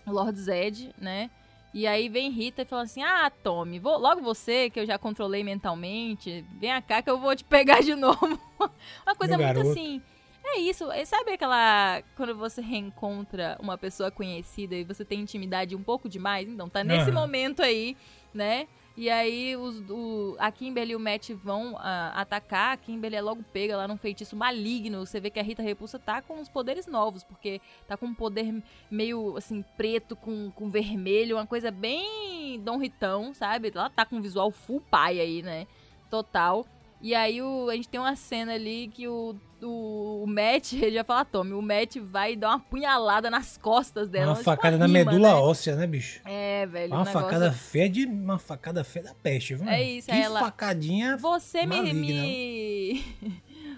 Lord 0.06 0.38
Zed, 0.38 0.94
né? 0.98 1.30
E 1.76 1.86
aí 1.86 2.08
vem 2.08 2.30
Rita 2.30 2.62
e 2.62 2.64
fala 2.64 2.84
assim: 2.84 3.02
Ah, 3.02 3.30
Tommy, 3.42 3.78
vou, 3.78 3.98
logo 3.98 4.22
você, 4.22 4.70
que 4.70 4.80
eu 4.80 4.86
já 4.86 4.96
controlei 4.96 5.44
mentalmente, 5.44 6.42
vem 6.58 6.70
cá 6.80 7.02
que 7.02 7.10
eu 7.10 7.18
vou 7.18 7.36
te 7.36 7.44
pegar 7.44 7.82
de 7.82 7.92
novo. 7.94 8.40
Uma 8.58 9.14
coisa 9.14 9.36
Meu 9.36 9.44
muito 9.44 9.56
garoto. 9.58 9.72
assim. 9.72 10.00
É 10.42 10.58
isso, 10.58 10.90
é, 10.90 11.04
sabe 11.04 11.32
aquela. 11.32 12.02
Quando 12.16 12.34
você 12.34 12.62
reencontra 12.62 13.58
uma 13.60 13.76
pessoa 13.76 14.10
conhecida 14.10 14.74
e 14.74 14.84
você 14.84 15.04
tem 15.04 15.20
intimidade 15.20 15.76
um 15.76 15.82
pouco 15.82 16.08
demais? 16.08 16.48
Então, 16.48 16.66
tá 16.66 16.82
nesse 16.82 17.10
Aham. 17.10 17.20
momento 17.20 17.60
aí, 17.60 17.94
né? 18.32 18.66
E 18.96 19.10
aí 19.10 19.54
os, 19.56 19.82
o, 19.90 20.36
a 20.38 20.50
Kimberly 20.50 20.92
e 20.92 20.96
o 20.96 21.00
Matt 21.00 21.30
vão 21.30 21.76
ah, 21.78 22.12
atacar. 22.14 22.72
A 22.72 22.76
Kimberly 22.78 23.16
é 23.16 23.20
logo 23.20 23.42
pega 23.52 23.76
lá 23.76 23.86
num 23.86 23.98
feitiço 23.98 24.34
maligno. 24.34 25.04
Você 25.04 25.20
vê 25.20 25.28
que 25.28 25.38
a 25.38 25.42
Rita 25.42 25.62
Repulsa 25.62 25.98
tá 25.98 26.22
com 26.22 26.40
os 26.40 26.48
poderes 26.48 26.86
novos, 26.86 27.22
porque 27.22 27.60
tá 27.86 27.96
com 27.96 28.06
um 28.06 28.14
poder 28.14 28.62
meio 28.90 29.36
assim, 29.36 29.62
preto 29.76 30.16
com, 30.16 30.50
com 30.50 30.70
vermelho, 30.70 31.36
uma 31.36 31.46
coisa 31.46 31.70
bem 31.70 32.58
Dom 32.60 32.78
Ritão, 32.78 33.34
sabe? 33.34 33.70
Ela 33.74 33.90
tá 33.90 34.06
com 34.06 34.16
um 34.16 34.22
visual 34.22 34.50
full 34.50 34.80
pai 34.80 35.20
aí, 35.20 35.42
né? 35.42 35.66
Total. 36.08 36.64
E 37.02 37.14
aí 37.14 37.42
o, 37.42 37.68
a 37.68 37.76
gente 37.76 37.90
tem 37.90 38.00
uma 38.00 38.16
cena 38.16 38.54
ali 38.54 38.88
que 38.88 39.06
o 39.06 39.36
o, 39.62 40.22
o 40.24 40.26
Matt, 40.26 40.72
ele 40.76 40.92
já 40.92 41.04
fala, 41.04 41.24
Tommy, 41.24 41.52
o 41.52 41.62
Matt 41.62 41.96
vai 41.98 42.36
dar 42.36 42.48
uma 42.50 42.60
punhalada 42.60 43.30
nas 43.30 43.56
costas 43.56 44.08
dela. 44.08 44.26
Uma 44.26 44.32
tipo 44.34 44.44
facada 44.44 44.76
na 44.78 44.86
rima, 44.86 44.98
medula 44.98 45.28
né? 45.28 45.34
óssea, 45.34 45.76
né, 45.76 45.86
bicho? 45.86 46.20
É, 46.24 46.66
velho. 46.66 46.92
Uma 46.92 47.02
um 47.02 47.04
negócio- 47.04 47.20
facada 47.20 47.52
feia 47.52 47.88
de. 47.88 48.04
Uma 48.06 48.38
facada 48.38 48.84
feia 48.84 49.04
da 49.06 49.14
peste, 49.14 49.54
viu? 49.54 49.68
É 49.68 49.82
isso, 49.82 50.08
que 50.08 50.14
ela- 50.16 50.40
facadinha. 50.40 51.16
Você 51.16 51.64
Maligna. 51.66 51.92
me... 51.94 53.04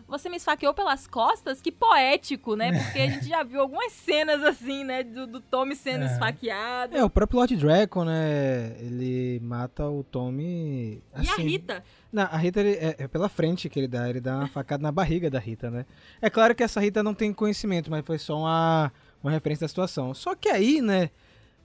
Você 0.08 0.28
me 0.30 0.36
esfaqueou 0.38 0.72
pelas 0.72 1.06
costas? 1.06 1.60
Que 1.60 1.70
poético, 1.70 2.56
né? 2.56 2.72
Porque 2.82 2.98
a 2.98 3.06
gente 3.10 3.28
já 3.28 3.42
viu 3.42 3.60
algumas 3.60 3.92
cenas 3.92 4.42
assim, 4.42 4.82
né? 4.82 5.02
Do, 5.02 5.26
do 5.26 5.40
Tommy 5.40 5.76
sendo 5.76 6.04
É. 6.04 6.06
esfaqueado. 6.12 6.96
É, 6.96 7.04
o 7.04 7.10
próprio 7.10 7.36
Lord 7.38 7.54
Draco, 7.56 8.04
né? 8.04 8.74
Ele 8.80 9.38
mata 9.42 9.86
o 9.86 10.02
Tommy. 10.02 11.02
E 11.14 11.28
a 11.28 11.32
assim, 11.32 11.42
Rita? 11.42 11.84
Não, 12.10 12.22
a 12.22 12.36
Rita 12.38 12.60
ele- 12.60 12.76
é, 12.76 12.96
é 13.00 13.06
pela 13.08 13.28
frente 13.28 13.68
que 13.68 13.78
ele 13.78 13.86
dá, 13.88 14.08
ele 14.08 14.20
dá 14.20 14.36
uma 14.38 14.48
facada 14.48 14.82
na 14.82 14.90
barriga 14.90 15.28
da 15.30 15.38
Rita, 15.38 15.70
né? 15.70 15.84
É 16.22 16.30
claro 16.30 16.54
que 16.54 16.62
essa 16.62 16.80
Rita 16.80 17.02
não 17.02 17.12
tem 17.12 17.32
conhecimento, 17.32 17.90
mas 17.90 18.02
foi 18.04 18.16
só 18.18 18.38
uma, 18.38 18.90
uma 19.22 19.30
referência 19.30 19.64
da 19.64 19.68
situação. 19.68 20.14
Só 20.14 20.34
que 20.34 20.48
aí, 20.48 20.80
né, 20.80 21.10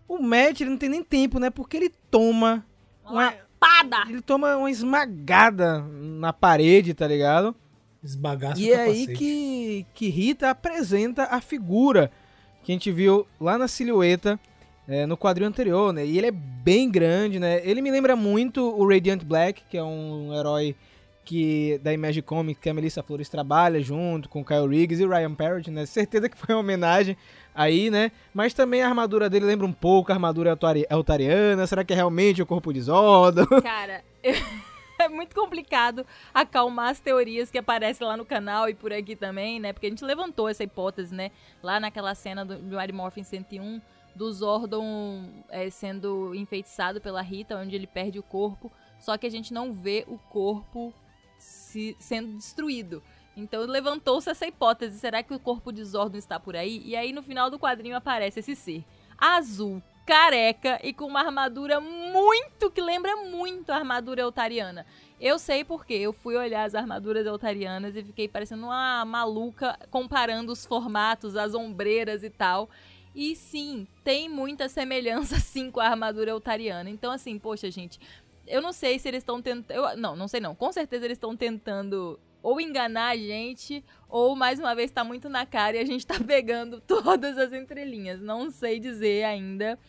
o 0.05 0.19
Matt 0.21 0.59
ele 0.59 0.69
não 0.69 0.77
tem 0.77 0.89
nem 0.89 1.01
tempo, 1.03 1.39
né? 1.39 1.49
Porque 1.49 1.77
ele 1.77 1.89
toma 2.11 2.65
Uma 3.05 3.33
uma, 3.63 4.09
ele 4.09 4.21
toma 4.21 4.57
uma 4.57 4.69
esmagada 4.69 5.79
na 5.79 6.33
parede, 6.33 6.93
tá 6.93 7.07
ligado? 7.07 7.55
Esbagaça 8.03 8.59
E 8.61 8.71
é 8.71 8.81
aí 8.81 9.07
que, 9.07 9.85
que 9.93 10.09
Rita 10.09 10.49
apresenta 10.49 11.23
a 11.25 11.39
figura 11.39 12.11
que 12.63 12.71
a 12.71 12.75
gente 12.75 12.91
viu 12.91 13.25
lá 13.39 13.57
na 13.57 13.67
silhueta 13.67 14.39
é, 14.87 15.05
no 15.05 15.15
quadril 15.15 15.47
anterior, 15.47 15.93
né? 15.93 16.05
E 16.05 16.17
ele 16.17 16.27
é 16.27 16.31
bem 16.31 16.89
grande, 16.91 17.39
né? 17.39 17.61
Ele 17.63 17.81
me 17.81 17.89
lembra 17.89 18.15
muito 18.15 18.61
o 18.61 18.87
Radiant 18.87 19.23
Black, 19.23 19.61
que 19.69 19.77
é 19.77 19.83
um 19.83 20.33
herói 20.33 20.75
que 21.25 21.79
da 21.81 21.93
Image 21.93 22.21
Comics 22.21 22.61
que 22.61 22.69
a 22.69 22.73
Melissa 22.73 23.01
Flores 23.01 23.29
trabalha 23.29 23.81
junto 23.81 24.27
com 24.27 24.41
o 24.41 24.45
Kyle 24.45 24.67
Riggs 24.67 25.01
e 25.01 25.05
o 25.05 25.09
Ryan 25.09 25.33
Parrott, 25.33 25.71
né? 25.71 25.85
Certeza 25.85 26.27
que 26.27 26.37
foi 26.37 26.53
uma 26.53 26.59
homenagem 26.59 27.15
aí, 27.55 27.89
né? 27.89 28.11
Mas 28.33 28.53
também 28.53 28.81
a 28.81 28.89
armadura 28.89 29.29
dele 29.29 29.45
lembra 29.45 29.65
um 29.65 29.71
pouco 29.71 30.11
a 30.11 30.15
armadura 30.15 30.51
altari- 30.51 30.85
altariana. 30.89 31.65
Será 31.65 31.85
que 31.85 31.93
é 31.93 31.95
realmente 31.95 32.41
o 32.41 32.45
corpo 32.45 32.73
de 32.73 32.81
Zordon? 32.81 33.45
Cara, 33.61 34.03
é 35.03 35.09
muito 35.09 35.35
complicado 35.35 36.05
acalmar 36.33 36.89
as 36.89 36.99
teorias 36.99 37.51
que 37.51 37.57
aparecem 37.57 38.05
lá 38.05 38.17
no 38.17 38.25
canal 38.25 38.69
e 38.69 38.73
por 38.73 38.91
aqui 38.91 39.15
também, 39.15 39.59
né? 39.59 39.73
Porque 39.73 39.87
a 39.87 39.89
gente 39.89 40.03
levantou 40.03 40.49
essa 40.49 40.63
hipótese, 40.63 41.13
né? 41.13 41.31
Lá 41.61 41.79
naquela 41.79 42.15
cena 42.15 42.45
do, 42.45 42.57
do 42.57 42.77
Mighty 42.77 42.93
Morphin 42.93 43.23
101, 43.23 43.81
do 44.15 44.31
Zordon 44.31 45.29
é, 45.49 45.69
sendo 45.69 46.33
enfeitiçado 46.35 47.01
pela 47.01 47.21
Rita, 47.21 47.57
onde 47.57 47.75
ele 47.75 47.87
perde 47.87 48.19
o 48.19 48.23
corpo. 48.23 48.71
Só 48.99 49.17
que 49.17 49.27
a 49.27 49.29
gente 49.29 49.53
não 49.53 49.73
vê 49.73 50.05
o 50.07 50.17
corpo 50.17 50.93
se, 51.37 51.95
sendo 51.99 52.37
destruído. 52.37 53.03
Então 53.35 53.61
levantou-se 53.65 54.29
essa 54.29 54.45
hipótese: 54.45 54.99
será 54.99 55.23
que 55.23 55.33
o 55.33 55.39
corpo 55.39 55.71
de 55.71 55.83
Zordon 55.83 56.17
está 56.17 56.39
por 56.39 56.55
aí? 56.55 56.81
E 56.85 56.95
aí 56.95 57.11
no 57.11 57.23
final 57.23 57.49
do 57.49 57.59
quadrinho 57.59 57.97
aparece 57.97 58.39
esse 58.39 58.55
ser 58.55 58.85
azul, 59.17 59.81
careca 60.05 60.79
e 60.83 60.93
com 60.93 61.05
uma 61.05 61.21
armadura 61.21 61.79
muito 61.79 62.69
que 62.69 62.81
lembra 62.81 63.15
muito 63.17 63.71
a 63.71 63.75
armadura 63.75 64.21
eutariana. 64.21 64.85
Eu 65.19 65.39
sei 65.39 65.63
porque 65.63 65.93
eu 65.93 66.11
fui 66.11 66.35
olhar 66.35 66.65
as 66.65 66.75
armaduras 66.75 67.25
eutarianas 67.25 67.95
e 67.95 68.03
fiquei 68.03 68.27
parecendo 68.27 68.65
uma 68.65 69.05
maluca 69.05 69.79
comparando 69.89 70.51
os 70.51 70.65
formatos, 70.65 71.35
as 71.37 71.53
ombreiras 71.53 72.23
e 72.23 72.29
tal. 72.29 72.69
E 73.15 73.35
sim, 73.35 73.87
tem 74.03 74.27
muita 74.27 74.67
semelhança 74.67 75.39
sim 75.41 75.71
com 75.71 75.79
a 75.79 75.87
armadura 75.87 76.31
eutariana. 76.31 76.89
Então 76.89 77.11
assim, 77.11 77.39
poxa, 77.39 77.71
gente, 77.71 77.99
eu 78.45 78.61
não 78.61 78.73
sei 78.73 78.99
se 78.99 79.07
eles 79.07 79.19
estão 79.19 79.41
tentando. 79.41 79.95
Não, 79.95 80.15
não 80.15 80.27
sei 80.27 80.39
não. 80.39 80.53
Com 80.53 80.71
certeza 80.71 81.05
eles 81.05 81.15
estão 81.15 81.35
tentando 81.35 82.19
ou 82.43 82.61
enganar 82.61 83.09
a 83.11 83.17
gente, 83.17 83.83
ou 84.09 84.35
mais 84.35 84.59
uma 84.59 84.75
vez 84.75 84.91
tá 84.91 85.03
muito 85.03 85.29
na 85.29 85.45
cara 85.45 85.77
e 85.77 85.79
a 85.79 85.85
gente 85.85 86.05
tá 86.05 86.15
pegando 86.21 86.79
todas 86.81 87.37
as 87.37 87.53
entrelinhas. 87.53 88.21
Não 88.21 88.51
sei 88.51 88.79
dizer 88.79 89.23
ainda 89.23 89.79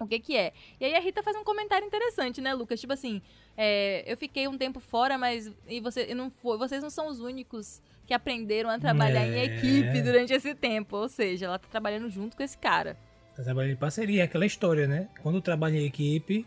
o 0.00 0.06
que 0.06 0.20
que 0.20 0.36
é. 0.36 0.52
E 0.80 0.84
aí 0.84 0.94
a 0.94 1.00
Rita 1.00 1.22
faz 1.22 1.36
um 1.36 1.42
comentário 1.44 1.84
interessante, 1.86 2.40
né, 2.40 2.54
Lucas? 2.54 2.80
Tipo 2.80 2.92
assim, 2.92 3.20
é, 3.56 4.04
eu 4.06 4.16
fiquei 4.16 4.46
um 4.46 4.56
tempo 4.56 4.78
fora, 4.78 5.18
mas 5.18 5.52
e 5.68 5.80
você, 5.80 6.14
não 6.14 6.30
foi, 6.30 6.56
vocês 6.56 6.80
não 6.82 6.88
são 6.90 7.08
os 7.08 7.18
únicos 7.20 7.82
que 8.06 8.14
aprenderam 8.14 8.70
a 8.70 8.78
trabalhar 8.78 9.26
em 9.26 9.34
É. 9.34 9.44
equipe 9.44 10.00
durante 10.00 10.32
esse 10.32 10.54
tempo. 10.54 10.96
Ou 10.96 11.08
seja, 11.08 11.46
ela 11.46 11.58
tá 11.58 11.66
trabalhando 11.68 12.08
junto 12.08 12.36
com 12.36 12.42
esse 12.42 12.56
cara. 12.56 12.96
Tá 13.34 13.42
trabalhando 13.42 13.72
em 13.72 13.76
parceria, 13.76 14.22
é 14.22 14.24
aquela 14.24 14.46
história, 14.46 14.86
né? 14.86 15.08
Quando 15.20 15.40
trabalha 15.42 15.76
em 15.76 15.84
equipe, 15.84 16.46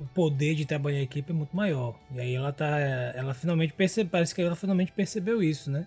o 0.00 0.06
poder 0.06 0.54
de 0.54 0.64
trabalhar 0.64 0.98
em 0.98 1.02
equipe 1.02 1.30
é 1.30 1.34
muito 1.34 1.54
maior. 1.54 1.94
E 2.12 2.20
aí 2.20 2.34
ela 2.34 2.52
tá. 2.52 2.78
Ela 3.14 3.34
finalmente 3.34 3.74
percebe, 3.74 4.08
parece 4.10 4.34
que 4.34 4.40
ela 4.40 4.56
finalmente 4.56 4.92
percebeu 4.92 5.42
isso, 5.42 5.70
né? 5.70 5.86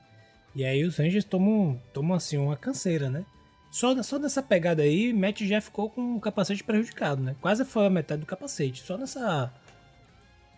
E 0.55 0.63
aí 0.63 0.83
os 0.83 0.97
Rangers 0.97 1.25
tomam, 1.25 1.81
tomam 1.91 2.15
assim 2.15 2.37
uma 2.37 2.55
canseira, 2.55 3.09
né? 3.09 3.25
Só, 3.71 4.01
só 4.03 4.19
nessa 4.19 4.43
pegada 4.43 4.83
aí, 4.83 5.11
Matt 5.11 5.41
já 5.41 5.59
ficou 5.59 5.89
com 5.89 6.15
o 6.15 6.19
capacete 6.21 6.63
prejudicado, 6.63 7.23
né? 7.23 7.35
Quase 7.41 7.65
foi 7.65 7.87
a 7.87 7.89
metade 7.89 8.21
do 8.21 8.27
capacete. 8.27 8.83
Só 8.83 8.95
nessa 8.99 9.51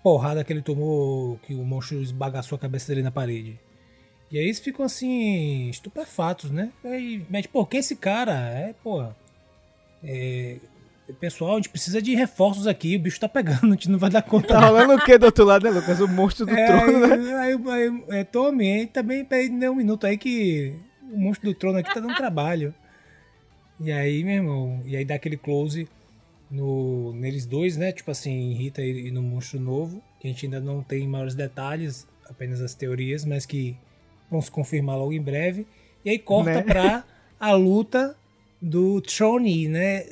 porrada 0.03 0.43
que 0.43 0.51
ele 0.51 0.61
tomou, 0.61 1.37
que 1.37 1.55
o 1.55 1.63
monstro 1.63 2.01
esbagaçou 2.01 2.57
a 2.57 2.59
cabeça 2.59 2.89
dele 2.89 3.03
na 3.03 3.11
parede. 3.11 3.57
E 4.29 4.37
aí 4.37 4.43
eles 4.43 4.59
ficam 4.59 4.85
assim, 4.85 5.69
estupefatos, 5.69 6.51
né? 6.51 6.73
Aí, 6.83 7.25
Matt, 7.29 7.47
pô, 7.47 7.65
quem 7.65 7.77
é 7.77 7.79
esse 7.79 7.95
cara? 7.95 8.33
É, 8.33 8.73
pô. 8.83 9.01
É, 10.03 10.59
pessoal, 11.13 11.53
a 11.53 11.55
gente 11.57 11.69
precisa 11.69 12.01
de 12.01 12.15
reforços 12.15 12.65
aqui, 12.67 12.95
o 12.95 12.99
bicho 12.99 13.19
tá 13.19 13.29
pegando, 13.29 13.65
a 13.67 13.69
gente 13.71 13.89
não 13.89 13.99
vai 13.99 14.09
dar 14.09 14.21
conta. 14.21 14.47
Tá 14.49 14.59
rolando 14.67 14.93
o 14.95 15.03
que 15.03 15.17
do 15.17 15.25
outro 15.27 15.45
lado, 15.45 15.63
né, 15.63 15.69
Lucas? 15.71 15.99
O 15.99 16.07
monstro 16.07 16.45
do 16.45 16.51
É, 16.53 16.65
trono, 16.65 16.99
né? 17.07 17.35
aí, 17.35 17.53
aí, 17.53 17.71
aí, 17.71 18.03
é, 18.19 18.23
Tommy, 18.23 18.71
aí 18.71 18.87
também 18.87 19.23
peraí 19.23 19.49
nem 19.49 19.69
um 19.69 19.75
minuto 19.75 20.05
aí 20.07 20.17
que 20.17 20.75
o 21.11 21.17
monstro 21.17 21.49
do 21.51 21.55
trono 21.57 21.77
aqui 21.79 21.93
tá 21.93 21.99
dando 21.99 22.15
trabalho. 22.15 22.73
E 23.79 23.91
aí, 23.91 24.23
meu 24.23 24.35
irmão, 24.35 24.81
e 24.85 24.95
aí 24.95 25.03
dá 25.05 25.15
aquele 25.15 25.37
close 25.37 25.87
no, 26.49 27.13
neles 27.13 27.45
dois, 27.45 27.75
né? 27.77 27.91
Tipo 27.91 28.11
assim, 28.11 28.31
em 28.31 28.53
Rita 28.53 28.81
e, 28.81 29.07
e 29.07 29.11
no 29.11 29.21
monstro 29.21 29.59
novo, 29.59 30.01
que 30.19 30.27
a 30.27 30.31
gente 30.31 30.45
ainda 30.45 30.59
não 30.59 30.81
tem 30.81 31.07
maiores 31.07 31.35
detalhes, 31.35 32.07
apenas 32.29 32.61
as 32.61 32.73
teorias, 32.73 33.25
mas 33.25 33.45
que 33.45 33.75
vão 34.31 34.41
se 34.41 34.49
confirmar 34.49 34.97
logo 34.97 35.11
em 35.13 35.21
breve. 35.21 35.67
E 36.03 36.09
aí 36.09 36.17
corta 36.19 36.51
Né? 36.53 36.61
pra 36.63 37.03
a 37.39 37.51
luta 37.51 38.15
do 38.61 39.01
Trony, 39.01 39.67
né? 39.67 40.05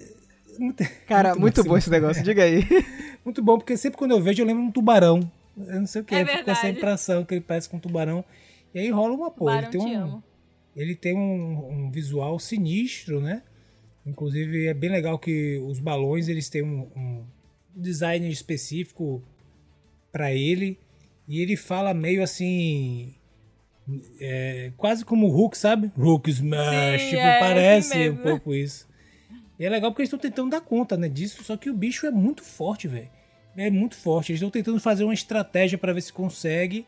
Muito- 0.60 0.84
Cara, 1.08 1.36
muito, 1.36 1.58
massa, 1.58 1.70
bom 1.70 1.78
esse 1.78 1.90
negócio, 1.90 2.24
diga 2.24 2.44
aí. 2.44 2.64
muito 3.24 3.42
bom, 3.44 3.58
porque 3.58 3.76
sempre 3.78 3.98
quando 3.98 4.12
eu 4.12 4.22
vejo 4.22 4.42
eu 4.42 4.46
lembro 4.46 4.64
de 4.64 4.70
um 4.70 4.72
tubarão. 4.72 5.20
Eu 5.58 5.80
não 5.82 5.86
sei 5.88 6.02
o 6.02 6.06
que, 6.06 6.16
É 6.16 6.22
eu 6.24 6.28
fico 6.28 6.44
com 6.46 6.52
essa 6.52 6.70
impressão 6.70 7.24
que 7.26 7.34
ele 7.36 7.42
parece 7.42 7.70
com 7.70 7.78
um 7.78 7.80
tubarão. 7.80 8.24
E 8.74 8.80
aí 8.80 8.90
rola 8.90 9.14
uma 9.14 9.30
porra. 9.32 9.58
Ele 9.60 9.68
tem 9.68 9.82
te 9.82 9.88
um, 9.88 10.02
amo. 10.02 10.24
ele 10.76 10.96
tem 10.96 11.16
um, 11.16 11.70
um 11.86 11.92
visual 11.92 12.40
sinistro, 12.40 13.22
né? 13.22 13.44
Inclusive 14.06 14.66
é 14.68 14.74
bem 14.74 14.90
legal 14.90 15.18
que 15.20 15.58
os 15.66 15.80
balões 15.80 16.28
eles 16.28 16.50
têm 16.50 16.64
um, 16.64 16.88
um 16.96 17.24
design 17.76 18.28
específico 18.30 19.22
pra 20.12 20.34
ele. 20.34 20.78
E 21.28 21.40
ele 21.40 21.56
fala 21.56 21.94
meio 21.94 22.22
assim. 22.24 23.14
é, 24.20 24.72
quase 24.76 25.06
como 25.06 25.28
o 25.28 25.30
Hulk, 25.32 25.58
sabe? 25.58 25.92
Hulk 25.98 26.30
Smash. 26.32 27.02
Sim, 27.02 27.08
tipo, 27.10 27.22
é, 27.22 27.40
parece 27.40 27.94
assim 27.94 28.10
um 28.10 28.14
mesmo. 28.14 28.24
pouco 28.24 28.54
isso. 28.54 28.88
E 29.60 29.66
é 29.66 29.70
legal 29.70 29.92
porque 29.92 30.02
eles 30.02 30.08
estão 30.08 30.20
tentando 30.20 30.50
dar 30.50 30.62
conta 30.62 30.98
né, 30.98 31.08
disso. 31.08 31.44
Só 31.44 31.56
que 31.56 31.70
o 31.70 31.74
bicho 31.74 32.06
é 32.06 32.12
muito 32.12 32.44
forte, 32.44 32.88
velho. 32.88 33.10
É 33.56 33.70
muito 33.70 33.96
forte. 33.96 34.32
Eles 34.32 34.40
estão 34.40 34.50
tentando 34.50 34.80
fazer 34.80 35.04
uma 35.04 35.14
estratégia 35.14 35.78
pra 35.78 35.94
ver 35.94 36.02
se 36.02 36.12
consegue. 36.12 36.86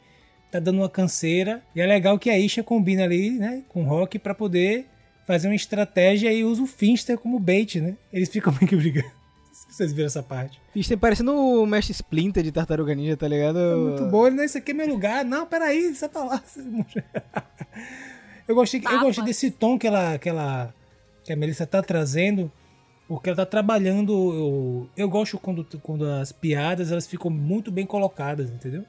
Tá 0.52 0.60
dando 0.60 0.80
uma 0.80 0.90
canseira. 0.90 1.62
E 1.76 1.82
é 1.82 1.86
legal 1.86 2.18
que 2.18 2.30
a 2.30 2.40
Isha 2.40 2.64
combina 2.64 3.04
ali, 3.04 3.32
né? 3.32 3.64
Com 3.70 3.84
o 3.84 3.88
Rock 3.88 4.18
pra 4.18 4.34
poder 4.34 4.88
fazer 5.26 5.48
uma 5.48 5.56
estratégia 5.56 6.32
e 6.32 6.44
usa 6.44 6.62
o 6.62 6.68
Finster 6.68 7.18
como 7.18 7.40
bait, 7.40 7.80
né? 7.82 7.96
Eles 8.12 8.30
ficam 8.30 8.54
meio 8.54 8.68
que 8.68 8.76
brigando. 8.76 9.12
Se 9.52 9.74
vocês 9.74 9.94
viram 9.94 10.08
essa 10.08 10.22
parte. 10.22 10.60
Fiz 10.74 10.88
tem 10.88 10.98
parecendo 10.98 11.34
o 11.34 11.66
Mestre 11.66 11.94
Splinter 11.94 12.44
de 12.44 12.52
Tartaruga 12.52 12.94
Ninja, 12.94 13.16
tá 13.16 13.28
ligado? 13.28 13.58
É 13.58 13.76
muito 13.76 14.06
bom. 14.06 14.30
Não, 14.30 14.44
isso 14.44 14.58
aqui 14.58 14.72
é 14.72 14.74
meu 14.74 14.88
lugar. 14.88 15.24
Não, 15.24 15.46
peraí, 15.46 15.96
sai 15.96 16.10
pra 16.10 16.24
lá. 16.24 16.44
Eu 18.48 18.54
gostei, 18.54 18.80
eu 18.80 19.00
gostei 19.00 19.24
desse 19.24 19.50
tom 19.50 19.76
que 19.76 19.88
ela, 19.88 20.20
que 20.20 20.30
ela, 20.30 20.72
que 21.26 21.34
a 21.34 21.36
Melissa 21.36 21.66
tá 21.66 21.82
trazendo, 21.82 22.52
porque 23.08 23.30
ela 23.30 23.36
tá 23.36 23.46
trabalhando. 23.46 24.14
Eu, 24.14 24.90
eu 24.96 25.10
gosto 25.10 25.38
quando, 25.40 25.66
quando 25.82 26.06
as 26.06 26.32
piadas 26.32 26.92
elas 26.92 27.08
ficam 27.08 27.32
muito 27.32 27.72
bem 27.72 27.86
colocadas, 27.86 28.50
entendeu? 28.50 28.86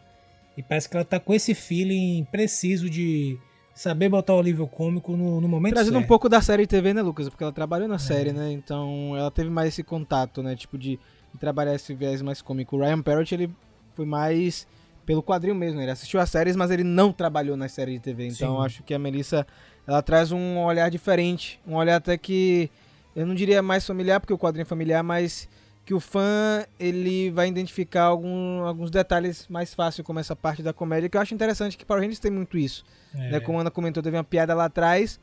E 0.56 0.62
parece 0.62 0.88
que 0.88 0.96
ela 0.96 1.04
tá 1.04 1.18
com 1.18 1.34
esse 1.34 1.54
feeling 1.54 2.26
preciso 2.30 2.88
de 2.88 3.38
saber 3.74 4.08
botar 4.08 4.34
o 4.34 4.42
nível 4.42 4.66
cômico 4.66 5.16
no, 5.16 5.40
no 5.40 5.48
momento 5.48 5.74
Trazendo 5.74 5.96
um 5.96 6.00
certo. 6.00 6.08
pouco 6.08 6.28
da 6.28 6.40
série 6.40 6.62
de 6.62 6.68
TV, 6.68 6.94
né, 6.94 7.02
Lucas? 7.02 7.28
Porque 7.28 7.42
ela 7.44 7.52
trabalhou 7.52 7.88
na 7.88 7.98
série, 7.98 8.32
né? 8.32 8.52
Então 8.52 9.14
ela 9.16 9.30
teve 9.30 9.50
mais 9.50 9.68
esse 9.68 9.82
contato, 9.82 10.42
né? 10.42 10.54
Tipo, 10.54 10.78
de, 10.78 10.98
de 11.32 11.38
trabalhar 11.38 11.74
esse 11.74 11.94
viés 11.94 12.22
mais 12.22 12.40
cômico. 12.40 12.76
O 12.76 12.80
Ryan 12.80 13.02
Parrott, 13.02 13.34
ele 13.34 13.50
foi 13.94 14.06
mais 14.06 14.66
pelo 15.06 15.22
quadril 15.22 15.54
mesmo. 15.54 15.80
Ele 15.80 15.90
assistiu 15.90 16.20
as 16.20 16.28
séries, 16.28 16.56
mas 16.56 16.70
ele 16.70 16.84
não 16.84 17.12
trabalhou 17.12 17.56
nas 17.56 17.72
séries 17.72 17.94
de 17.94 18.00
TV. 18.00 18.26
Então 18.26 18.60
acho 18.60 18.82
que 18.82 18.92
a 18.92 18.98
Melissa, 18.98 19.46
ela 19.86 20.02
traz 20.02 20.32
um 20.32 20.58
olhar 20.58 20.90
diferente. 20.90 21.60
Um 21.66 21.74
olhar 21.74 21.96
até 21.96 22.18
que, 22.18 22.70
eu 23.14 23.26
não 23.26 23.34
diria 23.34 23.62
mais 23.62 23.86
familiar, 23.86 24.20
porque 24.20 24.32
o 24.32 24.38
quadrinho 24.38 24.62
é 24.62 24.66
familiar, 24.66 25.02
mas 25.02 25.48
que 25.86 25.94
o 25.94 26.00
fã 26.00 26.66
ele 26.80 27.30
vai 27.30 27.48
identificar 27.48 28.02
algum, 28.02 28.64
alguns 28.64 28.90
detalhes 28.90 29.46
mais 29.48 29.72
fácil, 29.72 30.02
como 30.02 30.18
essa 30.18 30.34
parte 30.34 30.62
da 30.62 30.72
comédia, 30.72 31.08
que 31.08 31.16
eu 31.16 31.20
acho 31.20 31.32
interessante 31.32 31.78
que 31.78 31.84
Power 31.84 32.02
Rangers 32.02 32.18
tem 32.18 32.30
muito 32.30 32.58
isso. 32.58 32.84
É. 33.14 33.30
Né? 33.30 33.40
Como 33.40 33.56
a 33.56 33.60
Ana 33.60 33.70
comentou, 33.70 34.02
teve 34.02 34.16
uma 34.16 34.24
piada 34.24 34.52
lá 34.52 34.64
atrás 34.64 35.20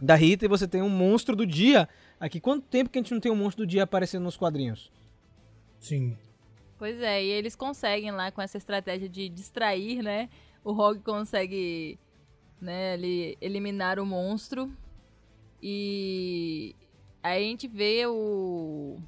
da 0.00 0.14
Rita 0.14 0.44
e 0.44 0.48
você 0.48 0.68
tem 0.68 0.82
um 0.82 0.88
monstro 0.88 1.34
do 1.34 1.46
dia. 1.46 1.88
Aqui, 2.20 2.38
quanto 2.38 2.62
tempo 2.66 2.90
que 2.90 2.98
a 2.98 3.02
gente 3.02 3.12
não 3.12 3.20
tem 3.20 3.32
um 3.32 3.36
monstro 3.36 3.64
do 3.64 3.68
dia 3.68 3.84
aparecendo 3.84 4.22
nos 4.22 4.36
quadrinhos? 4.36 4.92
Sim. 5.80 6.16
Pois 6.78 7.00
é, 7.00 7.24
e 7.24 7.28
eles 7.28 7.56
conseguem 7.56 8.10
lá 8.10 8.30
com 8.30 8.42
essa 8.42 8.58
estratégia 8.58 9.08
de 9.08 9.28
distrair, 9.30 10.02
né? 10.02 10.28
O 10.62 10.72
Rogue 10.72 11.00
consegue, 11.00 11.98
né, 12.60 12.94
ele 12.94 13.36
eliminar 13.40 13.98
o 13.98 14.06
monstro. 14.06 14.72
E 15.62 16.74
aí 17.22 17.44
a 17.44 17.48
gente 17.48 17.66
vê 17.66 18.06
o 18.06 18.98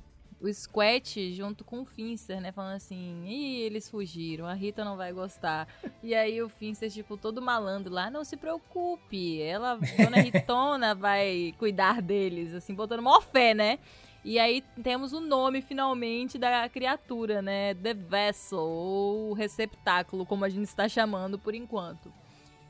o 0.40 0.52
Squat 0.52 1.32
junto 1.34 1.64
com 1.64 1.80
o 1.80 1.84
Finster, 1.84 2.40
né? 2.40 2.52
Falando 2.52 2.76
assim, 2.76 3.24
ih, 3.26 3.62
eles 3.62 3.88
fugiram, 3.88 4.46
a 4.46 4.54
Rita 4.54 4.84
não 4.84 4.96
vai 4.96 5.12
gostar. 5.12 5.66
E 6.00 6.14
aí 6.14 6.40
o 6.40 6.48
Finster, 6.48 6.90
tipo, 6.90 7.16
todo 7.16 7.42
malandro 7.42 7.92
lá, 7.92 8.08
não 8.08 8.22
se 8.22 8.36
preocupe, 8.36 9.42
ela, 9.42 9.78
Dona 9.96 10.20
Ritona, 10.20 10.94
vai 10.96 11.52
cuidar 11.58 12.00
deles, 12.00 12.54
assim, 12.54 12.72
botando 12.72 13.02
maior 13.02 13.20
fé, 13.20 13.52
né? 13.52 13.78
E 14.24 14.38
aí 14.38 14.62
temos 14.82 15.12
o 15.12 15.20
nome, 15.20 15.60
finalmente, 15.60 16.38
da 16.38 16.68
criatura, 16.68 17.42
né? 17.42 17.74
The 17.74 17.94
Vessel, 17.94 18.60
ou 18.60 19.32
receptáculo, 19.32 20.24
como 20.24 20.44
a 20.44 20.48
gente 20.48 20.66
está 20.66 20.88
chamando 20.88 21.38
por 21.38 21.54
enquanto. 21.54 22.12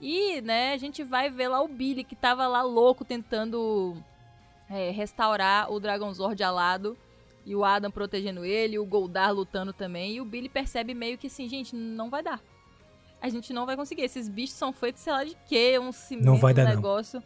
E, 0.00 0.40
né, 0.40 0.72
a 0.72 0.76
gente 0.76 1.02
vai 1.02 1.28
ver 1.30 1.48
lá 1.48 1.60
o 1.60 1.68
Billy, 1.68 2.04
que 2.04 2.14
tava 2.14 2.46
lá 2.46 2.62
louco, 2.62 3.04
tentando 3.04 3.96
é, 4.70 4.90
restaurar 4.90 5.72
o 5.72 5.80
Dragonzord 5.80 6.40
alado 6.42 6.96
e 7.44 7.56
o 7.56 7.64
Adam 7.64 7.90
protegendo 7.90 8.44
ele, 8.44 8.78
o 8.78 8.84
Goldar 8.84 9.32
lutando 9.34 9.72
também, 9.72 10.16
e 10.16 10.20
o 10.20 10.24
Billy 10.24 10.48
percebe 10.48 10.94
meio 10.94 11.16
que 11.16 11.26
assim, 11.28 11.48
gente, 11.48 11.74
não 11.74 12.10
vai 12.10 12.22
dar. 12.22 12.40
A 13.20 13.28
gente 13.28 13.52
não 13.52 13.66
vai 13.66 13.76
conseguir. 13.76 14.02
Esses 14.02 14.28
bichos 14.28 14.54
são 14.54 14.72
feitos, 14.72 15.02
sei 15.02 15.12
lá 15.12 15.24
de 15.24 15.36
quê, 15.48 15.78
um 15.78 15.90
cimento, 15.90 16.26
Não 16.26 16.36
vai 16.36 16.54
dar, 16.54 16.62
um 16.62 16.68
não. 16.68 16.74
negócio. 16.76 17.22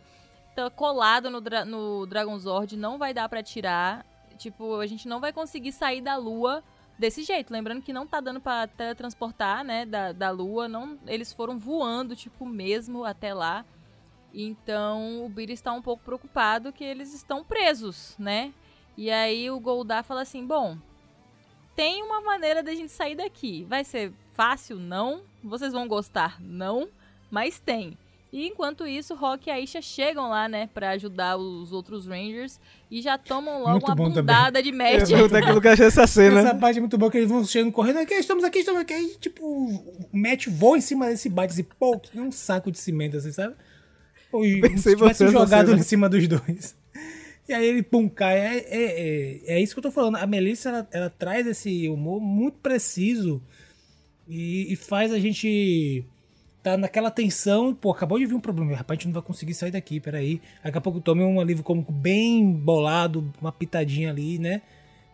Tá 0.55 0.71
colado 0.71 1.31
no, 1.31 1.41
dra 1.41 1.65
no 1.65 2.07
Dragonzord, 2.07 2.77
não 2.77 2.99
vai 2.99 3.13
dar 3.13 3.29
pra 3.29 3.43
tirar. 3.43 4.07
Tipo, 4.39 4.77
a 4.77 4.87
gente 4.87 5.07
não 5.07 5.21
vai 5.21 5.33
conseguir 5.33 5.73
sair 5.73 6.01
da 6.01 6.17
lua 6.17 6.63
desse 7.03 7.25
jeito. 7.25 7.53
Lembrando 7.53 7.83
que 7.83 7.93
não 7.93 8.07
tá 8.07 8.21
dando 8.21 8.41
pra 8.41 8.69
teletransportar, 8.69 9.65
né, 9.65 9.85
da, 9.85 10.13
da 10.13 10.31
lua. 10.31 10.69
Não, 10.69 10.97
eles 11.07 11.33
foram 11.33 11.59
voando, 11.59 12.15
tipo, 12.15 12.47
mesmo 12.47 13.05
até 13.05 13.35
lá. 13.35 13.65
Então, 14.33 15.27
o 15.27 15.29
Billy 15.29 15.53
está 15.53 15.73
um 15.73 15.83
pouco 15.83 16.05
preocupado 16.05 16.73
que 16.73 16.85
eles 16.85 17.13
estão 17.13 17.45
presos, 17.45 18.15
né? 18.19 18.55
E 18.97 19.11
aí 19.11 19.51
o 19.51 19.59
Goldar 19.59 20.05
fala 20.05 20.23
assim: 20.23 20.47
bom, 20.47 20.79
tem 21.75 22.03
uma 22.03 22.21
maneira 22.21 22.63
da 22.63 22.73
gente 22.73 22.93
sair 22.93 23.17
daqui. 23.17 23.65
Vai 23.65 23.85
ser 23.85 24.13
fácil? 24.33 24.77
Não. 24.79 25.23
Vocês 25.43 25.73
vão 25.73 25.89
gostar? 25.89 26.41
Não. 26.41 26.89
Mas 27.31 27.59
tem. 27.59 27.99
E 28.33 28.47
enquanto 28.49 28.87
isso, 28.87 29.15
Rock 29.15 29.49
e 29.49 29.53
Aisha 29.53 29.83
chegam 29.83 30.31
lá, 30.31 30.49
né, 30.49 30.67
pra 30.73 30.91
ajudar 30.93 31.37
os 31.37 31.71
outros 31.71 32.07
Rangers 32.07 32.59
e 32.91 33.03
já 33.03 33.19
tomam 33.19 33.59
logo 33.59 33.73
Muito 33.73 33.85
uma 33.89 33.95
bom 33.95 34.05
também. 34.05 34.23
bundada 34.23 34.63
de 34.63 34.73
match. 34.73 35.11
Eu 35.11 35.27
aquilo 35.27 35.61
que 35.61 35.69
eu 35.69 35.73
achei 35.73 35.85
essa 35.87 36.07
cena. 36.09 36.41
Essa 36.41 36.55
parte 36.55 36.79
é 36.79 36.81
muito 36.81 36.97
boa 36.97 37.11
que 37.11 37.19
eles 37.19 37.29
vão 37.29 37.45
chegando 37.45 37.71
correndo. 37.73 37.99
Aqui, 37.99 38.15
estamos 38.15 38.43
aqui, 38.43 38.61
estamos 38.61 38.81
aqui. 38.81 38.95
Aí, 38.95 39.15
tipo, 39.21 39.45
o 39.45 40.09
Matt 40.17 40.47
voa 40.47 40.79
em 40.79 40.81
cima 40.81 41.09
desse 41.09 41.29
bate 41.29 41.53
assim, 41.53 41.63
pô, 41.79 41.99
que 41.99 42.19
um 42.19 42.33
saco 42.33 42.73
de 42.73 42.79
cimento, 42.79 43.19
assim, 43.19 43.33
sabe? 43.33 43.55
Ou 44.33 44.47
e- 44.47 44.63
tivesse 44.63 44.97
você 44.97 45.29
jogado 45.29 45.75
em 45.75 45.83
cima 45.83 46.09
dos 46.09 46.27
dois. 46.27 46.75
E 47.49 47.53
aí 47.53 47.67
ele, 47.67 47.83
pum, 47.83 48.09
cai. 48.09 48.39
É, 48.39 48.57
é, 48.57 48.83
é, 48.83 49.57
é 49.57 49.61
isso 49.61 49.75
que 49.75 49.81
eu 49.81 49.83
tô 49.83 49.91
falando. 49.91 50.15
A 50.17 50.27
Melissa, 50.27 50.69
ela, 50.69 50.89
ela 50.93 51.11
traz 51.11 51.45
esse 51.45 51.89
humor 51.89 52.21
muito 52.21 52.59
preciso 52.59 53.43
e, 54.29 54.73
e 54.73 54.77
faz 54.77 55.13
a 55.13 55.19
gente 55.19 56.05
tá 56.63 56.77
naquela 56.77 57.11
tensão. 57.11 57.75
Pô, 57.75 57.91
acabou 57.91 58.19
de 58.19 58.27
vir 58.27 58.35
um 58.35 58.41
problema. 58.41 58.77
Rapaz, 58.77 58.97
a 58.97 59.01
gente 59.01 59.07
não 59.07 59.15
vai 59.15 59.23
conseguir 59.23 59.55
sair 59.55 59.71
daqui, 59.71 59.99
peraí. 60.01 60.41
Daqui 60.63 60.79
a 60.79 60.81
pouco 60.81 61.01
tome 61.01 61.23
um 61.23 61.41
alívio 61.41 61.65
cômico 61.65 61.93
bem 61.93 62.53
bolado, 62.53 63.33
uma 63.41 63.53
pitadinha 63.53 64.11
ali, 64.11 64.39
né? 64.39 64.63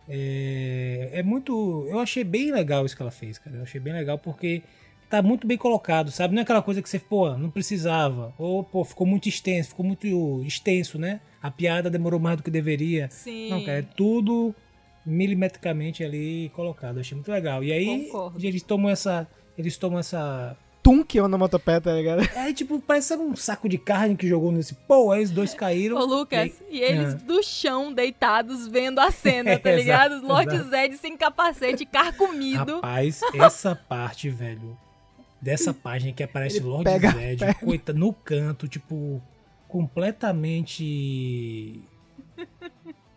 É, 0.07 1.09
é 1.13 1.23
muito. 1.23 1.85
Eu 1.89 1.99
achei 1.99 2.23
bem 2.23 2.51
legal 2.51 2.85
isso 2.85 2.95
que 2.95 3.01
ela 3.01 3.11
fez, 3.11 3.37
cara. 3.37 3.57
Eu 3.57 3.63
achei 3.63 3.79
bem 3.79 3.93
legal 3.93 4.17
porque 4.17 4.63
tá 5.09 5.21
muito 5.21 5.47
bem 5.47 5.57
colocado, 5.57 6.11
sabe? 6.11 6.33
Não 6.33 6.39
é 6.39 6.43
aquela 6.43 6.61
coisa 6.61 6.81
que 6.81 6.89
você, 6.89 6.99
pô, 6.99 7.35
não 7.37 7.49
precisava. 7.49 8.33
Ou, 8.37 8.63
pô, 8.63 8.83
ficou 8.83 9.05
muito 9.07 9.27
extenso, 9.27 9.69
ficou 9.69 9.85
muito 9.85 10.43
extenso, 10.45 10.99
né? 10.99 11.19
A 11.41 11.49
piada 11.49 11.89
demorou 11.89 12.19
mais 12.19 12.37
do 12.37 12.43
que 12.43 12.51
deveria. 12.51 13.07
Sim. 13.09 13.49
Não, 13.49 13.63
cara, 13.63 13.79
é 13.79 13.81
tudo 13.81 14.53
milimetricamente 15.05 16.03
ali 16.03 16.51
colocado. 16.55 16.97
Eu 16.97 17.01
achei 17.01 17.15
muito 17.15 17.31
legal. 17.31 17.63
E 17.63 17.71
aí, 17.71 18.05
Concordo. 18.05 18.45
eles 18.45 18.61
tomam 18.61 18.89
essa. 18.89 19.27
Eles 19.57 19.77
tomam 19.77 19.99
essa. 19.99 20.55
Tum 20.89 21.03
que 21.03 21.21
onomatopeia, 21.21 21.79
tá 21.79 21.93
ligado? 21.93 22.23
É 22.35 22.51
tipo, 22.51 22.79
parece 22.79 23.15
um 23.15 23.35
saco 23.35 23.69
de 23.69 23.77
carne 23.77 24.15
que 24.15 24.27
jogou 24.27 24.51
nesse. 24.51 24.73
Pô, 24.73 25.11
aí 25.11 25.23
os 25.23 25.29
dois 25.29 25.53
caíram. 25.53 25.95
Ô, 25.97 26.03
Lucas, 26.03 26.51
E 26.67 26.77
e, 26.77 26.81
eles 26.81 27.13
Ah. 27.13 27.17
do 27.17 27.43
chão, 27.43 27.93
deitados, 27.93 28.67
vendo 28.67 28.97
a 28.97 29.11
cena, 29.11 29.59
tá 29.59 29.69
É, 29.69 29.75
ligado? 29.75 30.13
exato, 30.15 30.27
Lord 30.27 30.55
exato. 30.55 30.69
Zed 30.71 30.97
sem 30.97 31.15
capacete, 31.15 31.85
carcomido. 31.85 32.75
Rapaz, 32.77 33.21
essa 33.35 33.75
parte, 33.75 34.31
velho, 34.31 34.75
dessa 35.39 35.71
página 35.73 36.11
que 36.11 36.23
aparece 36.23 36.57
Ele 36.57 36.65
Lord 36.65 36.85
pega- 36.85 37.11
Zed, 37.11 37.53
coita, 37.63 37.93
no 37.93 38.11
canto, 38.11 38.67
tipo, 38.67 39.21
completamente. 39.67 41.83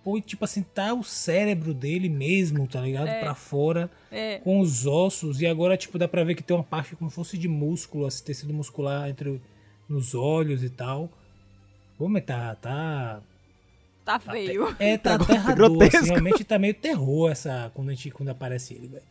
Ou, 0.05 0.21
tipo 0.21 0.45
assim, 0.45 0.63
tá 0.63 0.93
o 0.93 1.05
cérebro 1.05 1.73
dele 1.73 2.09
mesmo, 2.09 2.67
tá 2.67 2.81
ligado? 2.81 3.07
Pra 3.21 3.35
fora, 3.35 3.89
É. 4.11 4.39
com 4.39 4.59
os 4.59 4.85
ossos, 4.87 5.41
e 5.41 5.47
agora, 5.47 5.77
tipo, 5.77 5.97
dá 5.99 6.09
pra 6.09 6.25
ver 6.25 6.35
que 6.35 6.43
tem 6.43 6.57
uma 6.57 6.65
parte 6.65 6.97
como 6.97 7.09
se 7.09 7.15
fosse 7.15 7.39
de 7.39 7.47
músculo, 7.47 8.09
esse 8.09 8.23
tecido 8.23 8.53
muscular 8.53 9.09
entre 9.09 9.41
nos 9.89 10.15
olhos 10.15 10.65
e 10.65 10.71
tal. 10.71 11.09
Pô, 11.97 12.09
mas 12.09 12.25
tá. 12.25 12.55
tá 12.57 13.21
Tá 14.05 14.19
feio. 14.19 14.75
é, 14.81 14.99
tá 14.99 15.17
Tá 15.17 15.23
aterrador, 15.25 15.81
assim, 15.85 16.07
realmente 16.09 16.43
tá 16.43 16.59
meio 16.59 16.75
terror 16.75 17.31
essa, 17.31 17.71
quando, 17.73 17.91
a 17.91 17.95
gente, 17.95 18.11
quando 18.11 18.31
aparece 18.31 18.75
ele, 18.75 18.89
velho. 18.89 19.05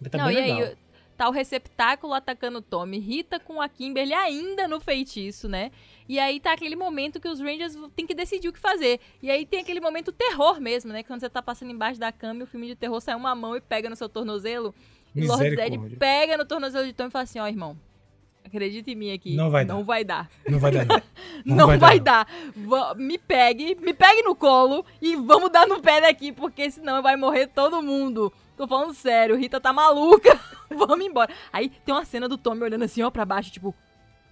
Mas 0.00 0.10
Tá 0.12 0.18
Não, 0.18 0.26
bem 0.26 0.36
e 0.36 0.40
legal. 0.40 0.58
aí, 0.68 0.76
tá 1.18 1.28
o 1.28 1.32
receptáculo 1.32 2.14
atacando 2.14 2.58
o 2.58 2.62
Tommy, 2.62 2.98
Rita 2.98 3.40
com 3.40 3.60
a 3.60 3.68
Kimberly 3.68 4.14
ainda 4.14 4.68
no 4.68 4.78
feitiço, 4.80 5.48
né? 5.48 5.70
E 6.08 6.18
aí 6.18 6.38
tá 6.38 6.52
aquele 6.52 6.76
momento 6.76 7.18
que 7.20 7.28
os 7.28 7.40
Rangers 7.40 7.76
têm 7.96 8.06
que 8.06 8.14
decidir 8.14 8.48
o 8.48 8.52
que 8.52 8.58
fazer. 8.60 9.00
E 9.22 9.28
aí 9.30 9.44
tem 9.44 9.60
aquele 9.60 9.80
momento 9.80 10.12
terror 10.12 10.60
mesmo, 10.60 10.92
né? 10.92 11.02
Quando 11.02 11.20
você 11.20 11.28
tá 11.28 11.42
passando 11.42 11.72
embaixo 11.72 11.98
da 11.98 12.12
cama 12.12 12.40
e 12.40 12.42
o 12.44 12.46
filme 12.46 12.68
de 12.68 12.76
terror 12.76 13.00
sai 13.00 13.16
uma 13.16 13.34
mão 13.34 13.56
e 13.56 13.60
pega 13.60 13.90
no 13.90 13.96
seu 13.96 14.08
tornozelo. 14.08 14.72
E 15.14 15.26
Lord 15.26 15.56
Zed 15.56 15.96
pega 15.98 16.36
no 16.36 16.44
tornozelo 16.46 16.86
de 16.86 16.92
Tommy 16.92 17.08
e 17.08 17.12
fala 17.12 17.24
assim, 17.24 17.40
ó, 17.40 17.48
irmão, 17.48 17.76
acredita 18.44 18.90
em 18.90 18.94
mim 18.94 19.12
aqui. 19.12 19.34
Não 19.34 19.50
vai 19.50 19.64
Não 19.64 19.78
dar. 19.78 19.84
vai 19.84 20.04
dar. 20.04 20.30
Não 20.48 20.58
vai 20.58 20.70
dar, 20.72 20.86
não. 20.86 21.02
Não, 21.44 21.66
vai, 21.78 21.96
não. 21.98 22.04
dar. 22.04 22.26
Va- 22.56 22.94
Me 22.94 23.18
pegue, 23.18 23.74
me 23.80 23.92
pegue 23.92 24.22
no 24.22 24.34
colo 24.36 24.84
e 25.02 25.16
vamos 25.16 25.50
dar 25.50 25.66
no 25.66 25.80
pé 25.82 26.00
daqui, 26.00 26.30
porque 26.32 26.70
senão 26.70 27.02
vai 27.02 27.16
morrer 27.16 27.48
todo 27.48 27.82
mundo. 27.82 28.32
Tô 28.58 28.66
falando 28.68 28.92
sério, 28.92 29.36
Rita 29.36 29.58
tá 29.60 29.72
maluca. 29.72 30.38
vamos 30.68 31.06
embora. 31.06 31.32
Aí 31.50 31.70
tem 31.70 31.94
uma 31.94 32.04
cena 32.04 32.28
do 32.28 32.36
Tommy 32.36 32.62
olhando 32.62 32.84
assim, 32.84 33.02
ó, 33.02 33.10
pra 33.10 33.24
baixo, 33.24 33.50
tipo, 33.50 33.74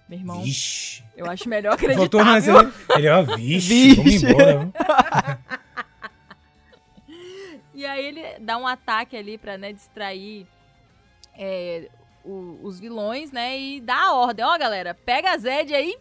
meu 0.07 0.19
irmão, 0.19 0.41
Vixe. 0.43 1.03
eu 1.15 1.25
acho 1.29 1.49
melhor 1.49 1.75
Voltou 1.77 2.19
acreditar, 2.19 2.23
na 2.25 2.41
cena. 2.41 2.73
Ele, 2.95 3.09
ó, 3.09 3.23
vixe, 3.23 3.95
vamos 3.95 4.11
Vixe. 4.11 4.25
embora. 4.27 4.69
E 7.73 7.85
aí 7.85 8.05
ele 8.05 8.23
dá 8.39 8.57
um 8.57 8.65
ataque 8.65 9.15
ali 9.15 9.37
pra, 9.37 9.55
né, 9.55 9.71
distrair 9.71 10.47
é, 11.37 11.87
o- 12.25 12.57
os 12.63 12.79
vilões, 12.79 13.31
né, 13.31 13.57
e 13.59 13.79
dá 13.79 13.95
a 14.07 14.13
ordem. 14.15 14.43
Ó, 14.43 14.57
galera, 14.57 14.95
pega 14.95 15.31
a 15.31 15.37
Zed 15.37 15.75
aí, 15.75 15.95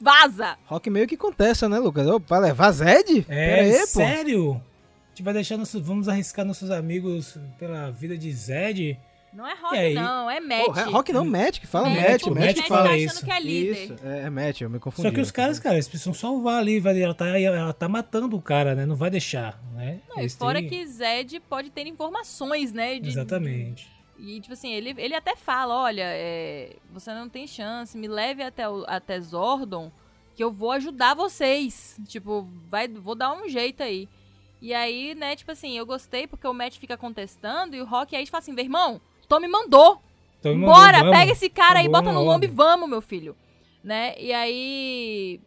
vaza. 0.00 0.56
Rock 0.66 0.88
meio 0.88 1.08
que 1.08 1.16
contesta, 1.16 1.68
né, 1.68 1.78
Lucas? 1.80 2.06
Ô, 2.06 2.20
vai 2.20 2.38
levar 2.40 2.70
Zed? 2.70 3.26
É, 3.28 3.60
aí, 3.62 3.78
pô. 3.80 3.86
sério? 3.86 4.62
A 4.75 4.75
gente 5.16 5.22
vai 5.22 5.32
deixar 5.34 5.56
nossos, 5.56 5.80
vamos 5.80 6.08
arriscar 6.08 6.44
nossos 6.44 6.70
amigos 6.70 7.38
pela 7.58 7.90
vida 7.90 8.16
de 8.18 8.30
Zed? 8.32 8.98
Não 9.32 9.46
é 9.46 9.54
Rock, 9.54 9.76
aí? 9.76 9.94
não, 9.94 10.30
é 10.30 10.40
Pô, 10.40 10.46
Matt. 10.72 10.76
é 10.78 10.82
Rock 10.90 11.12
não, 11.12 11.24
Matt 11.24 11.58
que 11.60 11.66
fala 11.66 11.88
Matt, 11.90 11.98
Matt. 12.00 12.24
Matt, 12.26 12.34
Matt 12.46 12.54
que 12.62 12.68
fala 12.68 12.88
tá 12.88 12.96
isso. 12.96 13.24
que 13.24 13.30
é 13.30 13.40
líder. 13.40 13.84
Isso, 13.84 13.96
é, 14.02 14.20
é 14.22 14.30
Matt, 14.30 14.60
eu 14.62 14.70
me 14.70 14.78
confundi. 14.78 15.08
Só 15.08 15.14
que 15.14 15.20
os 15.20 15.30
caras, 15.30 15.58
cara, 15.58 15.74
eles 15.74 15.88
precisam 15.88 16.14
salvar 16.14 16.58
ali, 16.60 16.80
vai- 16.80 17.00
ela 17.00 17.12
tá, 17.14 17.38
ela 17.38 17.72
tá 17.72 17.86
matando 17.88 18.34
o 18.36 18.40
cara, 18.42 18.74
né? 18.74 18.86
Não 18.86 18.96
vai 18.96 19.10
deixar, 19.10 19.60
né? 19.74 20.00
Não, 20.08 20.16
e 20.18 20.20
Eles 20.20 20.34
fora 20.34 20.58
têm- 20.60 20.68
que 20.70 20.86
Zed 20.86 21.40
pode 21.40 21.70
ter 21.70 21.86
informações, 21.86 22.72
né? 22.72 22.98
de- 22.98 23.08
Exatamente. 23.08 23.90
E, 24.18 24.40
tipo 24.40 24.54
assim, 24.54 24.72
ele, 24.72 24.94
ele 24.96 25.14
até 25.14 25.36
fala, 25.36 25.82
olha, 25.82 26.04
é, 26.06 26.76
você 26.90 27.12
não 27.12 27.28
tem 27.28 27.46
chance, 27.46 27.96
me 27.98 28.08
leve 28.08 28.42
até, 28.42 28.66
o, 28.66 28.84
até 28.86 29.20
Zordon, 29.20 29.92
que 30.34 30.42
eu 30.42 30.50
vou 30.50 30.70
ajudar 30.72 31.14
vocês. 31.14 31.98
Tipo, 32.06 32.48
vai, 32.70 32.88
vou 32.88 33.14
dar 33.14 33.34
um 33.34 33.46
jeito 33.50 33.82
aí. 33.82 34.08
E 34.60 34.72
aí, 34.72 35.14
né, 35.14 35.36
tipo 35.36 35.50
assim, 35.52 35.76
eu 35.76 35.84
gostei 35.84 36.26
porque 36.26 36.46
o 36.46 36.54
Matt 36.54 36.78
fica 36.78 36.96
contestando 36.96 37.76
e 37.76 37.80
o 37.80 37.84
Rock 37.84 38.16
aí 38.16 38.26
fala 38.26 38.40
assim, 38.42 38.52
meu 38.52 38.64
irmão, 38.64 39.00
Tommy 39.28 39.46
mandou, 39.48 40.00
Então, 40.40 40.58
bora, 40.60 40.98
vamos. 41.00 41.16
pega 41.16 41.32
esse 41.32 41.48
cara 41.50 41.80
aí, 41.80 41.88
bota 41.88 42.10
no 42.12 42.22
lombo 42.22 42.44
e 42.44 42.48
vamos, 42.48 42.88
meu 42.88 43.00
filho. 43.02 43.36
Né, 43.84 44.14
e 44.18 44.32
aí... 44.32 45.40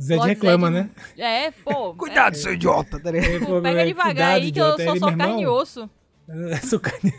Zed 0.00 0.24
reclama, 0.24 0.70
Zed- 0.70 0.84
né? 0.84 0.90
É, 1.18 1.50
pô. 1.50 1.94
Cuidado, 1.98 2.36
seu 2.36 2.54
idiota, 2.54 2.98
tá 3.00 3.10
falou, 3.40 3.60
Pega 3.62 3.82
"É, 3.82 3.86
devagar 3.86 4.14
cuidado, 4.14 4.34
aí 4.36 4.40
que 4.52 4.60
eu 4.60 4.74
idiota." 4.74 4.84
sou 4.84 4.96
só 4.96 5.06
"Meu 5.06 5.10
irmão, 5.12 5.26
carne 5.28 5.42
e 5.42 5.46
osso. 5.46 5.90
Eu 6.28 6.56
sou 6.58 6.80
carne... 6.80 7.12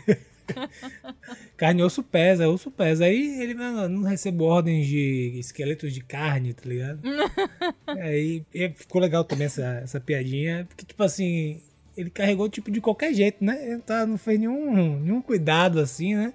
carne 1.56 1.80
e 1.80 1.84
osso 1.84 2.02
pesa, 2.02 2.48
osso 2.48 2.70
pesa. 2.70 3.04
Aí 3.04 3.42
ele 3.42 3.54
não, 3.54 3.88
não 3.88 4.02
recebeu 4.02 4.46
ordens 4.46 4.86
de 4.86 5.38
esqueletos 5.38 5.92
de 5.92 6.00
carne, 6.00 6.54
tá 6.54 6.62
ligado? 6.68 7.00
Aí 7.86 8.44
e 8.54 8.68
ficou 8.70 9.00
legal 9.00 9.24
também 9.24 9.46
essa, 9.46 9.80
essa 9.82 10.00
piadinha, 10.00 10.66
porque, 10.68 10.84
tipo 10.84 11.02
assim, 11.02 11.60
ele 11.96 12.10
carregou 12.10 12.48
tipo 12.48 12.70
de 12.70 12.80
qualquer 12.80 13.12
jeito, 13.12 13.44
né? 13.44 13.72
Ele 13.72 13.80
tá, 13.80 14.06
não 14.06 14.16
fez 14.16 14.38
nenhum, 14.38 14.98
nenhum 15.00 15.22
cuidado 15.22 15.80
assim, 15.80 16.14
né? 16.14 16.32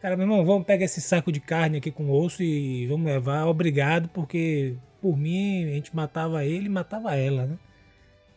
Cara, 0.00 0.16
meu 0.16 0.24
irmão, 0.24 0.44
vamos 0.44 0.66
pegar 0.66 0.84
esse 0.84 1.00
saco 1.00 1.30
de 1.30 1.38
carne 1.38 1.78
aqui 1.78 1.90
com 1.90 2.10
osso 2.10 2.42
e 2.42 2.86
vamos 2.88 3.06
levar. 3.06 3.46
Obrigado, 3.46 4.08
porque 4.08 4.74
por 5.00 5.16
mim 5.16 5.64
a 5.64 5.74
gente 5.74 5.94
matava 5.94 6.44
ele 6.44 6.66
e 6.66 6.68
matava 6.68 7.14
ela, 7.14 7.46
né? 7.46 7.56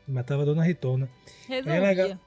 Matava 0.07 0.43
a 0.43 0.45
dona 0.45 0.63
Ritona. 0.63 1.09
Resolvia. 1.47 1.73
É 1.73 1.79
legal. 1.79 2.19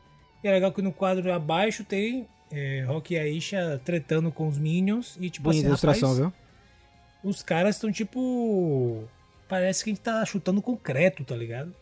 E 0.43 0.49
é 0.49 0.51
legal 0.51 0.73
que 0.73 0.83
no 0.83 0.93
quadro 0.93 1.33
abaixo 1.33 1.85
tem 1.85 2.27
é, 2.51 2.83
Rock 2.87 3.15
e 3.15 3.19
Aisha 3.19 3.81
tretando 3.85 4.31
com 4.33 4.49
os 4.49 4.59
Minions. 4.59 5.17
E 5.21 5.31
tipo 5.31 5.45
Bonita 5.45 5.61
assim, 5.61 5.69
ilustração, 5.69 6.09
rapaz, 6.15 6.33
viu? 7.23 7.31
os 7.31 7.43
caras 7.43 7.77
estão 7.77 7.91
tipo. 7.93 9.05
Parece 9.49 9.83
que 9.83 9.91
a 9.91 9.93
gente 9.95 10.03
tá 10.03 10.25
chutando 10.27 10.61
concreto, 10.61 11.25
tá 11.25 11.35
ligado? 11.35 11.75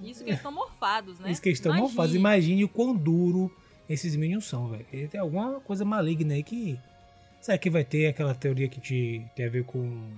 Isso 0.00 0.22
que 0.22 0.30
eles 0.30 0.38
estão 0.38 0.52
morfados, 0.52 1.18
né? 1.18 1.30
Isso 1.30 1.42
que 1.42 1.48
eles 1.48 1.58
estão 1.58 1.72
Imagine. 1.72 1.88
morfados. 1.88 2.14
Imagine 2.14 2.64
o 2.64 2.68
quão 2.68 2.96
duro 2.96 3.54
esses 3.88 4.14
Minions 4.16 4.46
são, 4.46 4.68
velho. 4.68 5.08
Tem 5.08 5.20
alguma 5.20 5.60
coisa 5.60 5.84
maligna 5.84 6.34
aí 6.34 6.42
que. 6.42 6.78
Será 7.40 7.58
que 7.58 7.68
vai 7.70 7.84
ter 7.84 8.06
aquela 8.06 8.34
teoria 8.34 8.68
que 8.68 8.80
te, 8.80 9.22
tem 9.34 9.46
a 9.46 9.50
ver 9.50 9.64
com. 9.64 10.10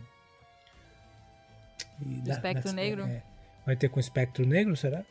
E 2.00 2.04
Do 2.04 2.30
espectro 2.30 2.72
negro? 2.72 3.02
é. 3.04 3.22
Vai 3.64 3.76
ter 3.76 3.88
com 3.88 3.98
o 3.98 4.00
espectro 4.00 4.44
negro, 4.44 4.76
será? 4.76 5.04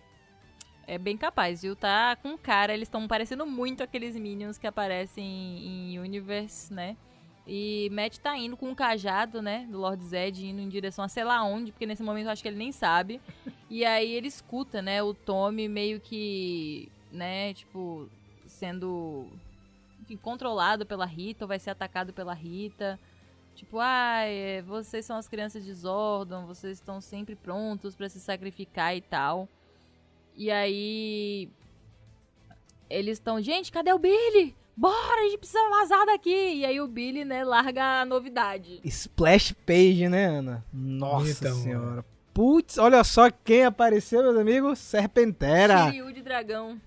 É 0.87 0.97
bem 0.97 1.15
capaz, 1.15 1.61
viu? 1.61 1.75
Tá 1.75 2.15
com 2.15 2.37
cara, 2.37 2.73
eles 2.73 2.87
estão 2.87 3.07
parecendo 3.07 3.45
muito 3.45 3.81
aqueles 3.83 4.15
Minions 4.15 4.57
que 4.57 4.67
aparecem 4.67 5.25
em 5.25 5.99
Universe, 5.99 6.73
né? 6.73 6.97
E 7.47 7.89
Matt 7.91 8.17
tá 8.17 8.37
indo 8.37 8.55
com 8.55 8.69
um 8.69 8.75
cajado, 8.75 9.41
né? 9.41 9.67
Do 9.69 9.79
Lord 9.79 10.03
Zed, 10.03 10.45
indo 10.45 10.61
em 10.61 10.69
direção 10.69 11.03
a 11.03 11.07
sei 11.07 11.23
lá 11.23 11.43
onde, 11.43 11.71
porque 11.71 11.85
nesse 11.85 12.03
momento 12.03 12.25
eu 12.25 12.31
acho 12.31 12.41
que 12.41 12.47
ele 12.47 12.57
nem 12.57 12.71
sabe. 12.71 13.19
E 13.69 13.85
aí 13.85 14.11
ele 14.11 14.27
escuta, 14.27 14.81
né? 14.81 15.01
O 15.01 15.13
Tommy 15.13 15.67
meio 15.67 15.99
que, 15.99 16.89
né? 17.11 17.53
Tipo, 17.53 18.09
sendo 18.45 19.27
enfim, 20.01 20.17
controlado 20.17 20.85
pela 20.85 21.05
Rita, 21.05 21.45
ou 21.45 21.47
vai 21.47 21.59
ser 21.59 21.69
atacado 21.69 22.13
pela 22.13 22.33
Rita. 22.33 22.99
Tipo, 23.55 23.79
ah, 23.79 24.21
é, 24.23 24.61
vocês 24.61 25.05
são 25.05 25.17
as 25.17 25.27
crianças 25.27 25.63
de 25.63 25.73
Zordon, 25.73 26.45
vocês 26.45 26.77
estão 26.77 27.01
sempre 27.01 27.35
prontos 27.35 27.95
pra 27.95 28.09
se 28.09 28.19
sacrificar 28.19 28.95
e 28.95 29.01
tal. 29.01 29.47
E 30.41 30.49
aí. 30.49 31.49
Eles 32.89 33.19
estão, 33.19 33.39
gente, 33.39 33.71
cadê 33.71 33.93
o 33.93 33.99
Billy? 33.99 34.55
Bora, 34.75 35.21
a 35.21 35.23
gente 35.25 35.37
precisa 35.37 35.69
vazar 35.69 36.03
daqui. 36.07 36.55
E 36.55 36.65
aí 36.65 36.81
o 36.81 36.87
Billy, 36.87 37.23
né, 37.23 37.43
larga 37.43 38.01
a 38.01 38.05
novidade. 38.05 38.81
Splash 38.83 39.53
page, 39.67 40.09
né, 40.09 40.25
Ana? 40.25 40.65
Nossa 40.73 41.25
Bonitão, 41.25 41.61
senhora. 41.61 42.05
Putz, 42.33 42.79
olha 42.79 43.03
só 43.03 43.29
quem 43.29 43.65
apareceu, 43.65 44.23
meus 44.23 44.35
amigos. 44.35 44.79
Serpentera. 44.79 45.91
Shiryu 45.91 46.11
de 46.11 46.23
dragão. 46.23 46.81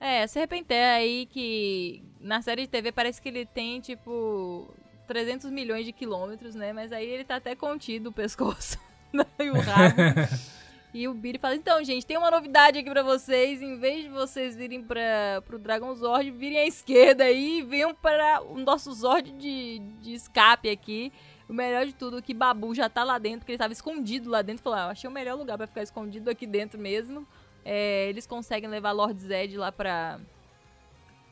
É, 0.00 0.26
Serpenteira 0.26 0.94
aí 0.94 1.26
que 1.26 2.02
na 2.18 2.40
série 2.40 2.62
de 2.62 2.68
TV 2.68 2.92
parece 2.92 3.20
que 3.20 3.28
ele 3.28 3.44
tem, 3.44 3.78
tipo, 3.78 4.72
300 5.06 5.50
milhões 5.50 5.84
de 5.84 5.92
quilômetros, 5.92 6.54
né? 6.54 6.72
Mas 6.72 6.92
aí 6.92 7.10
ele 7.10 7.24
tá 7.24 7.36
até 7.36 7.54
contido 7.54 8.08
o 8.08 8.12
pescoço 8.12 8.78
e 9.38 9.50
o 9.50 9.60
rabo. 9.60 9.96
E 10.92 11.06
o 11.06 11.12
Billy 11.12 11.38
fala, 11.38 11.54
então, 11.54 11.84
gente, 11.84 12.06
tem 12.06 12.16
uma 12.16 12.30
novidade 12.30 12.78
aqui 12.78 12.88
pra 12.90 13.02
vocês. 13.02 13.60
Em 13.60 13.78
vez 13.78 14.04
de 14.04 14.08
vocês 14.08 14.56
virem 14.56 14.82
pra, 14.82 15.42
pro 15.44 15.58
Dragon 15.58 15.94
Zord, 15.94 16.30
virem 16.30 16.58
à 16.58 16.66
esquerda 16.66 17.24
aí 17.24 17.58
e 17.58 17.62
venham 17.62 17.94
para 17.94 18.42
o 18.42 18.58
nosso 18.58 18.92
Zord 18.92 19.30
de, 19.32 19.80
de 20.00 20.14
escape 20.14 20.68
aqui. 20.70 21.12
O 21.48 21.52
melhor 21.52 21.86
de 21.86 21.94
tudo 21.94 22.18
é 22.18 22.22
que 22.22 22.34
Babu 22.34 22.74
já 22.74 22.88
tá 22.88 23.04
lá 23.04 23.18
dentro, 23.18 23.44
que 23.44 23.52
ele 23.52 23.58
tava 23.58 23.72
escondido 23.72 24.30
lá 24.30 24.42
dentro. 24.42 24.62
Falou, 24.62 24.78
ah, 24.78 24.86
achei 24.88 25.08
o 25.08 25.12
melhor 25.12 25.36
lugar 25.36 25.56
pra 25.56 25.66
ficar 25.66 25.82
escondido 25.82 26.30
aqui 26.30 26.46
dentro 26.46 26.78
mesmo. 26.78 27.26
É, 27.64 28.08
eles 28.08 28.26
conseguem 28.26 28.68
levar 28.68 28.92
Lord 28.92 29.20
Zed 29.20 29.56
lá 29.56 29.70
pra, 29.70 30.18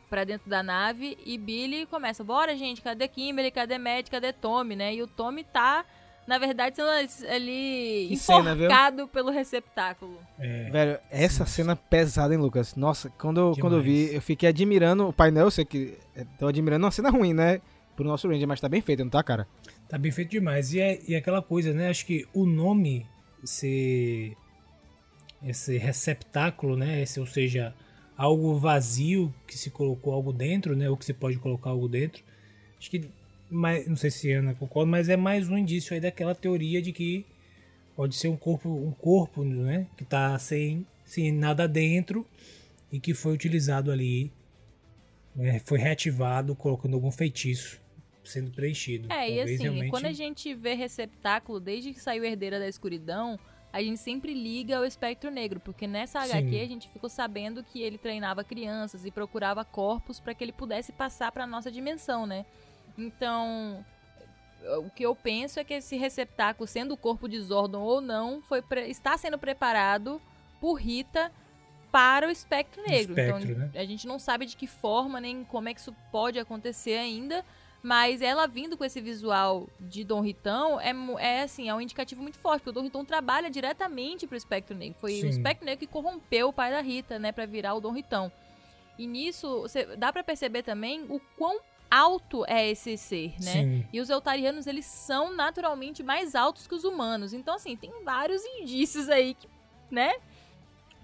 pra 0.09 0.25
dentro 0.25 0.51
da 0.51 0.63
nave. 0.63 1.19
E 1.25 1.39
Billy 1.39 1.87
começa, 1.87 2.23
bora 2.23 2.57
gente, 2.57 2.83
cadê 2.83 3.09
Kimberly, 3.09 3.51
cadê 3.51 3.79
Matt, 3.79 4.11
cadê 4.11 4.33
Tommy, 4.33 4.77
né? 4.77 4.95
E 4.95 5.03
o 5.03 5.07
Tommy 5.07 5.45
tá, 5.45 5.85
na 6.27 6.39
verdade, 6.39 6.77
sendo 6.77 6.89
ali 7.31 8.07
Que 8.09 8.17
cena, 8.17 8.55
pelo 9.07 9.31
receptáculo. 9.31 10.19
É. 10.39 10.71
Velho, 10.71 10.99
essa 11.11 11.47
cena 11.47 11.77
pesada, 11.77 12.35
hein, 12.35 12.41
Lucas? 12.41 12.75
Nossa, 12.75 13.09
quando, 13.11 13.39
eu- 13.41 13.57
quando 13.61 13.77
eu 13.77 13.83
vi, 13.83 14.15
eu 14.15 14.21
fiquei 14.21 14.49
admirando 14.49 15.09
o 15.09 15.13
painel. 15.13 15.45
Eu 15.47 15.51
sei 15.51 15.65
que 15.65 15.97
é, 16.15 16.25
tô 16.39 16.47
admirando 16.49 16.85
uma 16.85 16.91
cena 16.91 17.11
ruim, 17.11 17.33
né? 17.33 17.61
Pro 17.95 18.05
nosso 18.05 18.29
Ranger, 18.29 18.47
mas 18.49 18.61
tá 18.61 18.69
bem 18.69 18.83
feito, 18.83 19.03
não 19.03 19.11
tá, 19.11 19.23
cara? 19.23 19.47
Tá 19.89 19.97
bem 19.97 20.11
feito 20.13 20.31
demais. 20.31 20.73
E, 20.75 20.81
é, 20.81 21.01
e 21.09 21.15
aquela 21.15 21.41
coisa, 21.41 21.73
né? 21.73 21.89
Acho 21.89 22.05
que 22.05 22.27
o 22.35 22.45
nome 22.45 23.07
ser 23.45 24.37
esse 25.43 25.79
receptáculo, 25.79 26.77
né? 26.77 27.03
Esse, 27.03 27.21
ou 27.21 27.27
seja, 27.27 27.75
algo 28.17 28.59
vazio 28.59 29.33
que 29.47 29.57
se 29.57 29.71
colocou 29.71 30.13
algo 30.13 30.33
dentro, 30.33 30.75
né? 30.77 30.91
Ou 30.91 30.97
que 30.97 31.05
se 31.05 31.15
pode 31.15 31.39
colocar 31.39 31.71
algo 31.71 31.89
dentro. 31.89 32.23
Acho 32.79 32.91
que, 32.91 33.09
mais, 33.51 33.87
não 33.87 33.97
sei 33.97 34.11
se 34.11 34.33
a 34.33 34.39
Ana 34.39 34.55
concorda, 34.55 34.91
mas 34.91 35.09
é 35.09 35.17
mais 35.17 35.49
um 35.49 35.57
indício 35.57 35.95
aí 35.95 36.01
daquela 36.01 36.35
teoria 36.35 36.81
de 36.83 36.93
que 36.93 37.25
pode 37.95 38.15
ser 38.17 38.29
um 38.29 38.37
corpo, 38.37 38.69
um 38.69 38.93
corpo, 38.93 39.45
né? 39.45 39.87
Que 39.97 40.05
tá 40.05 40.39
sem, 40.39 40.87
sem 41.05 41.33
nada 41.33 41.67
dentro 41.67 42.27
e 42.91 43.01
que 43.01 43.15
foi 43.15 43.33
utilizado 43.33 43.91
ali, 43.91 44.31
né, 45.35 45.61
foi 45.65 45.79
reativado 45.79 46.55
colocando 46.55 46.95
algum 46.95 47.11
feitiço 47.11 47.81
sendo 48.25 48.51
preenchido. 48.51 49.11
É, 49.13 49.29
e 49.31 49.37
Talvez 49.37 49.55
assim, 49.55 49.63
realmente- 49.63 49.91
quando 49.91 50.07
a 50.07 50.13
gente 50.13 50.53
vê 50.55 50.75
receptáculo, 50.75 51.61
desde 51.61 51.93
que 51.93 52.01
saiu 52.01 52.25
Herdeira 52.25 52.59
da 52.59 52.69
Escuridão, 52.69 53.39
a 53.73 53.83
gente 53.83 53.99
sempre 53.99 54.33
liga 54.35 54.79
ao 54.79 54.85
espectro 54.85 55.31
negro, 55.31 55.61
porque 55.61 55.87
nessa 55.87 56.21
Sim. 56.23 56.33
HQ 56.33 56.61
a 56.61 56.67
gente 56.67 56.89
ficou 56.89 57.09
sabendo 57.11 57.63
que 57.63 57.83
ele 57.83 57.99
treinava 57.99 58.43
crianças 58.43 59.05
e 59.05 59.11
procurava 59.11 59.65
corpos 59.65 60.19
para 60.19 60.35
que 60.35 60.43
ele 60.43 60.53
pudesse 60.53 60.93
passar 60.93 61.31
para 61.31 61.47
nossa 61.47 61.71
dimensão, 61.71 62.27
né? 62.27 62.45
Então, 62.99 63.85
o 64.79 64.91
que 64.91 65.03
eu 65.03 65.15
penso 65.15 65.61
é 65.61 65.65
que 65.65 65.75
esse 65.75 65.97
receptáculo, 65.97 66.67
sendo 66.67 66.95
o 66.95 66.97
corpo 66.97 67.29
de 67.29 67.41
Zordon 67.41 67.81
ou 67.81 68.01
não, 68.01 68.43
foi 68.43 68.63
está 68.87 69.17
sendo 69.17 69.39
preparado 69.39 70.21
por 70.61 70.75
Rita 70.75 71.31
para 71.91 72.27
o 72.27 72.31
espectro 72.31 72.83
negro. 72.83 73.13
espectro, 73.13 73.43
então, 73.43 73.59
né? 73.59 73.71
a 73.75 73.85
gente 73.85 74.07
não 74.07 74.19
sabe 74.19 74.47
de 74.47 74.57
que 74.57 74.67
forma 74.67 75.21
nem 75.21 75.45
como 75.45 75.69
é 75.69 75.75
que 75.75 75.81
isso 75.81 75.95
pode 76.11 76.39
acontecer 76.39 76.99
ainda, 76.99 77.45
mas 77.83 78.21
ela 78.21 78.47
vindo 78.47 78.77
com 78.77 78.85
esse 78.85 79.01
visual 79.01 79.69
de 79.79 80.05
Dom 80.05 80.21
Ritão 80.21 80.81
é, 80.81 80.93
é 81.19 81.43
assim, 81.43 81.69
é 81.69 81.75
um 81.75 81.81
indicativo 81.81 82.21
muito 82.21 82.37
forte, 82.39 82.63
porque 82.63 82.71
o 82.71 82.73
Dom 82.73 82.83
Ritão 82.83 83.05
trabalha 83.05 83.49
diretamente 83.49 84.27
pro 84.27 84.37
espectro 84.37 84.77
negro. 84.77 84.99
Foi 85.01 85.13
Sim. 85.13 85.27
o 85.27 85.31
espectro 85.31 85.65
negro 85.65 85.87
que 85.87 85.93
corrompeu 85.93 86.49
o 86.49 86.53
pai 86.53 86.71
da 86.71 86.81
Rita, 86.81 87.19
né, 87.19 87.33
para 87.33 87.47
virar 87.47 87.75
o 87.75 87.81
Dom 87.81 87.93
Ritão. 87.93 88.31
E 88.99 89.07
nisso, 89.07 89.63
você, 89.63 89.85
dá 89.97 90.13
pra 90.13 90.25
perceber 90.25 90.63
também 90.63 91.05
o 91.09 91.21
quão 91.37 91.61
alto 91.91 92.45
é 92.47 92.69
esse 92.71 92.97
ser, 92.97 93.31
né? 93.43 93.53
Sim. 93.53 93.87
E 93.93 94.01
os 94.01 94.11
Eltarianos, 94.11 94.67
eles 94.67 94.85
são 94.87 95.35
naturalmente 95.35 96.03
mais 96.03 96.35
altos 96.35 96.67
que 96.67 96.75
os 96.75 96.85
humanos. 96.85 97.33
Então, 97.33 97.55
assim, 97.55 97.77
tem 97.77 97.91
vários 98.05 98.43
indícios 98.45 99.09
aí 99.09 99.35
que, 99.35 99.49
né? 99.91 100.15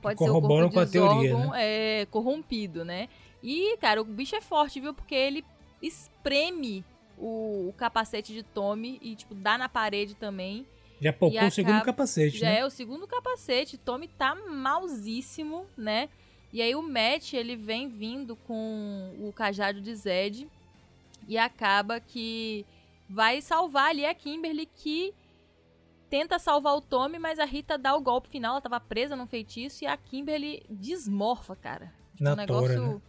Pode 0.00 0.18
ser 0.18 0.30
o 0.30 0.40
corpo 0.40 0.70
com 0.72 0.80
a 0.80 0.86
teoria, 0.86 1.30
Zorgon, 1.30 1.52
é, 1.54 2.06
corrompido, 2.10 2.84
né? 2.84 3.08
E, 3.42 3.76
cara, 3.78 4.00
o 4.00 4.04
bicho 4.04 4.34
é 4.34 4.40
forte, 4.40 4.80
viu? 4.80 4.92
Porque 4.92 5.14
ele 5.14 5.44
espreme 5.80 6.84
o, 7.18 7.68
o 7.68 7.74
capacete 7.76 8.32
de 8.32 8.42
Tommy 8.42 8.98
e, 9.02 9.14
tipo, 9.14 9.34
dá 9.34 9.56
na 9.56 9.68
parede 9.68 10.14
também. 10.14 10.66
Já 11.00 11.12
poupou 11.12 11.40
E 11.40 11.46
o 11.46 11.50
segundo 11.50 11.70
acaba- 11.74 11.86
capacete, 11.86 12.38
Já 12.38 12.46
né? 12.46 12.58
é 12.60 12.64
o 12.64 12.70
segundo 12.70 13.06
capacete. 13.06 13.76
Tommy 13.76 14.08
tá 14.08 14.34
mausíssimo, 14.34 15.66
né? 15.76 16.08
E 16.52 16.60
aí 16.60 16.74
o 16.74 16.82
Matt, 16.82 17.32
ele 17.32 17.56
vem 17.56 17.88
vindo 17.88 18.36
com 18.36 19.14
o 19.20 19.32
cajado 19.32 19.80
de 19.80 19.94
Zed 19.94 20.48
e 21.32 21.38
acaba 21.38 21.98
que 21.98 22.66
vai 23.08 23.40
salvar 23.40 23.88
ali 23.88 24.04
a 24.04 24.14
Kimberly 24.14 24.66
que 24.66 25.14
tenta 26.10 26.38
salvar 26.38 26.76
o 26.76 26.80
Tommy, 26.82 27.18
mas 27.18 27.38
a 27.38 27.46
Rita 27.46 27.78
dá 27.78 27.96
o 27.96 28.02
golpe 28.02 28.28
final, 28.28 28.52
ela 28.52 28.60
tava 28.60 28.78
presa 28.78 29.16
num 29.16 29.26
feitiço 29.26 29.82
e 29.82 29.86
a 29.86 29.96
Kimberly 29.96 30.62
desmorfa, 30.68 31.56
cara. 31.56 31.86
Tipo, 32.12 32.24
Na 32.24 32.34
um 32.34 32.36
negócio 32.36 32.74
tora, 32.74 32.94
né? 32.94 33.00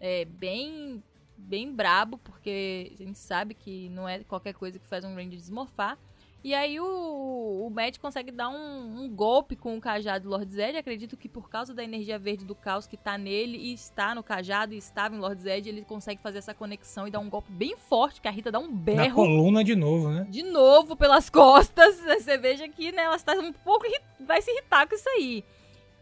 é 0.00 0.24
bem 0.24 1.02
bem 1.36 1.70
brabo, 1.70 2.16
porque 2.16 2.92
a 2.98 3.04
gente 3.04 3.18
sabe 3.18 3.52
que 3.52 3.90
não 3.90 4.08
é 4.08 4.24
qualquer 4.24 4.54
coisa 4.54 4.78
que 4.78 4.86
faz 4.86 5.04
um 5.04 5.14
Ranger 5.14 5.38
desmorfar. 5.38 5.98
E 6.44 6.54
aí 6.54 6.78
o, 6.78 7.66
o 7.66 7.70
Matt 7.70 7.98
consegue 7.98 8.30
dar 8.30 8.48
um, 8.48 9.02
um 9.02 9.08
golpe 9.08 9.56
com 9.56 9.76
o 9.76 9.80
cajado 9.80 10.24
do 10.24 10.30
Lord 10.30 10.52
Zed. 10.52 10.76
Acredito 10.76 11.16
que 11.16 11.28
por 11.28 11.50
causa 11.50 11.74
da 11.74 11.82
energia 11.82 12.18
verde 12.18 12.44
do 12.44 12.54
caos 12.54 12.86
que 12.86 12.96
tá 12.96 13.18
nele 13.18 13.58
e 13.58 13.72
está 13.72 14.14
no 14.14 14.22
cajado 14.22 14.72
e 14.72 14.76
estava 14.76 15.16
em 15.16 15.18
Lord 15.18 15.42
Zed, 15.42 15.68
ele 15.68 15.82
consegue 15.82 16.22
fazer 16.22 16.38
essa 16.38 16.54
conexão 16.54 17.08
e 17.08 17.10
dar 17.10 17.18
um 17.18 17.28
golpe 17.28 17.50
bem 17.50 17.76
forte, 17.76 18.20
que 18.20 18.28
a 18.28 18.30
Rita 18.30 18.52
dá 18.52 18.60
um 18.60 18.72
berro. 18.72 19.08
Na 19.08 19.10
coluna 19.12 19.64
de 19.64 19.74
novo, 19.74 20.08
né? 20.10 20.26
De 20.30 20.44
novo 20.44 20.94
pelas 20.94 21.28
costas. 21.30 21.96
Você 21.96 22.38
veja 22.38 22.68
que 22.68 22.92
né, 22.92 23.02
ela 23.02 23.16
está 23.16 23.32
um 23.32 23.52
pouco 23.52 23.84
vai 24.20 24.40
se 24.40 24.50
irritar 24.50 24.86
com 24.86 24.94
isso 24.94 25.08
aí. 25.08 25.44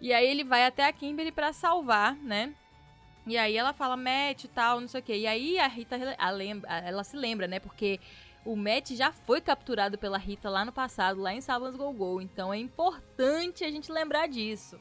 E 0.01 0.13
aí 0.13 0.27
ele 0.27 0.45
vai 0.45 0.67
até 0.67 0.87
a 0.87 0.93
Kimberly 0.93 1.33
para 1.33 1.55
salvar, 1.55 2.15
né? 2.17 2.53
E 3.27 3.39
aí 3.39 3.57
ela 3.57 3.73
fala 3.73 3.97
Matt 3.97 4.45
e 4.45 4.49
tal, 4.49 4.81
não 4.81 4.89
sei 4.89 5.01
o 5.01 5.03
quê. 5.03 5.17
E 5.17 5.27
aí 5.27 5.59
a 5.59 5.67
Rita 5.67 5.97
lembra, 6.31 6.71
ela 6.81 7.03
se 7.03 7.17
lembra, 7.17 7.47
né? 7.47 7.59
Porque 7.59 7.99
o 8.45 8.55
Matt 8.57 8.93
já 8.93 9.13
foi 9.13 9.41
capturado 9.41 9.97
pela 9.97 10.19
Rita 10.19 10.51
lá 10.51 10.65
no 10.65 10.73
passado, 10.73 11.21
lá 11.21 11.35
em 11.35 11.41
Savans 11.41 11.77
Go 11.77 11.93
Go. 11.93 12.21
Então 12.21 12.53
é 12.53 12.59
importante 12.59 13.65
a 13.65 13.71
gente 13.71 13.91
lembrar 13.91 14.29
disso. 14.29 14.79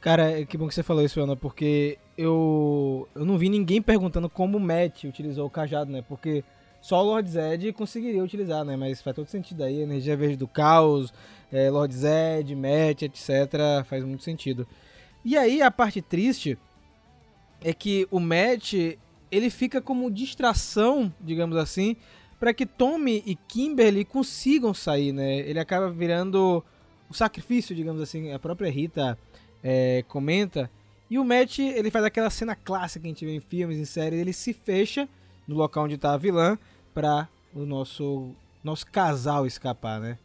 Cara, 0.00 0.44
que 0.46 0.56
bom 0.56 0.68
que 0.68 0.74
você 0.74 0.82
falou 0.82 1.04
isso, 1.04 1.20
Ana, 1.20 1.34
porque 1.34 1.98
eu, 2.16 3.08
eu 3.14 3.24
não 3.24 3.36
vi 3.36 3.48
ninguém 3.48 3.82
perguntando 3.82 4.30
como 4.30 4.56
o 4.56 4.60
Matt 4.60 5.04
utilizou 5.04 5.46
o 5.46 5.50
cajado, 5.50 5.90
né? 5.90 6.02
Porque 6.02 6.44
só 6.80 7.02
o 7.02 7.06
Lord 7.06 7.28
Zed 7.28 7.72
conseguiria 7.72 8.22
utilizar, 8.22 8.64
né? 8.64 8.76
Mas 8.76 9.02
faz 9.02 9.16
todo 9.16 9.26
sentido 9.26 9.64
aí, 9.64 9.80
energia 9.80 10.16
verde 10.16 10.36
do 10.36 10.46
caos, 10.46 11.12
é, 11.52 11.68
Lord 11.68 11.92
Zed, 11.92 12.54
Matt, 12.54 13.02
etc. 13.02 13.84
Faz 13.86 14.04
muito 14.04 14.22
sentido. 14.22 14.66
E 15.24 15.36
aí 15.36 15.60
a 15.60 15.70
parte 15.70 16.00
triste 16.00 16.56
é 17.60 17.74
que 17.74 18.06
o 18.08 18.20
Matt 18.20 18.74
ele 19.30 19.50
fica 19.50 19.80
como 19.80 20.10
distração, 20.10 21.12
digamos 21.20 21.56
assim, 21.56 21.96
para 22.38 22.54
que 22.54 22.64
Tommy 22.64 23.22
e 23.26 23.34
Kimberly 23.34 24.04
consigam 24.04 24.72
sair, 24.72 25.12
né? 25.12 25.38
Ele 25.38 25.58
acaba 25.58 25.90
virando 25.90 26.64
o 27.10 27.14
sacrifício, 27.14 27.74
digamos 27.74 28.00
assim, 28.00 28.32
a 28.32 28.38
própria 28.38 28.70
Rita 28.70 29.18
é, 29.62 30.04
comenta. 30.08 30.70
E 31.10 31.18
o 31.18 31.24
Matt, 31.24 31.58
ele 31.58 31.90
faz 31.90 32.04
aquela 32.04 32.30
cena 32.30 32.54
clássica 32.54 33.02
que 33.02 33.08
a 33.08 33.10
gente 33.10 33.24
vê 33.24 33.34
em 33.34 33.40
filmes, 33.40 33.78
em 33.78 33.84
séries, 33.84 34.20
ele 34.20 34.32
se 34.32 34.52
fecha 34.52 35.08
no 35.46 35.56
local 35.56 35.84
onde 35.84 35.96
tá 35.96 36.12
a 36.12 36.18
vilã 36.18 36.58
para 36.92 37.28
o 37.54 37.64
nosso 37.64 38.34
nosso 38.62 38.86
casal 38.86 39.46
escapar, 39.46 40.00
né? 40.00 40.18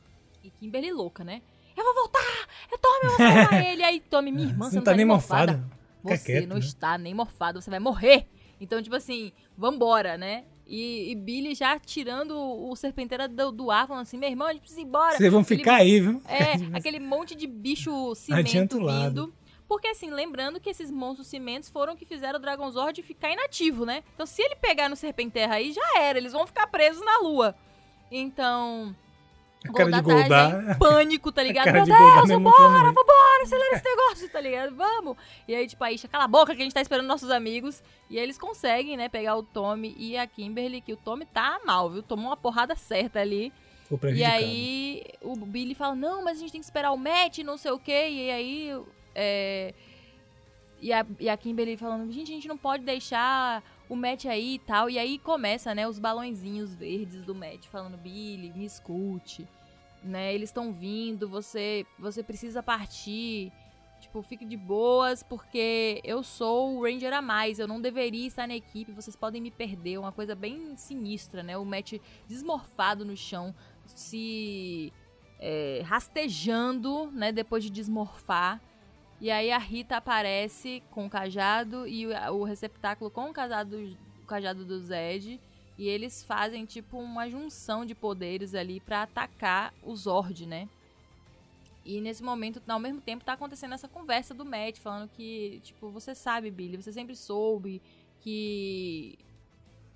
E 0.43 0.49
Kimberly 0.49 0.91
louca, 0.91 1.23
né? 1.23 1.41
Eu 1.77 1.83
vou 1.83 1.93
voltar! 1.93 2.47
Eu 2.71 2.77
Tommy, 2.77 2.99
eu 3.03 3.09
vou 3.09 3.17
salvar 3.17 3.53
ele! 3.65 3.83
Aí 3.83 3.99
Tommy, 4.01 4.31
minha 4.31 4.47
irmã, 4.47 4.69
você, 4.69 4.75
não, 4.75 4.83
tá, 4.83 4.91
tá 4.91 4.97
nem 4.97 5.05
morfada. 5.05 5.53
morfada. 5.53 5.83
Você 6.03 6.25
quieto, 6.25 6.47
não 6.47 6.57
né? 6.57 6.61
está 6.61 6.97
nem 6.97 7.13
morfado, 7.13 7.61
você 7.61 7.69
vai 7.69 7.79
morrer! 7.79 8.27
Então, 8.59 8.81
tipo 8.81 8.95
assim, 8.95 9.31
vambora, 9.57 10.17
né? 10.17 10.43
E, 10.65 11.11
e, 11.11 11.15
Billy 11.15 11.53
já 11.53 11.77
tirando 11.77 12.37
o 12.37 12.75
serpenteira 12.75 13.27
do, 13.27 13.51
do, 13.51 13.69
ar, 13.69 13.87
falando 13.87 14.03
assim: 14.03 14.17
meu 14.17 14.29
irmão, 14.29 14.47
a 14.47 14.53
gente 14.53 14.61
precisa 14.61 14.81
ir 14.81 14.85
embora. 14.85 15.17
Vocês 15.17 15.31
vão 15.31 15.43
ficar 15.43 15.81
Ele, 15.81 15.91
aí, 15.91 15.99
viu? 15.99 16.21
É, 16.25 16.53
aquele 16.77 16.99
monte 16.99 17.35
de 17.35 17.47
bicho 17.47 18.15
cimento 18.15 18.77
vindo. 18.77 19.33
Porque, 19.67 19.87
assim, 19.87 20.09
lembrando 20.09 20.59
que 20.59 20.69
esses 20.69 20.91
monstros 20.91 21.27
cimentos 21.27 21.69
foram 21.69 21.95
que 21.95 22.05
fizeram 22.05 22.37
o 22.37 22.41
Dragonzord 22.41 23.01
ficar 23.01 23.31
inativo, 23.31 23.85
né? 23.85 24.03
Então, 24.13 24.25
se 24.25 24.41
ele 24.41 24.55
pegar 24.55 24.89
no 24.89 24.95
Serpenterra 24.95 25.55
aí, 25.55 25.71
já 25.71 25.99
era. 25.99 26.17
Eles 26.17 26.33
vão 26.33 26.45
ficar 26.45 26.67
presos 26.67 27.03
na 27.03 27.19
lua. 27.19 27.55
Então, 28.11 28.95
a 29.69 29.73
cara 29.73 29.91
de 29.91 30.01
Goldar. 30.01 30.77
pânico, 30.77 31.31
tá 31.31 31.41
ligado? 31.43 31.71
Meu 31.71 31.85
Deus, 31.85 32.29
é 32.29 32.33
vambora, 32.33 32.91
vambora, 32.91 33.43
acelera 33.43 33.75
esse 33.75 33.83
negócio, 33.83 34.29
tá 34.29 34.41
ligado? 34.41 34.75
Vamos! 34.75 35.17
E 35.47 35.55
aí, 35.55 35.67
tipo, 35.67 35.83
a 35.83 35.91
Isha, 35.91 36.07
cala 36.07 36.25
a 36.25 36.27
boca 36.27 36.55
que 36.55 36.61
a 36.61 36.63
gente 36.63 36.73
tá 36.73 36.81
esperando 36.81 37.07
nossos 37.07 37.29
amigos. 37.31 37.81
E 38.09 38.17
aí 38.17 38.23
eles 38.23 38.37
conseguem, 38.37 38.97
né, 38.97 39.09
pegar 39.09 39.35
o 39.35 39.43
Tommy 39.43 39.95
e 39.97 40.17
a 40.17 40.27
Kimberly, 40.27 40.81
que 40.81 40.93
o 40.93 40.97
Tommy 40.97 41.25
tá 41.25 41.59
mal, 41.65 41.89
viu? 41.89 42.03
Tomou 42.03 42.27
uma 42.27 42.37
porrada 42.37 42.75
certa 42.75 43.19
ali. 43.19 43.51
E 44.15 44.23
aí 44.23 45.03
o 45.21 45.35
Billy 45.35 45.75
fala, 45.75 45.95
não, 45.95 46.23
mas 46.23 46.37
a 46.37 46.41
gente 46.41 46.51
tem 46.51 46.61
que 46.61 46.65
esperar 46.65 46.91
o 46.91 46.97
match, 46.97 47.39
não 47.39 47.57
sei 47.57 47.71
o 47.71 47.79
quê. 47.79 48.07
E 48.09 48.31
aí, 48.31 48.81
é... 49.13 49.73
E 50.81 50.91
a, 50.91 51.05
e 51.17 51.29
a 51.29 51.37
Kimberly 51.37 51.77
falando, 51.77 52.11
gente, 52.11 52.31
a 52.31 52.35
gente 52.35 52.47
não 52.47 52.57
pode 52.57 52.83
deixar 52.83 53.63
o 53.93 53.95
Matt 53.95 54.25
aí 54.25 54.55
e 54.55 54.59
tal. 54.59 54.89
E 54.89 54.97
aí 54.97 55.17
começa, 55.19 55.73
né, 55.73 55.87
os 55.87 55.99
balãozinhos 55.99 56.73
verdes 56.73 57.23
do 57.23 57.33
Matt 57.33 57.67
falando, 57.67 57.97
Billy, 57.97 58.51
me 58.53 58.65
escute, 58.65 59.47
né? 60.03 60.33
Eles 60.33 60.49
estão 60.49 60.73
vindo, 60.73 61.27
você 61.29 61.85
você 61.97 62.21
precisa 62.21 62.61
partir. 62.61 63.51
Tipo, 64.01 64.21
fique 64.21 64.43
de 64.43 64.57
boas, 64.57 65.23
porque 65.23 66.01
eu 66.03 66.21
sou 66.23 66.75
o 66.75 66.83
Ranger 66.83 67.13
a 67.13 67.21
mais, 67.21 67.57
eu 67.57 67.67
não 67.67 67.79
deveria 67.79 68.27
estar 68.27 68.45
na 68.45 68.53
equipe, 68.53 68.91
vocês 68.91 69.15
podem 69.15 69.41
me 69.41 69.49
perder. 69.49 69.97
Uma 69.97 70.11
coisa 70.11 70.35
bem 70.35 70.75
sinistra, 70.75 71.41
né? 71.41 71.57
O 71.57 71.63
Matt 71.63 71.93
desmorfado 72.27 73.05
no 73.05 73.15
chão, 73.15 73.55
se 73.85 74.91
é, 75.39 75.81
rastejando, 75.85 77.09
né? 77.11 77.31
Depois 77.31 77.63
de 77.63 77.69
desmorfar. 77.69 78.61
E 79.23 79.31
aí 79.31 79.53
a 79.53 79.57
Rita 79.57 79.95
aparece 79.95 80.83
com 80.91 81.05
o 81.05 81.09
cajado 81.09 81.87
e 81.87 82.05
o 82.07 82.43
receptáculo 82.43 83.09
com 83.09 83.29
o 83.29 83.33
cajado, 83.33 83.77
o 84.21 84.25
cajado 84.25 84.65
do 84.65 84.77
Zed. 84.81 85.39
E 85.77 85.87
eles 85.87 86.25
fazem 86.25 86.65
tipo 86.65 86.97
uma 86.97 87.29
junção 87.29 87.85
de 87.85 87.95
poderes 87.95 88.53
ali 88.53 88.81
para 88.81 89.03
atacar 89.03 89.73
o 89.81 89.95
Zord, 89.95 90.45
né? 90.45 90.67
E 91.85 92.01
nesse 92.01 92.21
momento, 92.21 92.61
ao 92.67 92.79
mesmo 92.79 92.99
tempo, 92.99 93.23
tá 93.23 93.31
acontecendo 93.31 93.73
essa 93.73 93.87
conversa 93.87 94.33
do 94.33 94.43
Matt, 94.43 94.77
falando 94.79 95.07
que, 95.07 95.61
tipo, 95.63 95.89
você 95.89 96.13
sabe, 96.13 96.51
Billy, 96.51 96.75
você 96.75 96.91
sempre 96.91 97.15
soube 97.15 97.81
que 98.19 99.17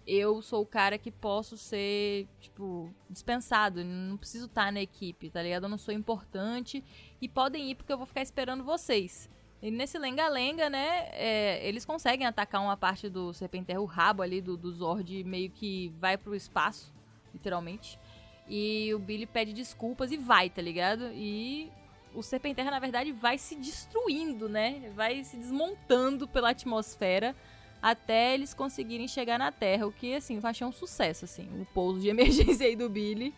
eu 0.07 0.41
sou 0.41 0.61
o 0.61 0.65
cara 0.65 0.97
que 0.97 1.11
posso 1.11 1.57
ser, 1.57 2.27
tipo, 2.39 2.89
dispensado. 3.09 3.83
Não 3.83 4.15
preciso 4.15 4.45
estar 4.45 4.71
na 4.71 4.81
equipe, 4.81 5.29
tá 5.29 5.43
ligado? 5.43 5.63
Eu 5.63 5.69
não 5.69 5.77
sou 5.77 5.93
importante. 5.93 6.81
E 7.21 7.27
podem 7.27 7.69
ir 7.69 7.75
porque 7.75 7.91
eu 7.91 7.97
vou 7.97 8.07
ficar 8.07 8.21
esperando 8.21 8.63
vocês. 8.63 9.29
E 9.61 9.69
nesse 9.69 9.99
lenga-lenga, 9.99 10.69
né, 10.69 11.09
é, 11.11 11.67
eles 11.67 11.83
conseguem 11.83 12.25
atacar 12.25 12.61
uma 12.61 12.77
parte 12.77 13.09
do 13.09 13.33
Serpenterra, 13.33 13.81
o 13.81 13.85
rabo 13.85 14.21
ali 14.21 14.39
do, 14.39 14.55
do 14.55 14.71
Zord 14.71 15.23
meio 15.25 15.49
que 15.49 15.89
vai 15.99 16.15
pro 16.15 16.35
espaço, 16.35 16.93
literalmente. 17.33 17.99
E 18.47 18.93
o 18.93 18.99
Billy 18.99 19.25
pede 19.25 19.51
desculpas 19.51 20.11
e 20.11 20.17
vai, 20.17 20.49
tá 20.49 20.61
ligado? 20.61 21.11
E 21.11 21.69
o 22.13 22.23
Serpenterra, 22.23 22.71
na 22.71 22.79
verdade, 22.79 23.11
vai 23.11 23.37
se 23.37 23.55
destruindo, 23.55 24.47
né? 24.47 24.89
Vai 24.95 25.23
se 25.23 25.35
desmontando 25.35 26.27
pela 26.27 26.51
atmosfera 26.51 27.35
até 27.81 28.33
eles 28.33 28.53
conseguirem 28.53 29.07
chegar 29.07 29.37
na 29.37 29.51
Terra, 29.51 29.87
o 29.87 29.91
que, 29.91 30.15
assim, 30.15 30.35
eu 30.35 30.47
achei 30.47 30.65
um 30.65 30.71
sucesso, 30.71 31.25
assim, 31.25 31.49
o 31.59 31.65
pouso 31.65 31.99
de 31.99 32.09
emergência 32.09 32.65
aí 32.65 32.75
do 32.75 32.89
Billy. 32.89 33.33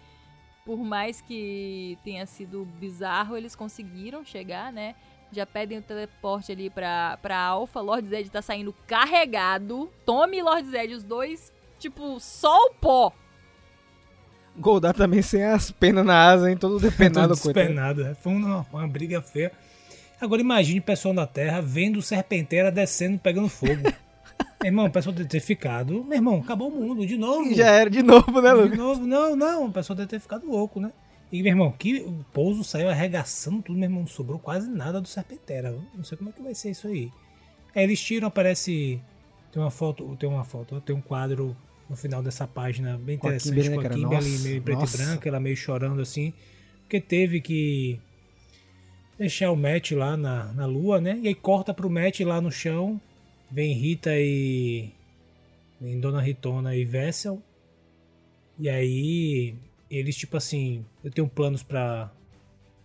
Por 0.66 0.78
mais 0.78 1.22
que 1.22 1.98
tenha 2.04 2.26
sido 2.26 2.66
bizarro, 2.80 3.36
eles 3.36 3.56
conseguiram 3.56 4.24
chegar, 4.24 4.72
né? 4.72 4.96
Já 5.32 5.46
pedem 5.46 5.78
o 5.78 5.82
teleporte 5.82 6.52
ali 6.52 6.70
pra, 6.70 7.18
pra 7.22 7.40
Alpha. 7.40 7.80
Lord 7.80 8.08
Zed 8.08 8.30
tá 8.30 8.42
saindo 8.42 8.74
carregado. 8.88 9.90
Tome 10.06 10.38
e 10.38 10.44
Lord 10.44 10.70
Zed, 10.70 10.94
os 10.94 11.04
dois, 11.04 11.52
tipo, 11.78 12.20
só 12.20 12.56
o 12.66 12.74
pó. 12.74 13.14
Goldar 14.58 14.94
também 14.94 15.22
sem 15.22 15.44
as 15.44 15.72
penas 15.72 16.06
na 16.06 16.32
asa, 16.32 16.50
hein? 16.50 16.58
Todo 16.58 16.80
depenado. 16.80 17.36
Todo 17.38 17.54
despenado. 17.54 18.06
É. 18.06 18.16
Foi 18.16 18.34
uma, 18.34 18.66
uma 18.72 18.88
briga 18.88 19.22
feia. 19.22 19.52
Agora 20.20 20.42
imagine 20.42 20.80
o 20.80 20.84
pessoal 20.84 21.14
da 21.14 21.26
Terra 21.26 21.62
vendo 21.62 21.98
o 21.98 22.02
Serpenteira 22.02 22.72
descendo, 22.72 23.18
pegando 23.18 23.48
fogo. 23.48 23.82
Meu 24.62 24.66
irmão, 24.70 24.86
o 24.86 24.92
pessoal 24.92 25.16
deve 25.16 25.30
ter 25.30 25.40
ficado. 25.40 26.04
Meu 26.04 26.18
irmão, 26.18 26.40
acabou 26.40 26.70
o 26.70 26.72
mundo, 26.72 27.06
de 27.06 27.18
novo. 27.18 27.54
Já 27.54 27.68
era 27.68 27.90
de 27.90 28.04
novo, 28.04 28.42
né, 28.42 28.54
Lucas? 28.54 28.72
De 28.72 28.78
novo, 28.78 29.06
não, 29.06 29.36
não, 29.36 29.66
o 29.68 29.72
pessoal 29.72 29.96
deve 29.96 30.10
ter 30.10 30.20
ficado 30.20 30.48
louco, 30.48 30.80
né? 30.80 30.92
E, 31.32 31.44
meu 31.44 31.52
irmão, 31.52 31.72
que 31.72 32.00
o 32.02 32.26
pouso 32.34 32.64
saiu 32.64 32.90
arregaçando 32.90 33.62
tudo, 33.62 33.78
meu 33.78 33.88
irmão, 33.88 34.02
não 34.02 34.08
sobrou 34.08 34.40
quase 34.40 34.70
nada 34.70 35.00
do 35.00 35.08
Serpentera. 35.08 35.78
Não 35.94 36.04
sei 36.04 36.18
como 36.18 36.32
é 36.32 36.34
que 36.34 36.42
vai 36.42 36.56
ser 36.56 36.72
isso 36.72 36.88
aí. 36.88 37.12
Aí 37.76 37.84
eles 37.84 38.02
tiram, 38.02 38.28
aparece. 38.28 39.00
Tem 39.52 39.62
uma 39.62 39.72
foto, 39.72 40.16
tem 40.18 40.28
uma 40.30 40.44
foto, 40.44 40.82
tem 40.82 40.96
um 40.96 41.02
quadro 41.02 41.56
no 41.90 41.96
final 41.96 42.22
dessa 42.22 42.48
página 42.48 42.98
bem 42.98 43.16
interessante 43.16 43.70
com 43.72 43.80
a 43.80 43.90
Kimberly, 43.90 44.16
ali 44.16 44.38
meio 44.40 44.62
preto 44.62 44.80
nossa. 44.80 44.96
e 44.96 45.06
branco, 45.06 45.28
ela 45.28 45.40
meio 45.40 45.58
chorando 45.58 46.02
assim, 46.02 46.34
porque 46.82 47.02
teve 47.02 47.42
que 47.42 48.00
deixar 49.18 49.52
o 49.52 49.56
Matt 49.56 49.92
lá 49.92 50.16
na, 50.16 50.54
na 50.54 50.68
lua, 50.68 51.02
né? 51.02 51.20
E 51.22 51.28
aí 51.28 51.34
corta 51.34 51.74
pro 51.74 51.90
Matt 51.90 52.20
lá 52.20 52.40
no 52.40 52.52
chão, 52.52 53.02
Vem 53.52 53.74
Rita 53.74 54.12
e. 54.16 54.91
Vem 55.80 56.00
Dona 56.00 56.22
Ritona 56.22 56.76
e 56.76 56.86
Vessel. 56.86 57.41
E 58.58 58.70
aí. 58.70 59.56
Eles, 59.89 60.16
tipo 60.16 60.38
assim. 60.38 60.86
Eu 61.04 61.12
tenho 61.12 61.28
planos 61.28 61.64
pra. 61.64 62.12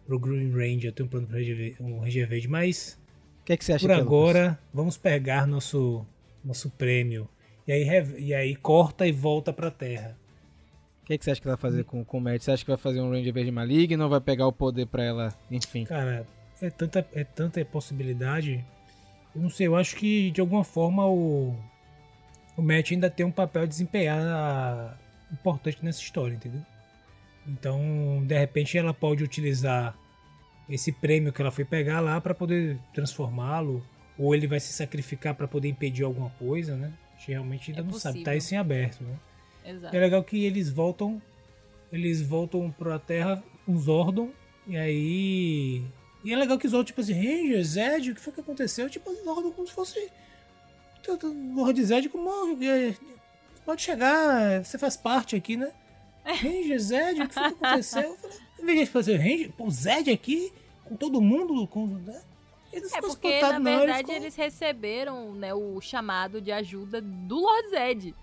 Pro 0.06 0.18
Green 0.18 0.50
Ranger, 0.50 0.90
eu 0.90 0.92
tenho 0.92 1.06
um 1.06 1.10
plano 1.10 1.26
pro 1.26 1.38
um 1.84 2.00
Ranger 2.00 2.28
Verde, 2.28 2.48
mas. 2.48 2.98
O 3.40 3.44
que, 3.44 3.52
é 3.52 3.56
que 3.56 3.64
você 3.64 3.72
acha 3.74 3.86
Por 3.86 3.92
é, 3.92 3.96
agora, 3.96 4.42
Lucas? 4.42 4.58
vamos 4.72 4.96
pegar 4.96 5.46
nosso. 5.46 6.06
Nosso 6.44 6.68
prêmio. 6.70 7.28
E 7.66 7.72
aí, 7.72 7.86
e 8.18 8.34
aí 8.34 8.54
corta 8.54 9.06
e 9.06 9.12
volta 9.12 9.52
pra 9.52 9.70
Terra. 9.70 10.18
O 11.02 11.06
que, 11.06 11.14
é 11.14 11.18
que 11.18 11.24
você 11.24 11.30
acha 11.30 11.40
que 11.40 11.46
vai 11.46 11.56
fazer 11.56 11.84
com, 11.84 12.04
com 12.04 12.18
o 12.18 12.20
Matt? 12.20 12.42
Você 12.42 12.50
acha 12.50 12.64
que 12.64 12.70
vai 12.70 12.78
fazer 12.78 13.00
um 13.00 13.10
Ranger 13.10 13.32
Verde 13.32 13.50
maligno 13.50 14.04
ou 14.04 14.10
vai 14.10 14.20
pegar 14.20 14.46
o 14.46 14.52
poder 14.52 14.86
pra 14.86 15.02
ela? 15.02 15.34
Enfim. 15.50 15.84
Cara, 15.84 16.26
é 16.60 16.70
tanta, 16.70 17.06
é 17.12 17.24
tanta 17.24 17.62
possibilidade 17.64 18.64
eu 19.34 19.42
não 19.42 19.50
sei, 19.50 19.66
eu 19.66 19.76
acho 19.76 19.96
que 19.96 20.30
de 20.30 20.40
alguma 20.40 20.64
forma 20.64 21.06
o, 21.06 21.54
o 22.56 22.62
Matt 22.62 22.92
ainda 22.92 23.10
tem 23.10 23.24
um 23.26 23.30
papel 23.30 23.62
a 23.62 23.66
desempenhar 23.66 24.98
importante 25.32 25.78
nessa 25.82 26.00
história, 26.00 26.34
entendeu? 26.34 26.60
Então, 27.46 28.22
de 28.26 28.38
repente, 28.38 28.78
ela 28.78 28.94
pode 28.94 29.22
utilizar 29.22 29.94
esse 30.68 30.90
prêmio 30.92 31.32
que 31.32 31.42
ela 31.42 31.50
foi 31.50 31.64
pegar 31.64 32.00
lá 32.00 32.20
para 32.20 32.34
poder 32.34 32.78
transformá-lo, 32.94 33.84
ou 34.16 34.34
ele 34.34 34.46
vai 34.46 34.60
se 34.60 34.72
sacrificar 34.72 35.34
para 35.34 35.46
poder 35.46 35.68
impedir 35.68 36.04
alguma 36.04 36.30
coisa, 36.30 36.74
né? 36.76 36.92
A 37.14 37.18
gente 37.18 37.30
realmente 37.32 37.70
ainda 37.70 37.82
É 37.82 37.84
não 37.84 37.92
sabe, 37.92 38.14
possível. 38.14 38.24
tá 38.24 38.36
isso 38.36 38.54
em 38.54 38.58
aberto, 38.58 39.02
né? 39.04 39.14
Exato. 39.66 39.94
É 39.94 39.98
legal 40.00 40.22
que 40.24 40.42
eles 40.44 40.70
voltam, 40.70 41.20
eles 41.92 42.22
voltam 42.22 42.70
pra 42.70 42.98
Terra 42.98 43.42
com 43.66 43.76
Zordon, 43.78 44.30
e 44.66 44.76
aí... 44.76 45.82
E 46.24 46.32
é 46.32 46.36
legal 46.36 46.58
que 46.58 46.66
Zordon, 46.66 46.84
tipo 46.84 47.00
assim, 47.02 47.12
Ranger, 47.12 47.62
Zed, 47.64 48.10
o 48.10 48.14
que 48.14 48.20
foi 48.20 48.32
que 48.32 48.40
aconteceu? 48.40 48.88
Tipo, 48.88 49.14
Zordon 49.22 49.50
como 49.52 49.66
se 49.68 49.74
fosse... 49.74 50.10
Lord 51.54 51.84
Zed, 51.84 52.08
como... 52.08 52.30
é, 52.64 52.94
Pode 53.64 53.82
chegar, 53.82 54.64
você 54.64 54.78
faz 54.78 54.96
parte 54.96 55.36
aqui, 55.36 55.56
né? 55.56 55.70
Ranger, 56.24 56.78
Zed, 56.80 57.22
o 57.22 57.28
que 57.28 57.34
foi 57.34 57.52
que 57.52 57.64
aconteceu? 57.64 58.02
Eu 58.02 58.16
falei, 58.16 58.38
em 58.60 58.64
vez 58.64 58.80
de 58.80 58.86
fazer 58.86 59.16
Ranger, 59.16 59.52
pô, 59.52 59.70
Zed 59.70 60.10
aqui, 60.10 60.52
com 60.84 60.96
todo 60.96 61.20
mundo, 61.20 61.66
com... 61.66 61.86
Né? 61.86 62.22
Eles 62.72 62.92
É 62.92 63.00
porque, 63.00 63.40
na 63.40 63.58
verdade, 63.58 63.98
ficam- 63.98 64.14
eles 64.16 64.34
receberam 64.34 65.32
né, 65.34 65.52
o 65.54 65.80
chamado 65.80 66.40
de 66.40 66.50
ajuda 66.50 67.00
do 67.00 67.38
Lord 67.38 67.68
Zed, 67.68 68.14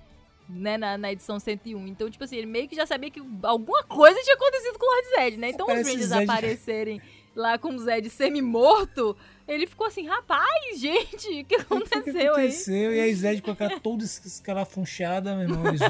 né, 0.50 0.78
na, 0.78 0.98
na 0.98 1.12
edição 1.12 1.40
101. 1.40 1.88
Então, 1.88 2.10
tipo 2.10 2.24
assim, 2.24 2.36
ele 2.38 2.48
meio 2.48 2.68
que 2.68 2.76
já 2.76 2.86
sabia 2.86 3.10
que 3.10 3.22
alguma 3.44 3.84
coisa 3.84 4.20
tinha 4.22 4.36
acontecido 4.36 4.78
com 4.78 4.86
o 4.86 4.90
Lord 4.96 5.08
Zed, 5.16 5.38
né? 5.38 5.50
Então, 5.50 5.66
os 5.68 5.72
Parece 5.74 5.90
Rangers 5.92 6.10
Zed- 6.10 6.24
aparecerem 6.30 7.02
lá 7.36 7.58
com 7.58 7.76
o 7.76 7.80
Zed 7.80 8.10
semi-morto, 8.10 9.16
ele 9.48 9.68
ficou 9.68 9.88
assim, 9.88 10.08
rapaz, 10.08 10.80
gente, 10.80 11.28
o 11.28 11.32
que 11.32 11.42
O 11.42 11.46
que 11.46 11.56
aconteceu 11.56 12.36
aí? 12.36 12.48
aconteceu? 12.48 12.94
E 12.96 13.00
aí 13.00 13.14
Zed 13.16 13.42
com 13.42 13.52
a 13.52 13.56
cara 13.56 13.80
toda 13.80 14.04
es- 14.04 14.24
escalafunchada, 14.26 15.36
meu 15.36 15.44
irmão. 15.50 15.68
Eles, 15.68 15.82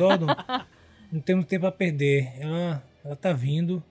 não 1.11 1.21
temos 1.21 1.45
tempo 1.45 1.65
a 1.65 1.71
perder. 1.71 2.31
Ela, 2.39 2.83
ela 3.03 3.15
tá 3.15 3.33
vindo 3.33 3.83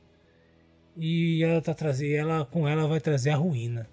e 0.97 1.43
ela 1.45 1.61
tá 1.61 1.75
trazendo, 1.75 2.15
ela 2.15 2.45
com 2.45 2.69
ela 2.69 2.87
vai 2.87 3.01
trazer 3.01 3.31
a 3.31 3.37
ruína. 3.37 3.89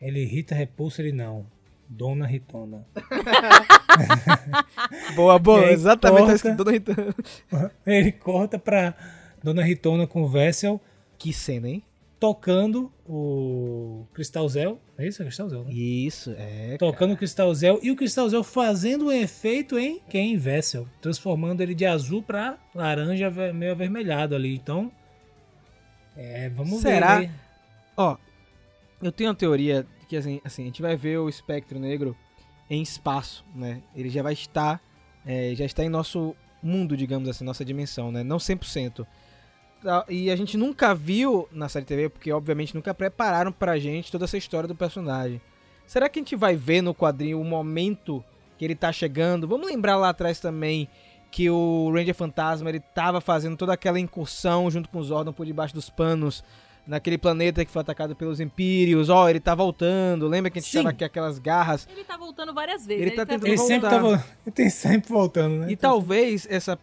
Ele 0.00 0.24
Rita 0.24 0.54
repulsa 0.54 1.02
ele 1.02 1.12
não. 1.12 1.46
Dona 1.88 2.26
Ritona. 2.26 2.86
Boa, 5.14 5.38
boa. 5.38 5.66
Aí 5.66 5.72
Exatamente. 5.74 6.42
Corta. 6.42 6.54
Dona 6.54 6.72
Rita. 6.72 6.94
Ele 7.86 8.12
corta 8.12 8.58
pra 8.58 8.94
Dona 9.42 9.62
Ritona 9.62 10.06
com 10.06 10.22
o 10.22 10.28
Vessel 10.28 10.80
Que 11.18 11.32
cena, 11.32 11.68
hein? 11.68 11.82
Tocando 12.22 12.92
o 13.04 14.06
Cristal 14.14 14.48
Zel. 14.48 14.80
É 14.96 15.08
isso? 15.08 15.20
É 15.20 15.24
Cristal 15.24 15.48
Zel, 15.48 15.64
né? 15.64 15.72
Isso, 15.72 16.32
é. 16.38 16.76
Tocando 16.78 17.14
o 17.14 17.16
Cristal 17.16 17.52
Zel 17.52 17.80
e 17.82 17.90
o 17.90 17.96
Cristal 17.96 18.28
Zel 18.28 18.44
fazendo 18.44 19.06
um 19.06 19.10
efeito 19.10 19.76
em 19.76 19.98
quem? 20.08 20.36
Vessel. 20.36 20.86
Transformando 21.00 21.62
ele 21.62 21.74
de 21.74 21.84
azul 21.84 22.22
pra 22.22 22.60
laranja 22.72 23.28
meio 23.52 23.72
avermelhado 23.72 24.36
ali. 24.36 24.54
Então. 24.54 24.92
É, 26.16 26.48
vamos 26.50 26.80
Será? 26.80 27.18
ver. 27.18 27.26
né? 27.26 27.34
Ó, 27.96 28.16
eu 29.02 29.10
tenho 29.10 29.28
uma 29.30 29.34
teoria 29.34 29.84
que 30.08 30.16
assim, 30.16 30.40
assim, 30.44 30.62
a 30.62 30.66
gente 30.66 30.80
vai 30.80 30.96
ver 30.96 31.18
o 31.18 31.28
espectro 31.28 31.76
negro 31.80 32.16
em 32.70 32.80
espaço, 32.82 33.44
né? 33.52 33.82
Ele 33.96 34.08
já 34.10 34.22
vai 34.22 34.34
estar, 34.34 34.80
é, 35.26 35.56
já 35.56 35.64
está 35.64 35.82
em 35.82 35.88
nosso 35.88 36.36
mundo, 36.62 36.96
digamos 36.96 37.28
assim, 37.28 37.42
nossa 37.42 37.64
dimensão, 37.64 38.12
né? 38.12 38.22
Não 38.22 38.36
100%. 38.36 39.04
E 40.08 40.30
a 40.30 40.36
gente 40.36 40.56
nunca 40.56 40.94
viu 40.94 41.48
na 41.50 41.68
série 41.68 41.84
TV, 41.84 42.08
porque 42.08 42.32
obviamente 42.32 42.74
nunca 42.74 42.94
prepararam 42.94 43.50
pra 43.50 43.78
gente 43.78 44.12
toda 44.12 44.24
essa 44.24 44.36
história 44.36 44.68
do 44.68 44.74
personagem. 44.74 45.40
Será 45.86 46.08
que 46.08 46.18
a 46.18 46.22
gente 46.22 46.36
vai 46.36 46.56
ver 46.56 46.82
no 46.82 46.94
quadrinho 46.94 47.40
o 47.40 47.44
momento 47.44 48.24
que 48.56 48.64
ele 48.64 48.74
tá 48.74 48.92
chegando? 48.92 49.48
Vamos 49.48 49.66
lembrar 49.66 49.96
lá 49.96 50.10
atrás 50.10 50.40
também 50.40 50.88
que 51.30 51.50
o 51.50 51.90
Ranger 51.92 52.14
Fantasma 52.14 52.68
ele 52.68 52.80
tava 52.80 53.20
fazendo 53.20 53.56
toda 53.56 53.72
aquela 53.72 53.98
incursão 53.98 54.70
junto 54.70 54.88
com 54.88 54.98
os 54.98 55.06
Zordon 55.08 55.32
por 55.32 55.46
debaixo 55.46 55.74
dos 55.74 55.90
panos 55.90 56.44
naquele 56.86 57.16
planeta 57.16 57.64
que 57.64 57.70
foi 57.70 57.80
atacado 57.80 58.14
pelos 58.14 58.40
Impérios. 58.40 59.08
Ó, 59.08 59.28
ele 59.28 59.40
tá 59.40 59.54
voltando. 59.54 60.28
Lembra 60.28 60.50
que 60.50 60.58
a 60.58 60.62
gente 60.62 60.70
Sim. 60.70 60.78
tava 60.78 60.90
aqui 60.90 61.04
aquelas 61.04 61.38
garras? 61.38 61.88
Ele 61.90 62.04
tá 62.04 62.16
voltando 62.16 62.52
várias 62.52 62.86
vezes. 62.86 63.02
Ele 63.02 63.10
né? 63.10 63.16
tá 63.16 63.26
tentando 63.26 63.46
Ele 63.46 63.56
Vamos 63.56 63.68
sempre 63.68 63.88
voltar. 63.90 64.02
tava. 64.02 64.24
Ele 64.46 64.54
tem 64.54 64.70
sempre 64.70 65.12
voltando, 65.12 65.56
né? 65.60 65.70
E 65.70 65.76
talvez 65.76 66.46
essa, 66.50 66.78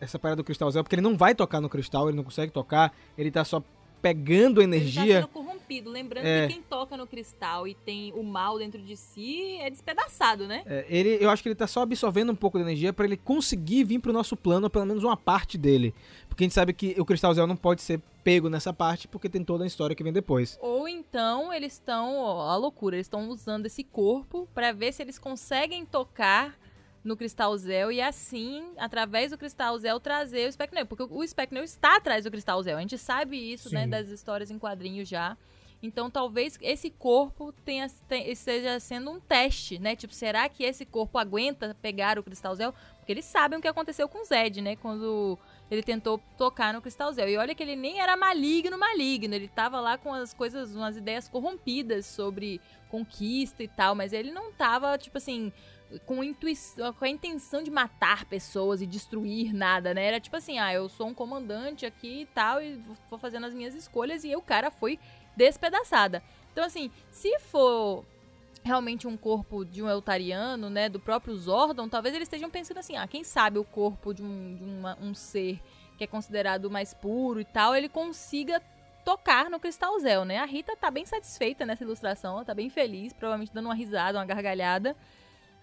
essa 0.00 0.18
parada 0.18 0.36
do 0.36 0.44
Cristal 0.44 0.70
Zero, 0.70 0.84
porque 0.84 0.94
ele 0.94 1.02
não 1.02 1.16
vai 1.16 1.34
tocar 1.34 1.60
no 1.60 1.68
cristal, 1.68 2.08
ele 2.08 2.16
não 2.16 2.24
consegue 2.24 2.52
tocar, 2.52 2.92
ele 3.16 3.30
tá 3.30 3.44
só 3.44 3.62
pegando 4.02 4.60
Ele 4.60 4.68
tá 4.70 4.76
energia. 4.76 5.14
sendo 5.20 5.28
corrompido. 5.28 5.88
Lembrando 5.90 6.26
É. 6.26 6.46
que 6.48 6.54
quem 6.54 6.62
toca 6.62 6.96
no 6.96 7.06
cristal 7.06 7.66
e 7.66 7.74
tem 7.74 8.12
o 8.14 8.22
mal 8.22 8.58
dentro 8.58 8.82
de 8.82 8.96
si 8.96 9.56
é 9.60 9.70
despedaçado, 9.70 10.46
né? 10.46 10.62
É, 10.66 10.84
ele, 10.88 11.16
eu 11.20 11.30
acho 11.30 11.42
que 11.42 11.48
ele 11.48 11.54
tá 11.56 11.66
só 11.66 11.80
absorvendo 11.82 12.32
um 12.32 12.36
pouco 12.36 12.58
de 12.58 12.64
energia 12.64 12.92
pra 12.92 13.06
ele 13.06 13.16
conseguir 13.16 13.84
vir 13.84 14.00
pro 14.00 14.12
nosso 14.12 14.36
plano, 14.36 14.68
pelo 14.68 14.84
menos 14.84 15.02
uma 15.04 15.16
parte 15.16 15.56
dele. 15.56 15.94
Porque 16.28 16.44
a 16.44 16.46
gente 16.46 16.54
sabe 16.54 16.72
que 16.72 16.94
o 16.98 17.04
Cristal 17.04 17.32
Zero 17.32 17.46
não 17.46 17.56
pode 17.56 17.80
ser 17.80 18.00
pego 18.24 18.48
nessa 18.48 18.72
parte, 18.72 19.06
porque 19.08 19.28
tem 19.28 19.42
toda 19.44 19.64
a 19.64 19.66
história 19.66 19.94
que 19.96 20.02
vem 20.02 20.12
depois. 20.12 20.58
Ou 20.60 20.88
então 20.88 21.52
eles 21.52 21.74
estão, 21.74 22.16
ó, 22.18 22.48
a 22.50 22.56
loucura, 22.56 22.96
eles 22.96 23.06
estão 23.06 23.28
usando 23.28 23.66
esse 23.66 23.82
corpo 23.84 24.48
pra 24.54 24.72
ver 24.72 24.92
se 24.92 25.02
eles 25.02 25.18
conseguem 25.18 25.84
tocar 25.84 26.56
no 27.04 27.16
Cristal 27.16 27.56
Zel 27.56 27.90
e 27.90 28.00
assim, 28.00 28.72
através 28.78 29.30
do 29.32 29.38
Cristal 29.38 29.76
Zel, 29.78 29.98
trazer 29.98 30.48
o 30.48 30.52
Spectre 30.52 30.76
Negro. 30.76 30.96
Porque 30.96 31.12
o 31.14 31.26
Spectre 31.26 31.54
Negro 31.54 31.64
está 31.64 31.96
atrás 31.96 32.24
do 32.24 32.30
Cristal 32.30 32.62
Zel. 32.62 32.76
A 32.76 32.80
gente 32.80 32.96
sabe 32.98 33.36
isso, 33.36 33.72
né, 33.74 33.84
Sim. 33.84 33.90
das 33.90 34.08
histórias 34.08 34.50
em 34.50 34.58
quadrinhos 34.58 35.08
já. 35.08 35.36
Então 35.84 36.08
talvez 36.08 36.56
esse 36.62 36.90
corpo 36.90 37.52
tenha, 37.64 37.88
te- 37.88 38.30
esteja 38.30 38.78
sendo 38.78 39.10
um 39.10 39.18
teste, 39.18 39.80
né? 39.80 39.96
Tipo, 39.96 40.14
será 40.14 40.48
que 40.48 40.62
esse 40.62 40.86
corpo 40.86 41.18
aguenta 41.18 41.76
pegar 41.82 42.20
o 42.20 42.22
Cristal 42.22 42.54
Zel? 42.54 42.72
Porque 42.98 43.10
eles 43.10 43.24
sabem 43.24 43.58
o 43.58 43.62
que 43.62 43.66
aconteceu 43.66 44.08
com 44.08 44.20
o 44.22 44.24
Zed, 44.24 44.60
né? 44.62 44.76
Quando 44.76 45.36
ele 45.68 45.82
tentou 45.82 46.20
tocar 46.38 46.72
no 46.72 46.80
Cristal 46.80 47.12
Zel. 47.12 47.28
E 47.28 47.36
olha 47.36 47.52
que 47.52 47.64
ele 47.64 47.74
nem 47.74 47.98
era 48.00 48.16
maligno, 48.16 48.78
maligno. 48.78 49.34
Ele 49.34 49.48
tava 49.48 49.80
lá 49.80 49.98
com 49.98 50.14
as 50.14 50.32
coisas, 50.32 50.72
umas 50.72 50.96
ideias 50.96 51.28
corrompidas 51.28 52.06
sobre 52.06 52.60
conquista 52.88 53.60
e 53.64 53.66
tal. 53.66 53.96
Mas 53.96 54.12
ele 54.12 54.30
não 54.30 54.52
tava, 54.52 54.96
tipo 54.96 55.18
assim, 55.18 55.52
com, 56.06 56.22
intuição, 56.22 56.92
com 56.92 57.04
a 57.04 57.08
intenção 57.08 57.62
de 57.62 57.70
matar 57.70 58.24
pessoas 58.24 58.80
e 58.82 58.86
destruir 58.86 59.52
nada, 59.52 59.92
né? 59.94 60.06
Era 60.06 60.20
tipo 60.20 60.36
assim, 60.36 60.58
ah, 60.58 60.72
eu 60.72 60.88
sou 60.88 61.06
um 61.06 61.14
comandante 61.14 61.86
aqui 61.86 62.22
e 62.22 62.26
tal, 62.26 62.62
e 62.62 62.80
vou 63.10 63.18
fazendo 63.18 63.46
as 63.46 63.54
minhas 63.54 63.74
escolhas. 63.74 64.24
E 64.24 64.34
o 64.34 64.42
cara 64.42 64.70
foi 64.70 64.98
despedaçada. 65.36 66.22
Então, 66.52 66.64
assim, 66.64 66.90
se 67.10 67.38
for 67.38 68.04
realmente 68.62 69.06
um 69.06 69.16
corpo 69.16 69.64
de 69.64 69.82
um 69.82 69.88
Eltariano, 69.88 70.70
né, 70.70 70.88
do 70.88 71.00
próprio 71.00 71.36
Zordon, 71.36 71.88
talvez 71.88 72.14
eles 72.14 72.26
estejam 72.26 72.48
pensando 72.48 72.78
assim, 72.78 72.96
ah, 72.96 73.08
quem 73.08 73.24
sabe 73.24 73.58
o 73.58 73.64
corpo 73.64 74.14
de 74.14 74.22
um, 74.22 74.56
de 74.56 74.64
uma- 74.64 74.96
um 75.00 75.14
ser 75.14 75.60
que 75.98 76.04
é 76.04 76.06
considerado 76.06 76.70
mais 76.70 76.94
puro 76.94 77.40
e 77.40 77.44
tal, 77.44 77.74
ele 77.74 77.88
consiga 77.88 78.62
tocar 79.04 79.50
no 79.50 79.58
Cristal 79.58 79.98
Zel, 79.98 80.24
né? 80.24 80.38
A 80.38 80.44
Rita 80.44 80.76
tá 80.76 80.90
bem 80.90 81.04
satisfeita 81.04 81.66
nessa 81.66 81.82
ilustração, 81.82 82.34
ela 82.34 82.44
tá 82.44 82.54
bem 82.54 82.70
feliz, 82.70 83.12
provavelmente 83.12 83.52
dando 83.52 83.66
uma 83.66 83.74
risada, 83.74 84.18
uma 84.18 84.24
gargalhada. 84.24 84.96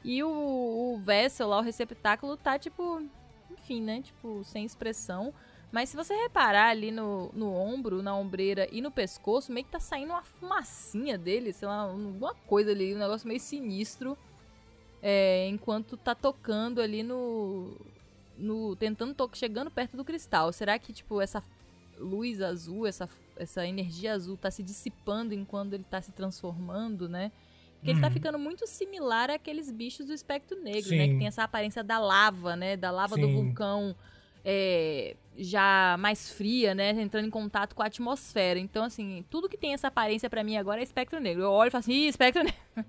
E 0.03 0.23
o, 0.23 0.29
o 0.29 0.97
Vessel 1.03 1.47
lá, 1.47 1.59
o 1.59 1.63
receptáculo, 1.63 2.37
tá 2.37 2.57
tipo, 2.57 3.03
enfim, 3.51 3.81
né, 3.81 4.01
tipo, 4.01 4.43
sem 4.43 4.65
expressão. 4.65 5.33
Mas 5.71 5.89
se 5.89 5.95
você 5.95 6.15
reparar 6.15 6.69
ali 6.69 6.89
no, 6.89 7.29
no 7.33 7.53
ombro, 7.53 8.01
na 8.01 8.15
ombreira 8.15 8.67
e 8.71 8.81
no 8.81 8.89
pescoço, 8.89 9.51
meio 9.51 9.65
que 9.65 9.71
tá 9.71 9.79
saindo 9.79 10.11
uma 10.11 10.23
fumacinha 10.23 11.17
dele, 11.17 11.53
sei 11.53 11.67
lá, 11.67 11.81
alguma 11.81 12.33
coisa 12.47 12.71
ali, 12.71 12.95
um 12.95 12.99
negócio 12.99 13.27
meio 13.27 13.39
sinistro. 13.39 14.17
É, 15.01 15.47
enquanto 15.47 15.95
tá 15.95 16.13
tocando 16.15 16.81
ali 16.81 17.03
no. 17.03 17.77
no 18.37 18.75
tentando 18.75 19.13
to 19.13 19.29
chegando 19.33 19.69
perto 19.69 19.95
do 19.95 20.03
cristal. 20.03 20.51
Será 20.51 20.77
que, 20.79 20.91
tipo, 20.91 21.21
essa 21.21 21.43
luz 21.99 22.41
azul, 22.41 22.87
essa, 22.87 23.07
essa 23.37 23.65
energia 23.65 24.13
azul 24.13 24.35
tá 24.37 24.49
se 24.49 24.63
dissipando 24.63 25.33
enquanto 25.33 25.73
ele 25.73 25.85
tá 25.89 26.01
se 26.01 26.11
transformando, 26.11 27.07
né? 27.07 27.31
Porque 27.79 27.91
ele 27.91 28.01
tá 28.01 28.07
Uhum. 28.07 28.13
ficando 28.13 28.37
muito 28.37 28.67
similar 28.67 29.29
àqueles 29.31 29.71
bichos 29.71 30.05
do 30.05 30.13
espectro 30.13 30.61
negro, 30.61 30.89
Sim. 30.89 30.97
né? 30.97 31.07
Que 31.07 31.17
tem 31.17 31.27
essa 31.27 31.43
aparência 31.43 31.81
da 31.83 31.97
lava, 31.97 32.55
né? 32.55 32.75
Da 32.75 32.91
lava 32.91 33.15
do 33.15 33.25
Sim. 33.25 33.33
vulcão 33.33 33.95
é, 34.43 35.15
já 35.37 35.95
mais 35.99 36.29
fria, 36.29 36.75
né? 36.75 36.89
Entrando 36.91 37.25
em 37.27 37.29
contato 37.29 37.73
com 37.75 37.81
a 37.81 37.85
atmosfera. 37.85 38.59
Então, 38.59 38.83
assim, 38.83 39.23
tudo 39.29 39.47
que 39.47 39.57
tem 39.57 39.73
essa 39.73 39.87
aparência 39.87 40.29
pra 40.29 40.43
mim 40.43 40.57
agora 40.57 40.81
é 40.81 40.83
espectro 40.83 41.19
negro. 41.21 41.43
Eu 41.43 41.51
olho 41.51 41.69
e 41.69 41.71
falo 41.71 41.79
assim, 41.79 41.93
Ih, 41.93 42.07
espectro 42.07 42.43
negro. 42.43 42.85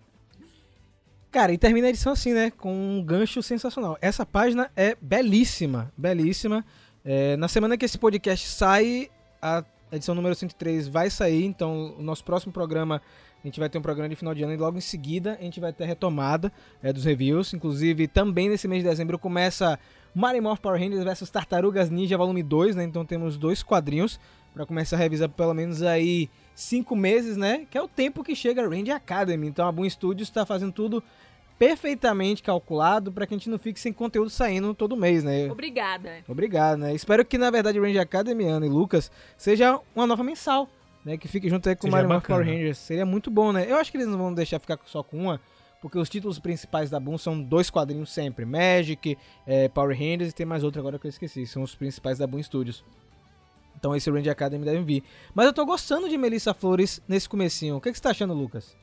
Cara, 1.31 1.53
e 1.53 1.59
termina 1.59 1.87
a 1.87 1.91
edição 1.91 2.13
assim, 2.13 2.33
né? 2.33 2.51
Com 2.51 2.75
um 2.75 3.03
gancho 3.05 3.41
sensacional. 3.43 3.97
Essa 4.01 4.27
página 4.27 4.71
é 4.75 4.97
belíssima, 5.01 5.93
belíssima. 5.97 6.65
É, 7.05 7.37
na 7.37 7.47
semana 7.47 7.77
que 7.79 7.85
esse 7.85 7.97
podcast 7.97 8.49
sai, 8.49 9.09
a 9.41 9.65
edição 9.93 10.15
número 10.15 10.35
103 10.35 10.89
vai 10.89 11.09
sair. 11.09 11.45
Então, 11.45 11.95
o 11.97 12.03
nosso 12.03 12.25
próximo 12.25 12.53
programa, 12.53 13.01
a 13.43 13.47
gente 13.47 13.59
vai 13.59 13.69
ter 13.69 13.79
um 13.79 13.83
programa 13.83 14.09
de 14.09 14.17
final 14.17 14.35
de 14.35 14.43
ano 14.43 14.53
e 14.53 14.57
logo 14.57 14.77
em 14.77 14.83
seguida 14.83 15.37
a 15.41 15.43
gente 15.43 15.61
vai 15.61 15.73
ter 15.73 15.85
a 15.85 15.87
retomada 15.87 16.53
é, 16.83 16.93
dos 16.93 17.05
reviews. 17.05 17.55
Inclusive, 17.55 18.07
também 18.07 18.49
nesse 18.49 18.69
mês 18.69 18.83
de 18.83 18.89
dezembro 18.89 19.19
começa 19.19 19.79
Mighty 20.15 20.41
Morph 20.41 20.61
Power 20.61 20.79
Rangers 20.79 21.05
vs 21.05 21.31
Tartarugas 21.31 21.89
Ninja 21.89 22.19
Volume 22.19 22.43
2, 22.43 22.77
né? 22.77 22.85
Então 22.85 23.05
temos 23.05 23.39
dois 23.39 23.63
quadrinhos 23.63 24.21
para 24.53 24.67
começar 24.67 24.97
a 24.97 24.99
revisar 24.99 25.29
pelo 25.29 25.55
menos 25.55 25.83
aí 25.83 26.29
cinco 26.55 26.95
meses, 26.95 27.37
né? 27.37 27.67
Que 27.71 27.79
é 27.79 27.83
o 27.83 27.89
tempo 27.89 28.23
que 28.23 28.35
chega 28.35 28.63
a 28.63 28.69
Ranger 28.69 28.95
Academy. 28.95 29.47
Então 29.47 29.67
a 29.67 29.73
Boom 29.73 29.89
Studios 29.89 30.29
está 30.29 30.45
fazendo 30.45 30.73
tudo 30.73 31.03
perfeitamente 31.59 32.43
calculado 32.43 33.13
para 33.13 33.27
que 33.27 33.35
a 33.35 33.37
gente 33.37 33.51
não 33.51 33.59
fique 33.59 33.79
sem 33.79 33.93
conteúdo 33.93 34.31
saindo 34.31 34.75
todo 34.75 34.97
mês, 34.97 35.23
né? 35.23 35.51
Obrigada. 35.51 36.25
Obrigado, 36.27 36.79
né? 36.79 36.95
Espero 36.95 37.23
que, 37.23 37.37
na 37.37 37.51
verdade, 37.51 37.79
Ranger 37.79 38.01
Academy, 38.01 38.45
Ana 38.47 38.65
e 38.65 38.69
Lucas, 38.71 39.13
seja 39.37 39.79
uma 39.95 40.07
nova 40.07 40.25
mensal, 40.25 40.71
né? 41.05 41.17
Que 41.17 41.29
fique 41.29 41.49
junto 41.49 41.69
aí 41.69 41.77
com 41.77 41.89
o 41.89 41.91
Mario 41.91 42.09
Morph. 42.09 42.27
Power 42.27 42.45
Rangers. 42.45 42.79
Seria 42.79 43.07
muito 43.07 43.31
bom, 43.31 43.53
né? 43.53 43.71
Eu 43.71 43.77
acho 43.77 43.91
que 43.91 43.97
eles 43.97 44.09
não 44.09 44.19
vão 44.19 44.35
deixar 44.35 44.59
ficar 44.59 44.79
só 44.87 45.03
com 45.03 45.19
uma, 45.19 45.41
porque 45.81 45.99
os 45.99 46.09
títulos 46.09 46.39
principais 46.39 46.91
da 46.91 47.01
Boom 47.01 47.17
são 47.17 47.41
dois 47.41 47.71
quadrinhos 47.71 48.13
sempre. 48.13 48.45
Magic, 48.45 49.17
eh, 49.47 49.69
Power 49.69 49.97
Rangers 49.97 50.31
e 50.31 50.35
tem 50.35 50.47
mais 50.47 50.63
outro 50.63 50.81
agora 50.81 50.99
que 50.99 51.07
eu 51.07 51.11
esqueci. 51.11 51.47
São 51.47 51.63
os 51.63 51.75
principais 51.75 52.19
da 52.19 52.27
Boom 52.27 52.43
Studios. 52.43 52.85
Então 53.81 53.97
esse 53.97 54.11
Ranger 54.11 54.33
Academy 54.33 54.65
deve 54.65 54.83
vir. 54.83 55.03
Mas 55.35 55.47
eu 55.47 55.53
tô 55.55 55.65
gostando 55.65 56.09
de 56.09 56.19
Melissa 56.19 56.53
Flores 56.53 57.03
nesse 57.09 57.27
comecinho. 57.27 57.77
O 57.77 57.81
que, 57.81 57.91
que 57.91 57.97
você 57.97 58.03
tá 58.03 58.11
achando, 58.11 58.35
Lucas? 58.35 58.77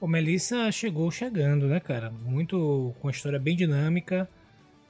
O 0.00 0.06
Melissa 0.06 0.72
chegou 0.72 1.10
chegando, 1.10 1.66
né, 1.66 1.80
cara? 1.80 2.10
Muito 2.10 2.94
com 2.98 3.08
uma 3.08 3.10
história 3.10 3.38
bem 3.38 3.54
dinâmica, 3.54 4.28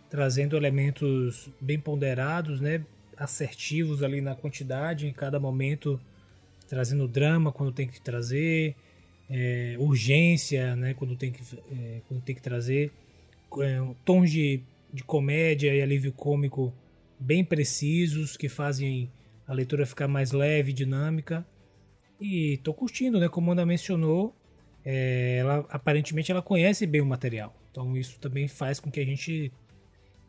trazendo 0.08 0.56
elementos 0.56 1.50
bem 1.60 1.80
ponderados, 1.80 2.60
né? 2.60 2.84
Assertivos 3.16 4.02
ali 4.04 4.20
na 4.20 4.36
quantidade, 4.36 5.08
em 5.08 5.12
cada 5.12 5.40
momento, 5.40 6.00
trazendo 6.68 7.08
drama 7.08 7.50
quando 7.50 7.72
tem 7.72 7.88
que 7.88 8.00
trazer, 8.00 8.76
é, 9.28 9.76
urgência, 9.78 10.76
né? 10.76 10.94
Quando 10.94 11.16
tem 11.16 11.32
que, 11.32 11.42
é, 11.72 12.00
quando 12.06 12.22
tem 12.22 12.34
que 12.34 12.42
trazer, 12.42 12.92
é, 13.60 13.80
tons 14.04 14.30
de, 14.30 14.60
de 14.92 15.02
comédia 15.02 15.74
e 15.74 15.82
alívio 15.82 16.12
cômico 16.12 16.72
bem 17.18 17.44
precisos 17.44 18.36
que 18.36 18.48
fazem 18.48 19.10
a 19.46 19.52
leitura 19.52 19.86
ficar 19.86 20.06
mais 20.06 20.32
leve, 20.32 20.72
dinâmica. 20.72 21.46
E 22.20 22.58
tô 22.58 22.74
curtindo, 22.74 23.18
né? 23.18 23.28
Como 23.28 23.50
a 23.50 23.52
Ana 23.54 23.64
mencionou, 23.64 24.34
é, 24.84 25.38
ela 25.38 25.66
aparentemente 25.70 26.30
ela 26.30 26.42
conhece 26.42 26.86
bem 26.86 27.00
o 27.00 27.06
material. 27.06 27.54
Então 27.70 27.96
isso 27.96 28.18
também 28.18 28.46
faz 28.48 28.80
com 28.80 28.90
que 28.90 29.00
a 29.00 29.04
gente 29.04 29.52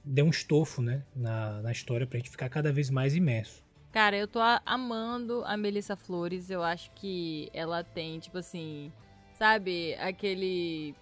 dê 0.04 0.22
um 0.22 0.30
estofo, 0.30 0.82
né, 0.82 1.04
na, 1.16 1.62
na 1.62 1.72
história 1.72 2.08
pra 2.08 2.18
gente 2.18 2.30
ficar 2.30 2.50
cada 2.50 2.72
vez 2.72 2.90
mais 2.90 3.16
imerso. 3.16 3.64
Cara, 3.92 4.16
eu 4.16 4.28
tô 4.28 4.40
amando 4.66 5.44
a 5.46 5.58
Melissa 5.58 5.96
Flores. 5.96 6.50
Eu 6.50 6.64
acho 6.64 6.92
que 6.92 7.50
ela 7.54 7.84
tem, 7.84 8.20
tipo 8.20 8.38
assim, 8.38 8.94
sabe, 9.34 9.96
aquele. 9.96 10.96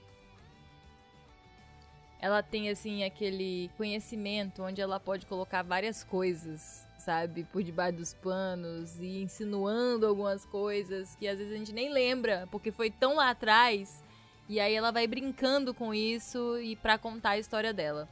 Ela 2.19 2.41
tem, 2.41 2.69
assim, 2.69 3.03
aquele 3.03 3.69
conhecimento 3.77 4.63
onde 4.63 4.81
ela 4.81 4.99
pode 4.99 5.25
colocar 5.25 5.63
várias 5.63 6.03
coisas, 6.03 6.87
sabe, 6.97 7.43
por 7.43 7.61
debaixo 7.61 7.97
dos 7.97 8.13
panos 8.13 8.99
e 8.99 9.21
insinuando 9.21 10.07
algumas 10.07 10.45
coisas 10.45 11.15
que 11.15 11.27
às 11.27 11.37
vezes 11.37 11.53
a 11.53 11.57
gente 11.57 11.73
nem 11.73 11.91
lembra, 11.91 12.47
porque 12.49 12.71
foi 12.71 12.89
tão 12.89 13.15
lá 13.15 13.29
atrás. 13.31 14.03
E 14.49 14.59
aí 14.61 14.73
ela 14.73 14.91
vai 14.91 15.05
brincando 15.05 15.73
com 15.73 15.93
isso 15.93 16.57
e 16.59 16.75
pra 16.77 16.97
contar 16.97 17.31
a 17.31 17.37
história 17.37 17.73
dela 17.73 18.07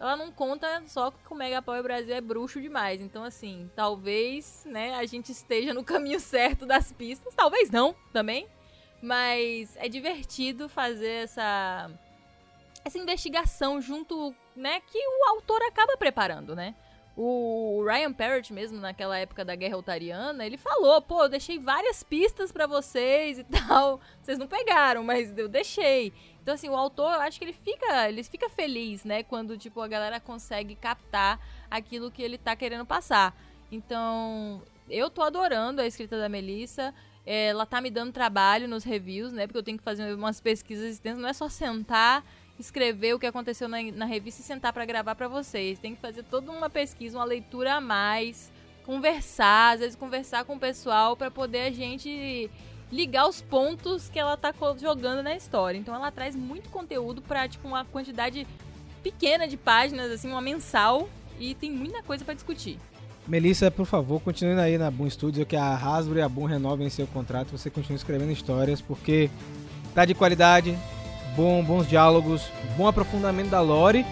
ela 0.00 0.16
não 0.16 0.30
conta 0.30 0.82
só 0.86 1.10
que 1.10 1.16
o 1.30 1.34
Mega 1.34 1.60
Power 1.60 1.82
Brasil 1.82 2.14
é 2.14 2.20
bruxo 2.20 2.60
demais. 2.60 3.00
Então, 3.00 3.24
assim, 3.24 3.70
talvez, 3.74 4.64
né, 4.66 4.94
a 4.94 5.04
gente 5.04 5.32
esteja 5.32 5.74
no 5.74 5.82
caminho 5.84 6.20
certo 6.20 6.64
das 6.64 6.92
pistas. 6.92 7.34
Talvez 7.34 7.70
não, 7.70 7.94
também. 8.12 8.46
Mas 9.02 9.76
é 9.76 9.88
divertido 9.88 10.68
fazer 10.68 11.24
essa 11.24 11.90
essa 12.84 12.98
investigação 12.98 13.82
junto, 13.82 14.34
né, 14.56 14.80
que 14.80 14.98
o 14.98 15.28
autor 15.30 15.60
acaba 15.62 15.96
preparando, 15.96 16.56
né? 16.56 16.74
O 17.14 17.84
Ryan 17.84 18.12
Parrott 18.12 18.52
mesmo, 18.52 18.78
naquela 18.78 19.18
época 19.18 19.44
da 19.44 19.56
Guerra 19.56 19.74
Altariana, 19.74 20.46
ele 20.46 20.56
falou, 20.56 21.02
pô, 21.02 21.24
eu 21.24 21.28
deixei 21.28 21.58
várias 21.58 22.02
pistas 22.04 22.52
pra 22.52 22.66
vocês 22.66 23.40
e 23.40 23.44
tal. 23.66 24.00
Vocês 24.22 24.38
não 24.38 24.46
pegaram, 24.46 25.02
mas 25.02 25.36
eu 25.36 25.48
deixei. 25.48 26.12
Então, 26.48 26.54
assim, 26.54 26.70
o 26.70 26.74
autor, 26.74 27.12
eu 27.12 27.20
acho 27.20 27.38
que 27.38 27.44
ele 27.44 27.52
fica, 27.52 28.08
ele 28.08 28.22
fica 28.22 28.48
feliz, 28.48 29.04
né? 29.04 29.22
Quando, 29.22 29.58
tipo, 29.58 29.82
a 29.82 29.86
galera 29.86 30.18
consegue 30.18 30.74
captar 30.74 31.38
aquilo 31.70 32.10
que 32.10 32.22
ele 32.22 32.38
tá 32.38 32.56
querendo 32.56 32.86
passar. 32.86 33.36
Então, 33.70 34.62
eu 34.88 35.10
tô 35.10 35.20
adorando 35.20 35.82
a 35.82 35.86
escrita 35.86 36.18
da 36.18 36.26
Melissa. 36.26 36.94
Ela 37.26 37.66
tá 37.66 37.82
me 37.82 37.90
dando 37.90 38.14
trabalho 38.14 38.66
nos 38.66 38.82
reviews, 38.82 39.30
né? 39.30 39.46
Porque 39.46 39.58
eu 39.58 39.62
tenho 39.62 39.76
que 39.76 39.84
fazer 39.84 40.10
umas 40.14 40.40
pesquisas 40.40 40.92
extensas. 40.92 41.20
Não 41.20 41.28
é 41.28 41.34
só 41.34 41.50
sentar, 41.50 42.24
escrever 42.58 43.12
o 43.12 43.18
que 43.18 43.26
aconteceu 43.26 43.68
na, 43.68 43.82
na 43.82 44.06
revista 44.06 44.40
e 44.40 44.44
sentar 44.44 44.72
pra 44.72 44.86
gravar 44.86 45.14
pra 45.14 45.28
vocês. 45.28 45.78
Tem 45.78 45.94
que 45.94 46.00
fazer 46.00 46.22
toda 46.22 46.50
uma 46.50 46.70
pesquisa, 46.70 47.18
uma 47.18 47.26
leitura 47.26 47.74
a 47.74 47.80
mais. 47.82 48.50
Conversar, 48.86 49.74
às 49.74 49.80
vezes 49.80 49.96
conversar 49.96 50.46
com 50.46 50.56
o 50.56 50.58
pessoal 50.58 51.14
pra 51.14 51.30
poder 51.30 51.66
a 51.66 51.70
gente 51.70 52.50
ligar 52.90 53.28
os 53.28 53.40
pontos 53.40 54.08
que 54.08 54.18
ela 54.18 54.36
tá 54.36 54.52
jogando 54.80 55.22
na 55.22 55.34
história. 55.34 55.78
Então 55.78 55.94
ela 55.94 56.10
traz 56.10 56.34
muito 56.34 56.68
conteúdo 56.70 57.20
pra, 57.22 57.48
tipo, 57.48 57.68
uma 57.68 57.84
quantidade 57.84 58.46
pequena 59.02 59.46
de 59.46 59.56
páginas, 59.56 60.10
assim, 60.10 60.28
uma 60.28 60.40
mensal. 60.40 61.08
E 61.38 61.54
tem 61.54 61.70
muita 61.70 62.02
coisa 62.02 62.24
pra 62.24 62.34
discutir. 62.34 62.78
Melissa, 63.26 63.70
por 63.70 63.84
favor, 63.84 64.20
continue 64.20 64.58
aí 64.58 64.78
na 64.78 64.90
Boom 64.90 65.08
Studios, 65.08 65.46
que 65.46 65.54
a 65.54 65.74
Hasbro 65.74 66.18
e 66.18 66.22
a 66.22 66.28
Boom 66.28 66.46
renovem 66.46 66.88
seu 66.88 67.06
contrato. 67.06 67.50
Você 67.52 67.68
continue 67.68 67.96
escrevendo 67.96 68.32
histórias, 68.32 68.80
porque 68.80 69.30
tá 69.94 70.04
de 70.04 70.14
qualidade, 70.14 70.76
bom, 71.36 71.62
bons 71.62 71.86
diálogos, 71.86 72.50
bom 72.76 72.88
aprofundamento 72.88 73.50
da 73.50 73.60
lore. 73.60 74.04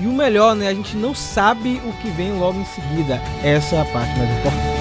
E 0.00 0.06
o 0.06 0.12
melhor, 0.12 0.56
né? 0.56 0.68
A 0.68 0.74
gente 0.74 0.96
não 0.96 1.14
sabe 1.14 1.80
o 1.86 1.92
que 2.02 2.10
vem 2.10 2.36
logo 2.36 2.58
em 2.58 2.64
seguida. 2.64 3.20
Essa 3.44 3.76
é 3.76 3.80
a 3.80 3.84
parte 3.84 4.18
mais 4.18 4.30
importante. 4.40 4.73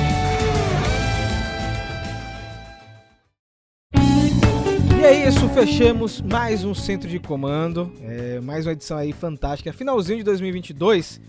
Fechamos 5.54 6.20
mais 6.20 6.64
um 6.64 6.74
centro 6.74 7.08
de 7.08 7.20
comando, 7.20 7.94
é, 8.02 8.42
mais 8.42 8.66
uma 8.66 8.72
edição 8.72 8.98
aí 8.98 9.14
fantástica, 9.14 9.72
finalzinho 9.72 10.18
de 10.18 10.24
2022. 10.24 11.22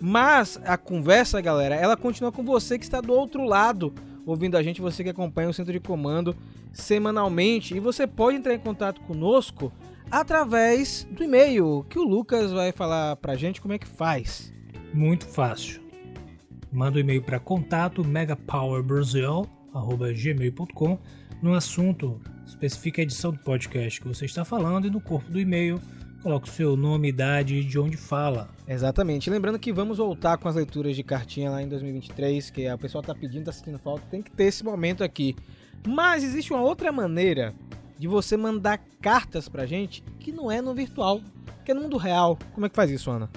Mas 0.00 0.60
a 0.64 0.76
conversa, 0.76 1.40
galera, 1.40 1.74
ela 1.74 1.96
continua 1.96 2.30
com 2.30 2.44
você 2.44 2.78
que 2.78 2.84
está 2.84 3.00
do 3.00 3.12
outro 3.12 3.44
lado, 3.44 3.92
ouvindo 4.24 4.56
a 4.56 4.62
gente, 4.62 4.80
você 4.80 5.02
que 5.02 5.10
acompanha 5.10 5.48
o 5.48 5.52
centro 5.52 5.72
de 5.72 5.80
comando 5.80 6.36
semanalmente. 6.72 7.76
E 7.76 7.80
você 7.80 8.06
pode 8.06 8.36
entrar 8.36 8.54
em 8.54 8.60
contato 8.60 9.00
conosco 9.00 9.72
através 10.08 11.04
do 11.10 11.24
e-mail, 11.24 11.84
que 11.90 11.98
o 11.98 12.04
Lucas 12.04 12.52
vai 12.52 12.70
falar 12.70 13.16
pra 13.16 13.34
gente 13.34 13.60
como 13.60 13.74
é 13.74 13.78
que 13.78 13.88
faz. 13.88 14.52
Muito 14.94 15.26
fácil. 15.26 15.82
Manda 16.70 16.98
um 16.98 17.00
e-mail 17.00 17.22
para 17.22 17.40
contato 17.40 18.04
megapowerbrasil@gmail.com 18.04 20.98
no 21.42 21.54
assunto 21.54 22.20
especifica 22.46 23.02
a 23.02 23.04
edição 23.04 23.32
do 23.32 23.38
podcast 23.38 24.00
que 24.00 24.06
você 24.06 24.24
está 24.24 24.44
falando 24.44 24.86
e 24.86 24.90
no 24.90 25.00
corpo 25.00 25.30
do 25.30 25.40
e-mail 25.40 25.80
coloque 26.22 26.48
o 26.48 26.52
seu 26.52 26.76
nome, 26.76 27.08
idade 27.08 27.56
e 27.56 27.64
de 27.64 27.78
onde 27.80 27.96
fala. 27.96 28.48
Exatamente. 28.66 29.28
Lembrando 29.28 29.58
que 29.58 29.72
vamos 29.72 29.98
voltar 29.98 30.38
com 30.38 30.48
as 30.48 30.54
leituras 30.54 30.94
de 30.94 31.02
cartinha 31.02 31.50
lá 31.50 31.60
em 31.60 31.68
2023, 31.68 32.48
que 32.50 32.72
o 32.72 32.78
pessoal 32.78 33.02
tá 33.02 33.12
pedindo, 33.12 33.46
tá 33.46 33.52
sentindo 33.52 33.78
falta, 33.80 34.06
tem 34.08 34.22
que 34.22 34.30
ter 34.30 34.44
esse 34.44 34.62
momento 34.62 35.02
aqui. 35.02 35.34
Mas 35.84 36.22
existe 36.22 36.52
uma 36.52 36.62
outra 36.62 36.92
maneira 36.92 37.52
de 37.98 38.06
você 38.06 38.36
mandar 38.36 38.78
cartas 39.00 39.48
pra 39.48 39.66
gente 39.66 40.04
que 40.20 40.30
não 40.30 40.50
é 40.50 40.62
no 40.62 40.72
virtual, 40.72 41.20
que 41.64 41.72
é 41.72 41.74
no 41.74 41.82
mundo 41.82 41.96
real. 41.96 42.38
Como 42.52 42.66
é 42.66 42.68
que 42.68 42.76
faz 42.76 42.88
isso, 42.88 43.10
Ana? 43.10 43.28